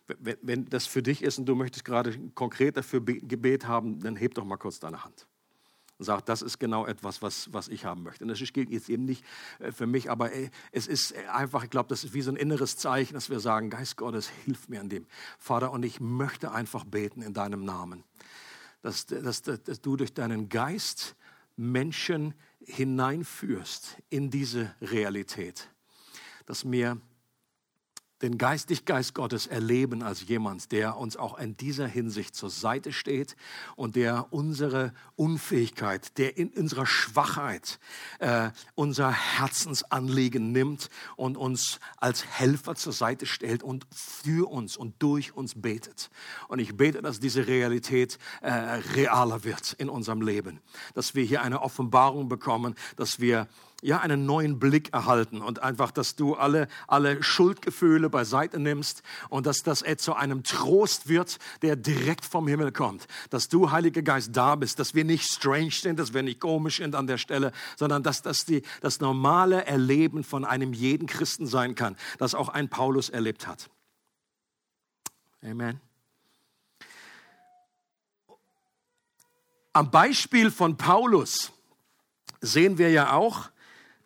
Wenn 0.07 0.65
das 0.65 0.88
für 0.88 1.03
dich 1.03 1.22
ist 1.22 1.38
und 1.38 1.45
du 1.45 1.53
möchtest 1.53 1.86
gerade 1.86 2.18
konkret 2.34 2.78
dafür 2.78 2.99
Gebet 2.99 3.68
haben, 3.68 3.99
dann 3.99 4.15
heb 4.15 4.34
doch 4.34 4.43
mal 4.43 4.57
kurz 4.57 4.80
deine 4.80 5.03
Hand 5.03 5.28
und 5.99 6.05
sag, 6.05 6.25
das 6.25 6.41
ist 6.41 6.59
genau 6.59 6.85
etwas, 6.85 7.21
was, 7.21 7.51
was 7.53 7.67
ich 7.67 7.85
haben 7.85 8.03
möchte. 8.03 8.23
Und 8.23 8.29
das 8.29 8.39
gilt 8.53 8.69
jetzt 8.69 8.89
eben 8.89 9.05
nicht 9.05 9.23
äh, 9.59 9.71
für 9.71 9.87
mich, 9.87 10.11
aber 10.11 10.31
es 10.71 10.87
ist 10.87 11.15
einfach, 11.29 11.63
ich 11.63 11.69
glaube, 11.69 11.89
das 11.89 12.03
ist 12.03 12.13
wie 12.13 12.21
so 12.21 12.31
ein 12.31 12.35
inneres 12.35 12.77
Zeichen, 12.77 13.15
dass 13.15 13.29
wir 13.29 13.39
sagen, 13.39 13.69
Geist 13.69 13.97
Gottes, 13.97 14.29
hilf 14.45 14.69
mir 14.69 14.79
an 14.79 14.89
dem. 14.89 15.07
Vater, 15.39 15.71
und 15.71 15.83
ich 15.83 15.99
möchte 15.99 16.51
einfach 16.51 16.83
beten 16.83 17.21
in 17.21 17.33
deinem 17.33 17.65
Namen, 17.65 18.03
dass, 18.81 19.07
dass, 19.07 19.41
dass 19.41 19.81
du 19.81 19.97
durch 19.97 20.13
deinen 20.13 20.49
Geist 20.49 21.15
Menschen 21.55 22.35
hineinführst 22.59 23.97
in 24.09 24.29
diese 24.29 24.75
Realität, 24.81 25.69
dass 26.45 26.63
mir 26.63 27.01
den 28.22 28.38
Geistiggeist 28.38 29.13
Gottes 29.13 29.47
erleben 29.47 30.01
als 30.01 30.28
jemand, 30.28 30.72
der 30.72 30.97
uns 30.97 31.18
auch 31.18 31.38
in 31.38 31.55
dieser 31.55 31.88
Hinsicht 31.88 32.36
zur 32.36 32.49
Seite 32.49 32.91
steht 32.91 33.36
und 33.76 33.95
der 33.95 34.28
unsere 34.32 34.93
Unfähigkeit, 35.15 36.18
der 36.18 36.38
in 36.38 36.49
unserer 36.49 36.86
Schwachheit 36.86 37.80
äh, 38.20 38.49
unser 38.76 39.11
Herzensanliegen 39.11 40.51
nimmt 40.51 40.89
und 41.15 41.38
uns 41.38 41.80
als 41.97 42.26
Helfer 42.26 42.76
zur 42.76 42.93
Seite 42.93 43.26
stellt 43.26 43.61
und 43.61 43.86
für 43.91 44.49
uns 44.49 44.78
und 44.78 44.95
durch 44.99 45.36
uns 45.36 45.53
betet. 45.61 46.09
Und 46.47 46.59
ich 46.59 46.76
bete, 46.76 47.01
dass 47.01 47.20
diese 47.20 47.47
Realität 47.47 48.18
äh, 48.41 48.51
realer 48.51 49.43
wird 49.43 49.74
in 49.74 49.89
unserem 49.89 50.22
Leben, 50.22 50.59
dass 50.95 51.13
wir 51.13 51.24
hier 51.24 51.41
eine 51.41 51.61
Offenbarung 51.61 52.30
bekommen, 52.30 52.76
dass 52.95 53.20
wir 53.20 53.47
ja, 53.84 53.99
einen 53.99 54.25
neuen 54.25 54.57
Blick 54.57 54.91
erhalten 54.93 55.41
und 55.41 55.61
einfach, 55.61 55.91
dass 55.91 56.15
du 56.15 56.34
alle, 56.34 56.67
alle 56.88 57.21
Schuldgefühle 57.21 58.09
beiseite 58.09 58.59
nimmst 58.59 59.03
und 59.30 59.45
dass 59.45 59.61
das 59.61 59.84
zu 59.97 60.15
einem 60.15 60.43
Trost 60.43 61.07
wird, 61.07 61.38
der 61.61 61.75
direkt 61.75 62.25
vom 62.25 62.47
Himmel 62.47 62.71
kommt. 62.71 63.07
Dass 63.30 63.49
du, 63.49 63.69
Heiliger 63.69 64.01
Geist, 64.01 64.32
da 64.34 64.55
bist, 64.55 64.80
dass 64.80 64.95
wir 64.95 65.05
nicht 65.05 65.32
strange 65.32 65.71
sind, 65.71 65.99
dass 65.99 66.13
wir 66.13 66.23
nicht 66.23 66.39
komisch 66.39 66.78
sind 66.78 66.95
an 66.95 67.05
der 67.05 67.19
Stelle, 67.19 67.51
sondern 67.75 68.01
dass 68.01 68.23
das 68.23 68.45
die, 68.45 68.63
das 68.82 68.99
normale 68.99 69.65
Erleben 69.65 70.23
von 70.23 70.43
einem 70.43 70.73
jeden 70.73 71.07
Christen 71.07 71.45
sein 71.45 71.75
kann, 71.75 71.95
das 72.17 72.34
auch 72.34 72.49
ein 72.49 72.69
Paulus 72.69 73.09
erlebt 73.09 73.45
hat. 73.45 73.69
Amen. 75.43 75.80
Am 79.71 79.91
Beispiel 79.91 80.49
von 80.49 80.75
Paulus 80.78 81.51
sehen 82.41 82.80
wir 82.80 82.89
ja 82.89 83.13
auch, 83.13 83.51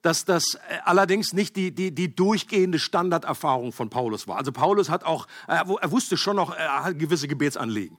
dass 0.02 0.26
das 0.26 0.56
äh, 0.56 0.78
allerdings 0.84 1.34
nicht 1.34 1.56
die, 1.56 1.74
die, 1.74 1.94
die 1.94 2.16
durchgehende 2.16 2.80
Standarderfahrung 2.80 3.72
von 3.72 3.90
Paulus 3.90 4.28
war. 4.28 4.38
Also 4.38 4.52
Paulus 4.52 4.90
hat 4.90 5.04
auch, 5.04 5.28
äh, 5.48 5.56
er 5.56 5.92
wusste 5.92 6.18
schon 6.18 6.36
noch 6.36 6.56
er 6.56 6.84
hat 6.84 7.00
gewisse 7.00 7.28
Gebetsanliegen. 7.28 7.98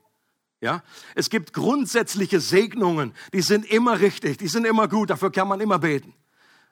Ja, 0.61 0.83
es 1.17 1.29
gibt 1.29 1.53
grundsätzliche 1.53 2.41
Segnungen, 2.41 3.15
die 3.33 3.43
sind 3.43 3.65
immer 3.67 3.99
richtig, 3.99 4.39
die 4.39 4.47
sind 4.47 4.65
immer 4.65 4.87
gut, 4.87 5.11
dafür 5.11 5.33
kann 5.33 5.49
man 5.49 5.61
immer 5.61 5.81
beten. 5.81 6.15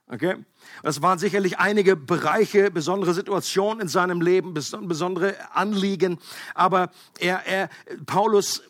Okay? 0.07 0.37
Das 0.83 1.03
waren 1.03 1.19
sicherlich 1.19 1.59
einige 1.59 1.97
Bereiche, 1.97 2.71
besondere 2.71 3.15
Situationen 3.15 3.81
in 3.81 3.89
seinem 3.89 4.21
Leben, 4.21 4.55
besondere 4.55 5.37
Anliegen. 5.55 6.19
Aber 6.55 6.91
er, 7.19 7.47
er, 7.47 7.71
Paulus 8.07 8.63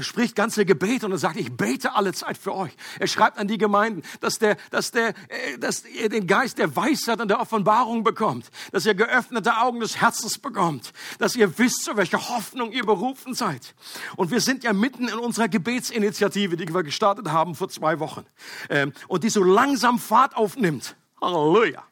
spricht 0.00 0.36
ganze 0.36 0.64
Gebete 0.64 1.06
und 1.06 1.12
er 1.12 1.18
sagt, 1.18 1.36
ich 1.36 1.56
bete 1.56 1.94
alle 1.94 2.12
Zeit 2.12 2.36
für 2.36 2.54
euch. 2.54 2.72
Er 2.98 3.06
schreibt 3.06 3.38
an 3.38 3.48
die 3.48 3.58
Gemeinden, 3.58 4.02
dass 4.20 4.38
der, 4.38 4.56
dass 4.70 4.90
der, 4.90 5.10
äh, 5.28 5.58
dass 5.58 5.84
ihr 5.84 6.08
den 6.08 6.26
Geist 6.26 6.58
der 6.58 6.74
Weisheit 6.76 7.20
und 7.20 7.28
der 7.28 7.40
Offenbarung 7.40 8.04
bekommt, 8.04 8.50
dass 8.72 8.86
ihr 8.86 8.94
geöffnete 8.94 9.56
Augen 9.58 9.80
des 9.80 10.00
Herzens 10.00 10.38
bekommt, 10.38 10.92
dass 11.18 11.36
ihr 11.36 11.58
wisst, 11.58 11.84
zu 11.84 11.96
welcher 11.96 12.28
Hoffnung 12.28 12.72
ihr 12.72 12.84
berufen 12.84 13.34
seid. 13.34 13.74
Und 14.16 14.30
wir 14.30 14.40
sind 14.40 14.64
ja 14.64 14.72
mitten 14.72 15.08
in 15.08 15.18
unserer 15.18 15.48
Gebetsinitiative, 15.48 16.56
die 16.56 16.72
wir 16.72 16.82
gestartet 16.82 17.28
haben 17.28 17.54
vor 17.54 17.68
zwei 17.68 17.98
Wochen, 18.00 18.24
ähm, 18.68 18.92
und 19.08 19.24
die 19.24 19.30
so 19.30 19.42
langsam 19.42 19.98
Fahrt 19.98 20.36
aufnimmt. 20.36 20.96
Halleluja. 21.20 21.82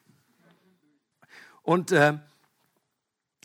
Und 1.63 1.91
äh, 1.91 2.17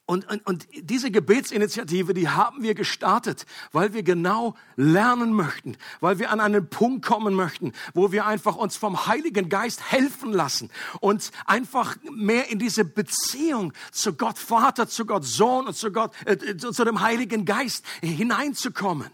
Und, 0.05 0.29
und, 0.29 0.45
und 0.47 0.67
diese 0.75 1.13
Gebetsinitiative, 1.13 2.13
die 2.13 2.29
haben 2.29 2.63
wir 2.63 2.75
gestartet, 2.75 3.47
weil 3.71 3.95
wir 3.95 4.03
genau 4.03 4.57
lernen 4.75 5.33
möchten, 5.33 5.77
weil 6.01 6.19
wir 6.19 6.31
an 6.31 6.41
einen 6.41 6.69
Punkt 6.69 7.07
kommen 7.07 7.35
möchten, 7.35 7.73
wo 7.95 8.11
wir 8.11 8.27
einfach 8.27 8.57
uns 8.57 8.77
vom 8.77 9.07
Heiligen 9.07 9.49
Geist 9.49 9.93
helfen 9.93 10.33
lassen 10.33 10.71
und 10.99 11.31
einfach 11.47 11.97
mehr 12.11 12.51
in 12.51 12.59
diese 12.59 12.85
Beziehung 12.85 13.73
zu 13.93 14.15
Gott 14.15 14.39
Vater, 14.39 14.89
zu 14.89 15.07
Gott 15.07 15.25
Sohn 15.25 15.69
und 15.69 15.77
zu 15.77 15.93
Gott, 15.93 16.13
äh, 16.27 16.57
zu 16.57 16.85
dem 16.85 17.01
Heiligen 17.01 17.45
Geist 17.45 17.85
hineinzukommen. 18.03 19.11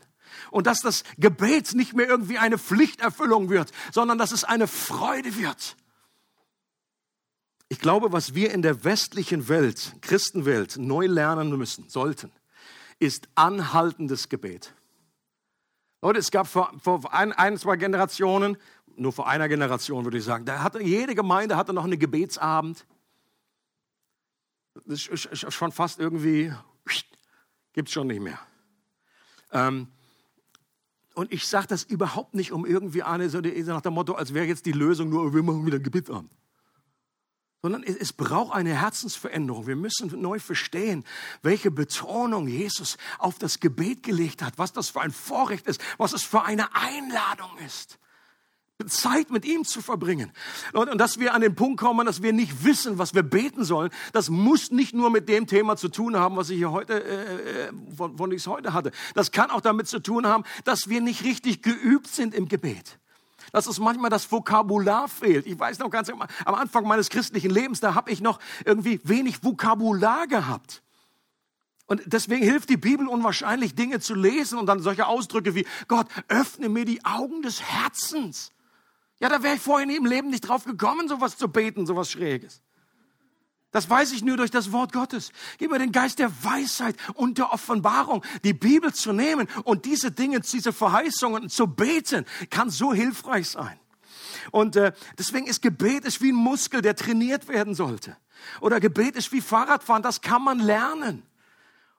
Und 0.51 0.66
dass 0.66 0.80
das 0.80 1.05
Gebet 1.18 1.74
nicht 1.74 1.93
mehr 1.93 2.09
irgendwie 2.09 2.39
eine 2.39 2.57
Pflichterfüllung 2.57 3.51
wird, 3.51 3.72
sondern 3.93 4.16
dass 4.16 4.32
es 4.32 4.45
eine 4.45 4.66
Freude 4.66 5.36
wird. 5.36 5.76
Ich 7.70 7.80
glaube, 7.80 8.12
was 8.12 8.34
wir 8.34 8.52
in 8.52 8.62
der 8.62 8.84
westlichen 8.84 9.48
Welt, 9.48 9.94
Christenwelt, 10.00 10.78
neu 10.78 11.06
lernen 11.06 11.56
müssen, 11.56 11.88
sollten, 11.88 12.32
ist 12.98 13.28
anhaltendes 13.34 14.28
Gebet. 14.28 14.74
Leute, 16.00 16.18
es 16.18 16.30
gab 16.30 16.46
vor, 16.46 16.72
vor 16.80 17.12
ein, 17.12 17.32
ein, 17.32 17.58
zwei 17.58 17.76
Generationen, 17.76 18.56
nur 18.96 19.12
vor 19.12 19.28
einer 19.28 19.48
Generation 19.48 20.04
würde 20.04 20.18
ich 20.18 20.24
sagen, 20.24 20.46
da 20.46 20.62
hatte 20.62 20.82
jede 20.82 21.14
Gemeinde 21.14 21.56
hatte 21.56 21.72
noch 21.72 21.84
einen 21.84 21.98
Gebetsabend. 21.98 22.86
Das 24.86 25.06
ist 25.06 25.52
schon 25.52 25.72
fast 25.72 26.00
irgendwie, 26.00 26.52
gibt 27.74 27.88
es 27.88 27.92
schon 27.92 28.06
nicht 28.06 28.22
mehr. 28.22 28.38
Ähm, 29.52 29.88
und 31.14 31.32
ich 31.32 31.46
sage 31.46 31.66
das 31.66 31.82
überhaupt 31.82 32.34
nicht, 32.34 32.52
um 32.52 32.64
irgendwie 32.64 33.02
eine, 33.02 33.28
so 33.28 33.40
nach 33.40 33.82
dem 33.82 33.92
Motto, 33.92 34.14
als 34.14 34.32
wäre 34.32 34.46
jetzt 34.46 34.66
die 34.66 34.72
Lösung 34.72 35.10
nur, 35.10 35.34
wir 35.34 35.42
machen 35.42 35.66
wieder 35.66 35.78
ein 35.78 35.82
Gebetsabend 35.82 36.38
sondern 37.62 37.82
es 37.82 38.12
braucht 38.12 38.54
eine 38.54 38.80
Herzensveränderung. 38.80 39.66
Wir 39.66 39.76
müssen 39.76 40.20
neu 40.20 40.38
verstehen, 40.38 41.04
welche 41.42 41.70
Betonung 41.70 42.46
Jesus 42.46 42.96
auf 43.18 43.38
das 43.38 43.59
Gebet 43.59 44.02
gelegt 44.02 44.42
hat, 44.42 44.59
was 44.59 44.72
das 44.72 44.90
für 44.90 45.00
ein 45.00 45.11
Vorrecht 45.11 45.66
ist, 45.66 45.80
was 45.98 46.12
es 46.12 46.22
für 46.22 46.42
eine 46.42 46.74
Einladung 46.74 47.50
ist. 47.66 47.98
Zeit 48.86 49.30
mit 49.30 49.44
ihm 49.44 49.64
zu 49.64 49.82
verbringen. 49.82 50.32
Und 50.72 50.98
dass 50.98 51.18
wir 51.18 51.34
an 51.34 51.40
den 51.40 51.56
Punkt 51.56 51.80
kommen, 51.80 52.06
dass 52.06 52.22
wir 52.22 52.32
nicht 52.32 52.62
wissen, 52.62 52.96
was 52.96 53.12
wir 53.12 53.24
beten 53.24 53.64
sollen, 53.64 53.90
das 54.12 54.30
muss 54.30 54.70
nicht 54.70 54.94
nur 54.94 55.11
mit 55.11 55.28
dem 55.28 55.48
Thema 55.48 55.76
zu 55.76 55.88
tun 55.88 56.16
haben, 56.16 56.36
was 56.36 56.48
ich 56.50 56.59
hier 56.59 56.70
heute, 56.70 57.02
äh, 57.02 57.66
äh 57.66 57.72
von, 57.96 58.16
von 58.16 58.30
ich 58.30 58.38
es 58.38 58.46
heute 58.46 58.74
hatte. 58.74 58.92
Das 59.14 59.32
kann 59.32 59.50
auch 59.50 59.61
damit 59.61 59.88
zu 59.88 59.98
tun 59.98 60.28
haben, 60.28 60.44
dass 60.62 60.88
wir 60.88 61.00
nicht 61.00 61.24
richtig 61.24 61.62
geübt 61.62 62.06
sind 62.06 62.34
im 62.34 62.46
Gebet 62.46 63.00
dass 63.53 63.66
uns 63.66 63.78
manchmal 63.78 64.11
das 64.11 64.30
Vokabular 64.30 65.09
fehlt. 65.09 65.46
Ich 65.46 65.59
weiß 65.59 65.78
noch 65.78 65.90
ganz 65.90 66.11
am 66.11 66.55
Anfang 66.55 66.86
meines 66.86 67.09
christlichen 67.09 67.51
Lebens, 67.51 67.80
da 67.80 67.94
habe 67.94 68.11
ich 68.11 68.20
noch 68.20 68.38
irgendwie 68.64 69.01
wenig 69.05 69.42
Vokabular 69.42 70.26
gehabt. 70.26 70.82
Und 71.86 72.03
deswegen 72.05 72.42
hilft 72.42 72.68
die 72.68 72.76
Bibel 72.76 73.09
unwahrscheinlich, 73.09 73.74
Dinge 73.74 73.99
zu 73.99 74.14
lesen 74.14 74.59
und 74.59 74.66
dann 74.66 74.80
solche 74.80 75.07
Ausdrücke 75.07 75.55
wie, 75.55 75.66
Gott, 75.88 76.07
öffne 76.28 76.68
mir 76.68 76.84
die 76.84 77.03
Augen 77.05 77.40
des 77.40 77.62
Herzens. 77.62 78.53
Ja, 79.20 79.30
da 79.30 79.42
wäre 79.42 79.57
ich 79.57 79.61
vorhin 79.61 79.88
im 79.88 80.05
Leben 80.05 80.28
nicht 80.28 80.42
drauf 80.42 80.64
gekommen, 80.64 81.09
sowas 81.09 81.38
zu 81.38 81.49
beten, 81.49 81.86
sowas 81.86 82.11
Schräges. 82.11 82.62
Das 83.70 83.90
weiß 83.90 84.12
ich 84.12 84.22
nur 84.22 84.38
durch 84.38 84.50
das 84.50 84.72
Wort 84.72 84.92
Gottes. 84.92 85.30
Gib 85.58 85.70
mir 85.70 85.78
den 85.78 85.92
Geist 85.92 86.18
der 86.18 86.32
Weisheit 86.42 86.96
und 87.14 87.36
der 87.36 87.52
Offenbarung, 87.52 88.24
die 88.42 88.54
Bibel 88.54 88.94
zu 88.94 89.12
nehmen 89.12 89.46
und 89.64 89.84
diese 89.84 90.10
Dinge, 90.10 90.40
diese 90.40 90.72
Verheißungen 90.72 91.50
zu 91.50 91.66
beten, 91.66 92.24
kann 92.48 92.70
so 92.70 92.94
hilfreich 92.94 93.50
sein. 93.50 93.78
Und 94.52 94.76
äh, 94.76 94.92
deswegen 95.18 95.46
ist 95.46 95.60
Gebet 95.60 96.06
ist 96.06 96.22
wie 96.22 96.32
ein 96.32 96.36
Muskel, 96.36 96.80
der 96.80 96.96
trainiert 96.96 97.48
werden 97.48 97.74
sollte. 97.74 98.16
Oder 98.60 98.80
Gebet 98.80 99.16
ist 99.16 99.32
wie 99.32 99.42
Fahrradfahren, 99.42 100.02
das 100.02 100.22
kann 100.22 100.42
man 100.42 100.60
lernen. 100.60 101.22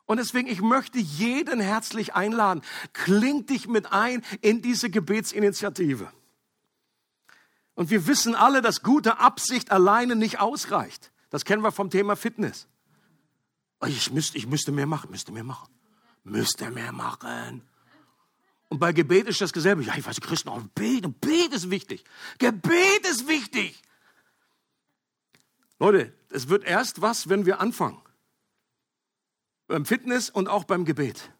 Und 0.05 0.17
deswegen, 0.17 0.47
ich 0.47 0.61
möchte 0.61 0.97
jeden 0.97 1.59
herzlich 1.59 2.15
einladen, 2.15 2.63
kling 2.93 3.45
dich 3.45 3.67
mit 3.67 3.91
ein 3.91 4.23
in 4.41 4.63
diese 4.63 4.89
Gebetsinitiative. 4.89 6.11
Und 7.75 7.91
wir 7.91 8.07
wissen 8.07 8.33
alle, 8.33 8.63
dass 8.63 8.81
gute 8.81 9.19
Absicht 9.19 9.71
alleine 9.71 10.15
nicht 10.15 10.39
ausreicht. 10.39 11.11
Das 11.29 11.45
kennen 11.45 11.61
wir 11.61 11.71
vom 11.71 11.89
Thema 11.89 12.15
Fitness. 12.15 12.67
Oh, 13.81 13.85
ich 13.85 14.11
müsste, 14.11 14.37
ich 14.37 14.47
müsste 14.47 14.71
mehr 14.71 14.87
machen, 14.87 15.11
müsste 15.11 15.31
mehr 15.31 15.43
machen, 15.43 15.69
müsste 16.23 16.69
mehr 16.69 16.91
machen. 16.91 17.61
Und 18.67 18.79
bei 18.79 18.93
Gebet 18.93 19.27
ist 19.27 19.41
das 19.41 19.51
dasselbe. 19.51 19.83
Ja, 19.83 19.95
ich 19.97 20.05
weiß, 20.05 20.21
Christen 20.21 20.49
auch 20.49 20.61
beten. 20.75 21.15
Gebet 21.19 21.53
ist 21.53 21.69
wichtig. 21.69 22.03
Gebet 22.37 23.07
ist 23.09 23.27
wichtig. 23.27 23.81
Leute, 25.79 26.13
es 26.29 26.49
wird 26.49 26.65
erst 26.65 27.01
was, 27.01 27.29
wenn 27.29 27.45
wir 27.45 27.61
anfangen. 27.61 27.99
Beim 29.67 29.85
Fitness 29.85 30.29
und 30.29 30.47
auch 30.47 30.65
beim 30.65 30.85
Gebet. 30.85 31.31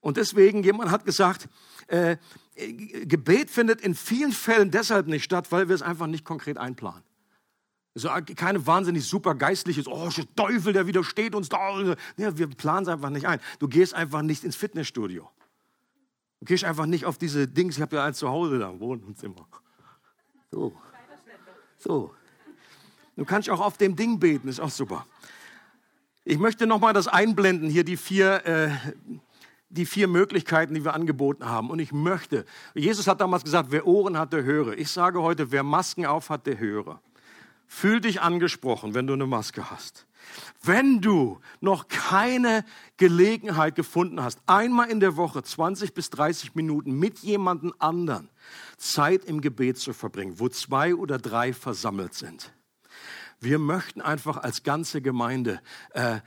Und 0.00 0.16
deswegen, 0.16 0.62
jemand 0.62 0.90
hat 0.90 1.04
gesagt, 1.04 1.48
äh, 1.86 2.18
Gebet 2.56 3.50
findet 3.50 3.80
in 3.80 3.94
vielen 3.94 4.32
Fällen 4.32 4.70
deshalb 4.70 5.06
nicht 5.06 5.24
statt, 5.24 5.50
weil 5.50 5.68
wir 5.68 5.74
es 5.74 5.82
einfach 5.82 6.06
nicht 6.06 6.24
konkret 6.24 6.58
einplanen. 6.58 7.02
So 7.94 8.08
keine 8.34 8.66
wahnsinnig 8.66 9.06
super 9.06 9.36
geistliches, 9.36 9.86
oh, 9.86 10.10
Teufel, 10.34 10.72
der 10.72 10.86
widersteht 10.88 11.34
uns 11.34 11.48
da. 11.48 11.94
Ja, 12.16 12.36
wir 12.36 12.48
planen 12.48 12.82
es 12.82 12.88
einfach 12.88 13.10
nicht 13.10 13.26
ein. 13.26 13.38
Du 13.60 13.68
gehst 13.68 13.94
einfach 13.94 14.22
nicht 14.22 14.42
ins 14.42 14.56
Fitnessstudio. 14.56 15.30
Du 16.40 16.46
gehst 16.46 16.64
einfach 16.64 16.86
nicht 16.86 17.04
auf 17.04 17.18
diese 17.18 17.46
Dings, 17.46 17.76
ich 17.76 17.82
habe 17.82 17.96
ja 17.96 18.04
eins 18.04 18.18
zu 18.18 18.28
Hause 18.28 18.58
da, 18.58 18.78
Wohnzimmer. 18.80 19.46
So. 20.50 20.72
So. 21.78 22.14
Du 23.16 23.24
kannst 23.24 23.48
auch 23.48 23.60
auf 23.60 23.78
dem 23.78 23.94
Ding 23.94 24.18
beten, 24.18 24.48
ist 24.48 24.60
auch 24.60 24.70
super. 24.70 25.06
Ich 26.24 26.38
möchte 26.38 26.66
nochmal 26.66 26.94
das 26.94 27.06
einblenden, 27.06 27.70
hier 27.70 27.84
die 27.84 27.96
vier, 27.96 28.44
äh, 28.46 28.70
die 29.68 29.86
vier 29.86 30.08
Möglichkeiten, 30.08 30.74
die 30.74 30.84
wir 30.84 30.94
angeboten 30.94 31.44
haben. 31.44 31.70
Und 31.70 31.78
ich 31.78 31.92
möchte, 31.92 32.44
Jesus 32.74 33.06
hat 33.06 33.20
damals 33.20 33.44
gesagt, 33.44 33.70
wer 33.70 33.86
Ohren 33.86 34.18
hat, 34.18 34.32
der 34.32 34.42
höre. 34.42 34.76
Ich 34.76 34.90
sage 34.90 35.22
heute, 35.22 35.52
wer 35.52 35.62
Masken 35.62 36.06
auf 36.06 36.30
hat, 36.30 36.46
der 36.46 36.58
höre. 36.58 37.00
Fühl 37.74 38.00
dich 38.00 38.20
angesprochen, 38.20 38.94
wenn 38.94 39.08
du 39.08 39.14
eine 39.14 39.26
Maske 39.26 39.68
hast. 39.68 40.06
Wenn 40.62 41.00
du 41.00 41.40
noch 41.60 41.88
keine 41.88 42.64
Gelegenheit 42.98 43.74
gefunden 43.74 44.22
hast, 44.22 44.38
einmal 44.46 44.90
in 44.90 45.00
der 45.00 45.16
Woche 45.16 45.42
20 45.42 45.92
bis 45.92 46.08
30 46.10 46.54
Minuten 46.54 46.92
mit 46.92 47.18
jemandem 47.18 47.74
anderen 47.80 48.30
Zeit 48.76 49.24
im 49.24 49.40
Gebet 49.40 49.76
zu 49.76 49.92
verbringen, 49.92 50.38
wo 50.38 50.48
zwei 50.48 50.94
oder 50.94 51.18
drei 51.18 51.52
versammelt 51.52 52.14
sind. 52.14 52.52
Wir 53.40 53.58
möchten 53.58 54.00
einfach 54.00 54.36
als 54.36 54.62
ganze 54.62 55.02
Gemeinde 55.02 55.60
äh, 55.94 56.20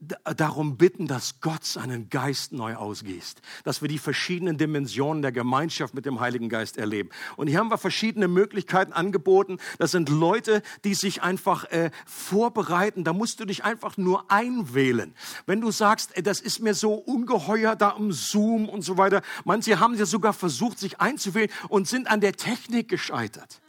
darum 0.00 0.76
bitten, 0.76 1.06
dass 1.06 1.40
Gott 1.40 1.64
seinen 1.64 2.10
Geist 2.10 2.52
neu 2.52 2.74
ausgießt, 2.74 3.40
dass 3.64 3.80
wir 3.80 3.88
die 3.88 3.98
verschiedenen 3.98 4.58
Dimensionen 4.58 5.22
der 5.22 5.32
Gemeinschaft 5.32 5.94
mit 5.94 6.06
dem 6.06 6.20
Heiligen 6.20 6.48
Geist 6.48 6.76
erleben. 6.76 7.10
Und 7.36 7.48
hier 7.48 7.58
haben 7.58 7.70
wir 7.70 7.78
verschiedene 7.78 8.28
Möglichkeiten 8.28 8.92
angeboten. 8.92 9.58
Das 9.78 9.90
sind 9.90 10.08
Leute, 10.08 10.62
die 10.84 10.94
sich 10.94 11.22
einfach 11.22 11.64
äh, 11.70 11.90
vorbereiten. 12.04 13.04
Da 13.04 13.12
musst 13.12 13.40
du 13.40 13.44
dich 13.46 13.64
einfach 13.64 13.96
nur 13.96 14.30
einwählen. 14.30 15.14
Wenn 15.46 15.60
du 15.60 15.70
sagst, 15.70 16.16
ey, 16.16 16.22
das 16.22 16.40
ist 16.40 16.60
mir 16.60 16.74
so 16.74 16.94
ungeheuer 16.94 17.74
da 17.76 17.90
im 17.90 18.12
Zoom 18.12 18.68
und 18.68 18.82
so 18.82 18.98
weiter. 18.98 19.22
Manche 19.44 19.80
haben 19.80 19.96
ja 19.96 20.06
sogar 20.06 20.32
versucht, 20.32 20.78
sich 20.78 21.00
einzuwählen 21.00 21.50
und 21.68 21.88
sind 21.88 22.08
an 22.08 22.20
der 22.20 22.34
Technik 22.34 22.88
gescheitert. 22.88 23.60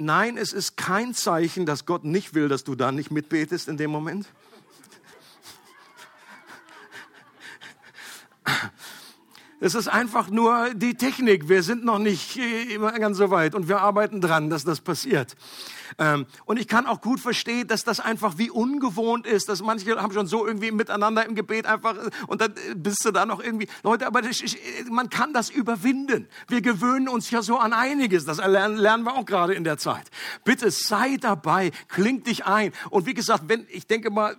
Nein, 0.00 0.38
es 0.38 0.54
ist 0.54 0.78
kein 0.78 1.12
Zeichen, 1.12 1.66
dass 1.66 1.84
Gott 1.84 2.04
nicht 2.04 2.32
will, 2.32 2.48
dass 2.48 2.64
du 2.64 2.74
da 2.74 2.90
nicht 2.90 3.10
mitbetest 3.10 3.68
in 3.68 3.76
dem 3.76 3.90
Moment. 3.90 4.26
Es 9.60 9.74
ist 9.74 9.88
einfach 9.88 10.30
nur 10.30 10.72
die 10.72 10.94
Technik. 10.94 11.50
Wir 11.50 11.62
sind 11.62 11.84
noch 11.84 11.98
nicht 11.98 12.38
äh, 12.38 12.74
immer 12.74 12.92
ganz 12.92 13.18
so 13.18 13.30
weit 13.30 13.54
und 13.54 13.68
wir 13.68 13.82
arbeiten 13.82 14.22
dran, 14.22 14.48
dass 14.48 14.64
das 14.64 14.80
passiert. 14.80 15.36
Ähm, 15.98 16.26
und 16.44 16.58
ich 16.58 16.68
kann 16.68 16.86
auch 16.86 17.00
gut 17.00 17.20
verstehen, 17.20 17.66
dass 17.68 17.84
das 17.84 18.00
einfach 18.00 18.38
wie 18.38 18.50
ungewohnt 18.50 19.26
ist, 19.26 19.48
dass 19.48 19.62
manche 19.62 20.00
haben 20.00 20.12
schon 20.12 20.26
so 20.26 20.46
irgendwie 20.46 20.70
miteinander 20.70 21.26
im 21.26 21.34
Gebet 21.34 21.66
einfach 21.66 21.96
und 22.26 22.40
dann 22.40 22.52
äh, 22.52 22.74
bist 22.74 23.04
du 23.04 23.10
da 23.10 23.26
noch 23.26 23.42
irgendwie, 23.42 23.68
Leute, 23.82 24.06
aber 24.06 24.22
das, 24.22 24.40
ich, 24.40 24.58
man 24.90 25.10
kann 25.10 25.32
das 25.32 25.50
überwinden. 25.50 26.28
Wir 26.48 26.60
gewöhnen 26.60 27.08
uns 27.08 27.30
ja 27.30 27.42
so 27.42 27.58
an 27.58 27.72
einiges. 27.72 28.24
Das 28.24 28.38
lernen, 28.38 28.76
lernen 28.76 29.04
wir 29.04 29.14
auch 29.14 29.26
gerade 29.26 29.54
in 29.54 29.64
der 29.64 29.78
Zeit. 29.78 30.10
Bitte 30.44 30.70
sei 30.70 31.16
dabei, 31.20 31.72
kling 31.88 32.22
dich 32.22 32.46
ein. 32.46 32.72
Und 32.90 33.06
wie 33.06 33.14
gesagt, 33.14 33.44
wenn, 33.48 33.66
ich 33.70 33.86
denke 33.86 34.10
mal, 34.10 34.36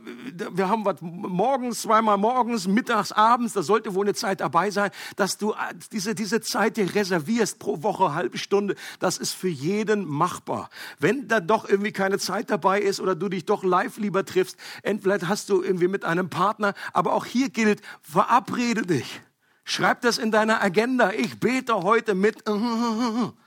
wir 0.52 0.70
haben 0.70 0.86
was 0.86 0.97
morgens, 1.02 1.82
zweimal 1.82 2.18
morgens, 2.18 2.68
mittags, 2.68 3.12
abends, 3.12 3.54
da 3.54 3.62
sollte 3.62 3.93
wohl 3.95 4.06
eine 4.06 4.14
Zeit 4.14 4.41
dabei 4.41 4.72
sein, 4.72 4.91
dass 5.16 5.38
du 5.38 5.52
äh, 5.52 5.56
diese, 5.91 6.16
diese 6.16 6.41
Zeit 6.41 6.78
dir 6.78 6.93
reservierst 6.95 7.60
pro 7.60 7.84
Woche, 7.84 8.14
halbe 8.14 8.38
Stunde. 8.38 8.76
Das 8.99 9.18
ist 9.18 9.34
für 9.34 9.49
jeden 9.49 10.08
machbar. 10.08 10.70
Wenn 10.99 11.28
da 11.28 11.39
doch 11.41 11.67
irgendwie 11.67 11.91
keine 11.91 12.19
Zeit 12.19 12.49
dabei 12.49 12.79
ist 12.79 12.99
oder 12.99 13.15
du 13.15 13.29
dich 13.29 13.45
doch 13.45 13.63
live 13.63 13.97
lieber 13.97 14.25
triffst. 14.25 14.57
Entweder 14.83 15.27
hast 15.27 15.49
du 15.49 15.61
irgendwie 15.61 15.87
mit 15.87 16.05
einem 16.05 16.29
Partner, 16.29 16.73
aber 16.93 17.13
auch 17.13 17.25
hier 17.25 17.49
gilt, 17.49 17.81
verabrede 18.01 18.83
dich. 18.83 19.21
Schreib 19.63 20.01
das 20.01 20.17
in 20.17 20.31
deiner 20.31 20.61
Agenda. 20.61 21.11
Ich 21.11 21.39
bete 21.39 21.75
heute 21.75 22.15
mit. 22.15 22.43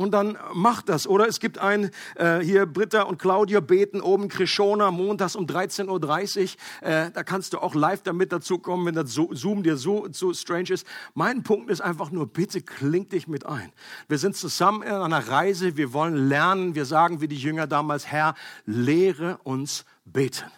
Und 0.00 0.12
dann 0.12 0.38
macht 0.54 0.88
das. 0.88 1.06
Oder 1.06 1.28
es 1.28 1.40
gibt 1.40 1.58
ein, 1.58 1.90
äh, 2.14 2.38
hier 2.38 2.64
Britta 2.64 3.02
und 3.02 3.18
Claudia 3.18 3.60
beten 3.60 4.00
oben 4.00 4.28
Krishona 4.28 4.90
montags 4.90 5.36
um 5.36 5.44
13.30 5.44 6.56
Uhr. 6.80 6.88
Äh, 6.88 7.10
da 7.10 7.22
kannst 7.22 7.52
du 7.52 7.58
auch 7.58 7.74
live 7.74 8.00
damit 8.00 8.32
dazukommen, 8.32 8.86
wenn 8.86 8.94
das 8.94 9.12
Zoom 9.12 9.62
dir 9.62 9.76
so, 9.76 10.08
so 10.10 10.32
strange 10.32 10.70
ist. 10.70 10.86
Mein 11.12 11.42
Punkt 11.42 11.70
ist 11.70 11.82
einfach 11.82 12.10
nur, 12.10 12.26
bitte 12.26 12.62
kling 12.62 13.10
dich 13.10 13.28
mit 13.28 13.44
ein. 13.44 13.74
Wir 14.08 14.16
sind 14.16 14.36
zusammen 14.36 14.80
in 14.80 14.90
einer 14.90 15.28
Reise, 15.28 15.76
wir 15.76 15.92
wollen 15.92 16.16
lernen. 16.30 16.74
Wir 16.74 16.86
sagen 16.86 17.20
wie 17.20 17.28
die 17.28 17.36
Jünger 17.36 17.66
damals, 17.66 18.06
Herr, 18.06 18.34
lehre 18.64 19.36
uns 19.44 19.84
beten. 20.06 20.50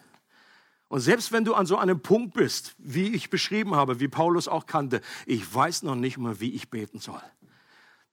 Und 0.86 1.00
selbst 1.00 1.32
wenn 1.32 1.44
du 1.44 1.54
an 1.54 1.66
so 1.66 1.78
einem 1.78 1.98
Punkt 1.98 2.34
bist, 2.34 2.76
wie 2.78 3.12
ich 3.12 3.28
beschrieben 3.28 3.74
habe, 3.74 3.98
wie 3.98 4.06
Paulus 4.06 4.46
auch 4.46 4.66
kannte, 4.66 5.00
ich 5.26 5.52
weiß 5.52 5.82
noch 5.82 5.96
nicht 5.96 6.16
mal, 6.16 6.38
wie 6.38 6.54
ich 6.54 6.70
beten 6.70 7.00
soll 7.00 7.20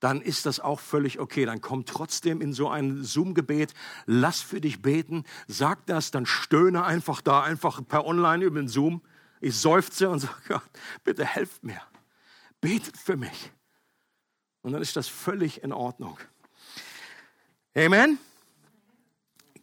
dann 0.00 0.22
ist 0.22 0.46
das 0.46 0.60
auch 0.60 0.80
völlig 0.80 1.20
okay. 1.20 1.44
Dann 1.44 1.60
komm 1.60 1.84
trotzdem 1.84 2.40
in 2.40 2.52
so 2.52 2.68
ein 2.68 3.04
Zoom-Gebet, 3.04 3.74
lass 4.06 4.40
für 4.40 4.60
dich 4.60 4.82
beten, 4.82 5.24
sag 5.46 5.86
das, 5.86 6.10
dann 6.10 6.26
stöhne 6.26 6.84
einfach 6.84 7.20
da, 7.20 7.42
einfach 7.42 7.80
per 7.86 8.06
Online 8.06 8.44
über 8.44 8.60
den 8.60 8.68
Zoom. 8.68 9.02
Ich 9.40 9.56
seufze 9.56 10.08
und 10.10 10.18
sage, 10.20 10.34
Gott, 10.48 10.70
bitte 11.04 11.24
helft 11.24 11.62
mir. 11.62 11.80
Betet 12.60 12.96
für 12.96 13.16
mich. 13.16 13.52
Und 14.62 14.72
dann 14.72 14.82
ist 14.82 14.96
das 14.96 15.08
völlig 15.08 15.62
in 15.62 15.72
Ordnung. 15.72 16.18
Amen. 17.74 18.18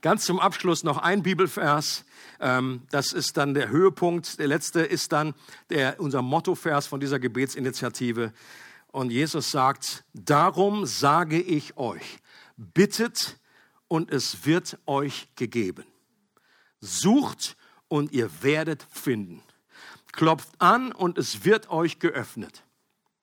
Ganz 0.01 0.25
zum 0.25 0.39
Abschluss 0.39 0.83
noch 0.83 0.97
ein 0.97 1.23
Bibelvers. 1.23 2.05
Ähm, 2.39 2.83
das 2.91 3.13
ist 3.13 3.37
dann 3.37 3.53
der 3.53 3.69
Höhepunkt. 3.69 4.39
Der 4.39 4.47
letzte 4.47 4.81
ist 4.81 5.11
dann 5.11 5.33
der, 5.69 5.99
unser 5.99 6.21
Mottovers 6.21 6.87
von 6.87 6.99
dieser 6.99 7.19
Gebetsinitiative. 7.19 8.31
Und 8.91 9.11
Jesus 9.11 9.51
sagt, 9.51 10.05
darum 10.13 10.85
sage 10.85 11.39
ich 11.41 11.77
euch, 11.77 12.19
bittet 12.55 13.39
und 13.87 14.11
es 14.11 14.45
wird 14.45 14.77
euch 14.85 15.27
gegeben. 15.35 15.85
Sucht 16.79 17.57
und 17.87 18.11
ihr 18.11 18.29
werdet 18.41 18.85
finden. 18.89 19.41
Klopft 20.11 20.49
an 20.59 20.91
und 20.91 21.17
es 21.17 21.45
wird 21.45 21.69
euch 21.69 21.99
geöffnet. 21.99 22.63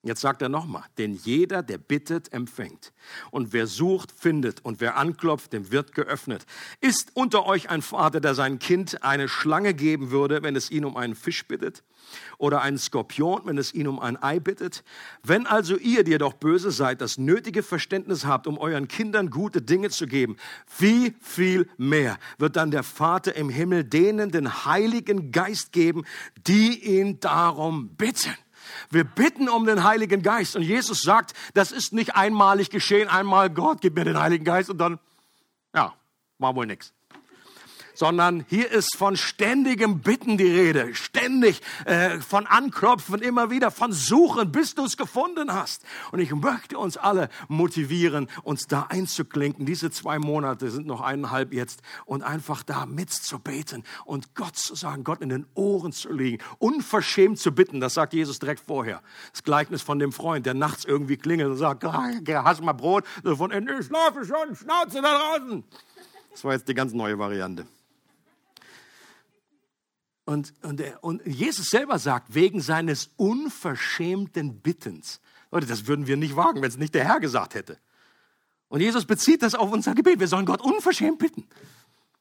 Jetzt 0.05 0.21
sagt 0.21 0.43
er 0.43 0.49
nochmal, 0.49 0.83
denn 0.99 1.15
jeder, 1.15 1.63
der 1.63 1.79
bittet, 1.79 2.31
empfängt. 2.31 2.93
Und 3.31 3.53
wer 3.53 3.65
sucht, 3.65 4.11
findet. 4.11 4.63
Und 4.63 4.79
wer 4.79 4.97
anklopft, 4.97 5.51
dem 5.51 5.71
wird 5.71 5.93
geöffnet. 5.93 6.45
Ist 6.79 7.09
unter 7.15 7.47
euch 7.47 7.71
ein 7.71 7.81
Vater, 7.81 8.21
der 8.21 8.35
sein 8.35 8.59
Kind 8.59 9.03
eine 9.03 9.27
Schlange 9.27 9.73
geben 9.73 10.11
würde, 10.11 10.43
wenn 10.43 10.55
es 10.55 10.69
ihn 10.69 10.85
um 10.85 10.95
einen 10.95 11.15
Fisch 11.15 11.47
bittet? 11.47 11.81
Oder 12.37 12.61
einen 12.61 12.77
Skorpion, 12.77 13.41
wenn 13.45 13.57
es 13.57 13.73
ihn 13.73 13.87
um 13.87 13.99
ein 13.99 14.21
Ei 14.21 14.39
bittet? 14.39 14.83
Wenn 15.23 15.47
also 15.47 15.75
ihr, 15.75 16.03
die 16.03 16.11
ihr 16.11 16.19
doch 16.19 16.33
böse 16.33 16.69
seid, 16.69 17.01
das 17.01 17.17
nötige 17.17 17.63
Verständnis 17.63 18.27
habt, 18.27 18.45
um 18.45 18.59
euren 18.59 18.87
Kindern 18.87 19.31
gute 19.31 19.63
Dinge 19.63 19.89
zu 19.89 20.05
geben, 20.05 20.37
wie 20.77 21.15
viel 21.19 21.67
mehr 21.77 22.19
wird 22.37 22.57
dann 22.57 22.69
der 22.69 22.83
Vater 22.83 23.35
im 23.35 23.49
Himmel 23.49 23.83
denen 23.83 24.29
den 24.29 24.65
Heiligen 24.65 25.31
Geist 25.31 25.71
geben, 25.71 26.03
die 26.45 26.99
ihn 26.99 27.19
darum 27.19 27.89
bitten? 27.95 28.35
Wir 28.89 29.03
bitten 29.03 29.49
um 29.49 29.65
den 29.65 29.83
Heiligen 29.83 30.23
Geist. 30.23 30.55
Und 30.55 30.63
Jesus 30.63 31.01
sagt, 31.01 31.33
das 31.53 31.71
ist 31.71 31.93
nicht 31.93 32.15
einmalig 32.15 32.69
geschehen, 32.69 33.09
einmal 33.09 33.49
Gott, 33.49 33.81
gib 33.81 33.95
mir 33.95 34.05
den 34.05 34.19
Heiligen 34.19 34.45
Geist 34.45 34.69
und 34.69 34.77
dann, 34.77 34.99
ja, 35.73 35.93
war 36.39 36.55
wohl 36.55 36.65
nichts 36.65 36.94
sondern 37.95 38.45
hier 38.49 38.69
ist 38.69 38.95
von 38.95 39.17
ständigem 39.17 40.01
Bitten 40.01 40.37
die 40.37 40.51
Rede, 40.51 40.93
ständig 40.93 41.61
äh, 41.85 42.19
von 42.19 42.45
Anklopfen 42.45 43.21
immer 43.21 43.49
wieder, 43.49 43.71
von 43.71 43.91
Suchen, 43.91 44.51
bis 44.51 44.75
du 44.75 44.85
es 44.85 44.97
gefunden 44.97 45.53
hast. 45.53 45.83
Und 46.11 46.19
ich 46.19 46.33
möchte 46.33 46.77
uns 46.77 46.97
alle 46.97 47.29
motivieren, 47.47 48.27
uns 48.43 48.67
da 48.67 48.87
einzuklinken. 48.89 49.65
Diese 49.65 49.89
zwei 49.91 50.19
Monate 50.19 50.69
sind 50.69 50.85
noch 50.85 51.01
eineinhalb 51.01 51.53
jetzt 51.53 51.81
und 52.05 52.21
einfach 52.23 52.63
da 52.63 52.85
mitzubeten 52.85 53.83
und 54.05 54.35
Gott 54.35 54.57
zu 54.57 54.75
sagen, 54.75 55.03
Gott 55.03 55.21
in 55.21 55.29
den 55.29 55.45
Ohren 55.55 55.91
zu 55.91 56.11
liegen, 56.11 56.43
unverschämt 56.59 57.39
zu 57.39 57.51
bitten. 57.51 57.79
Das 57.79 57.93
sagt 57.93 58.13
Jesus 58.13 58.39
direkt 58.39 58.63
vorher. 58.65 59.01
Das 59.31 59.43
Gleichnis 59.43 59.81
von 59.81 59.99
dem 59.99 60.11
Freund, 60.11 60.45
der 60.45 60.53
nachts 60.53 60.85
irgendwie 60.85 61.17
klingelt 61.17 61.49
und 61.49 61.57
sagt, 61.57 61.83
hast 61.83 62.59
du 62.59 62.63
mal 62.63 62.73
Brot? 62.73 63.05
Von 63.23 63.51
ich 63.51 63.85
schlafe 63.85 64.25
schon, 64.25 64.55
Schnauze 64.55 65.01
da 65.01 65.17
draußen. 65.17 65.63
Das 66.31 66.43
war 66.43 66.53
jetzt 66.53 66.67
die 66.67 66.73
ganz 66.73 66.93
neue 66.93 67.17
Variante. 67.17 67.65
Und, 70.25 70.53
und, 70.63 70.81
und 71.01 71.25
Jesus 71.25 71.69
selber 71.69 71.99
sagt, 71.99 72.33
wegen 72.33 72.59
seines 72.59 73.11
unverschämten 73.15 74.59
Bittens. 74.59 75.21
Leute, 75.51 75.67
das 75.67 75.87
würden 75.87 76.07
wir 76.07 76.17
nicht 76.17 76.35
wagen, 76.35 76.61
wenn 76.61 76.69
es 76.69 76.77
nicht 76.77 76.95
der 76.95 77.05
Herr 77.05 77.19
gesagt 77.19 77.53
hätte. 77.53 77.77
Und 78.67 78.81
Jesus 78.81 79.05
bezieht 79.05 79.43
das 79.43 79.53
auf 79.53 79.71
unser 79.71 79.93
Gebet. 79.93 80.19
Wir 80.19 80.27
sollen 80.27 80.47
Gott 80.47 80.61
unverschämt 80.61 81.19
bitten. 81.19 81.47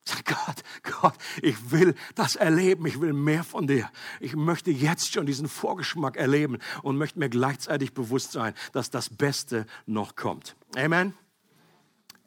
Sag 0.05 0.27
Gott, 0.27 0.63
Gott, 1.01 1.15
ich 1.41 1.71
will 1.71 1.95
das 2.15 2.37
erleben. 2.37 2.85
Ich 2.85 3.01
will 3.01 3.15
mehr 3.15 3.43
von 3.43 3.67
dir. 3.67 3.91
Ich 4.21 4.37
möchte 4.37 4.71
jetzt 4.71 5.15
schon 5.15 5.25
diesen 5.25 5.49
Vorgeschmack 5.49 6.17
erleben 6.19 6.59
und 6.83 6.99
möchte 6.99 7.19
mir 7.19 7.31
gleichzeitig 7.31 7.95
bewusst 7.95 8.33
sein, 8.33 8.53
dass 8.73 8.91
das 8.91 9.09
Beste 9.09 9.65
noch 9.87 10.15
kommt. 10.15 10.57
Amen. 10.77 11.15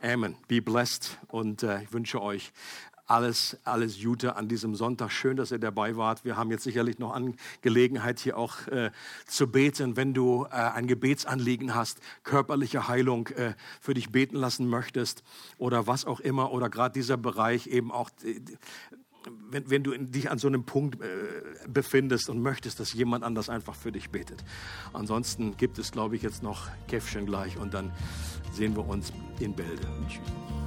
Amen. 0.02 0.36
Be 0.48 0.62
blessed 0.62 1.20
und 1.28 1.62
äh, 1.62 1.84
ich 1.84 1.94
wünsche 1.94 2.22
euch 2.22 2.52
alles, 3.08 3.58
alles 3.64 4.02
Gute 4.02 4.36
an 4.36 4.48
diesem 4.48 4.76
Sonntag. 4.76 5.12
Schön, 5.12 5.38
dass 5.38 5.52
ihr 5.52 5.60
dabei 5.60 5.96
wart. 5.96 6.26
Wir 6.26 6.38
haben 6.38 6.52
jetzt 6.52 6.64
sicherlich 6.64 7.00
noch 7.00 7.18
Gelegenheit, 7.62 8.20
hier 8.20 8.38
auch 8.38 8.68
äh, 8.68 8.92
zu 9.26 9.48
beten, 9.48 9.96
wenn 9.96 10.14
du 10.14 10.46
äh, 10.46 10.56
ein 10.56 10.88
Gebetsanliegen 10.88 11.74
hast, 11.74 12.00
körperliche 12.24 12.88
Heilung 12.88 13.28
äh, 13.28 13.54
für 13.80 13.94
dich 13.94 14.12
beten 14.12 14.36
lassen 14.36 14.68
möchtest 14.68 15.24
oder 15.58 15.88
was 15.88 16.06
auch 16.06 16.20
immer 16.20 16.52
oder 16.52 16.70
gerade 16.70 16.94
dieser 16.94 17.18
Bereich 17.18 17.68
eben 17.68 17.92
auch 17.92 18.10
äh, 18.24 18.40
wenn, 19.50 19.70
wenn, 19.70 19.84
du 19.84 19.98
dich 19.98 20.32
an 20.32 20.38
so 20.38 20.48
einem 20.48 20.64
Punkt 20.64 21.02
äh, 21.02 21.08
befindest 21.68 22.30
und 22.30 22.42
möchtest, 22.42 22.80
dass 22.80 22.94
jemand 22.94 23.26
anders 23.26 23.50
einfach 23.50 23.76
für 23.76 23.92
dich 23.92 24.10
betet. 24.10 24.44
Ansonsten 24.94 25.58
gibt 25.58 25.80
es, 25.80 25.92
glaube 25.92 26.16
ich, 26.16 26.22
jetzt 26.22 26.44
noch 26.44 26.70
Käffchen 26.88 27.26
gleich 27.26 27.58
und 27.58 27.74
dann 27.74 27.92
sehen 28.52 28.76
wir 28.76 28.88
uns 28.88 29.12
in 29.40 29.54
Bälde. 29.54 29.88
Tschüss. 30.08 30.67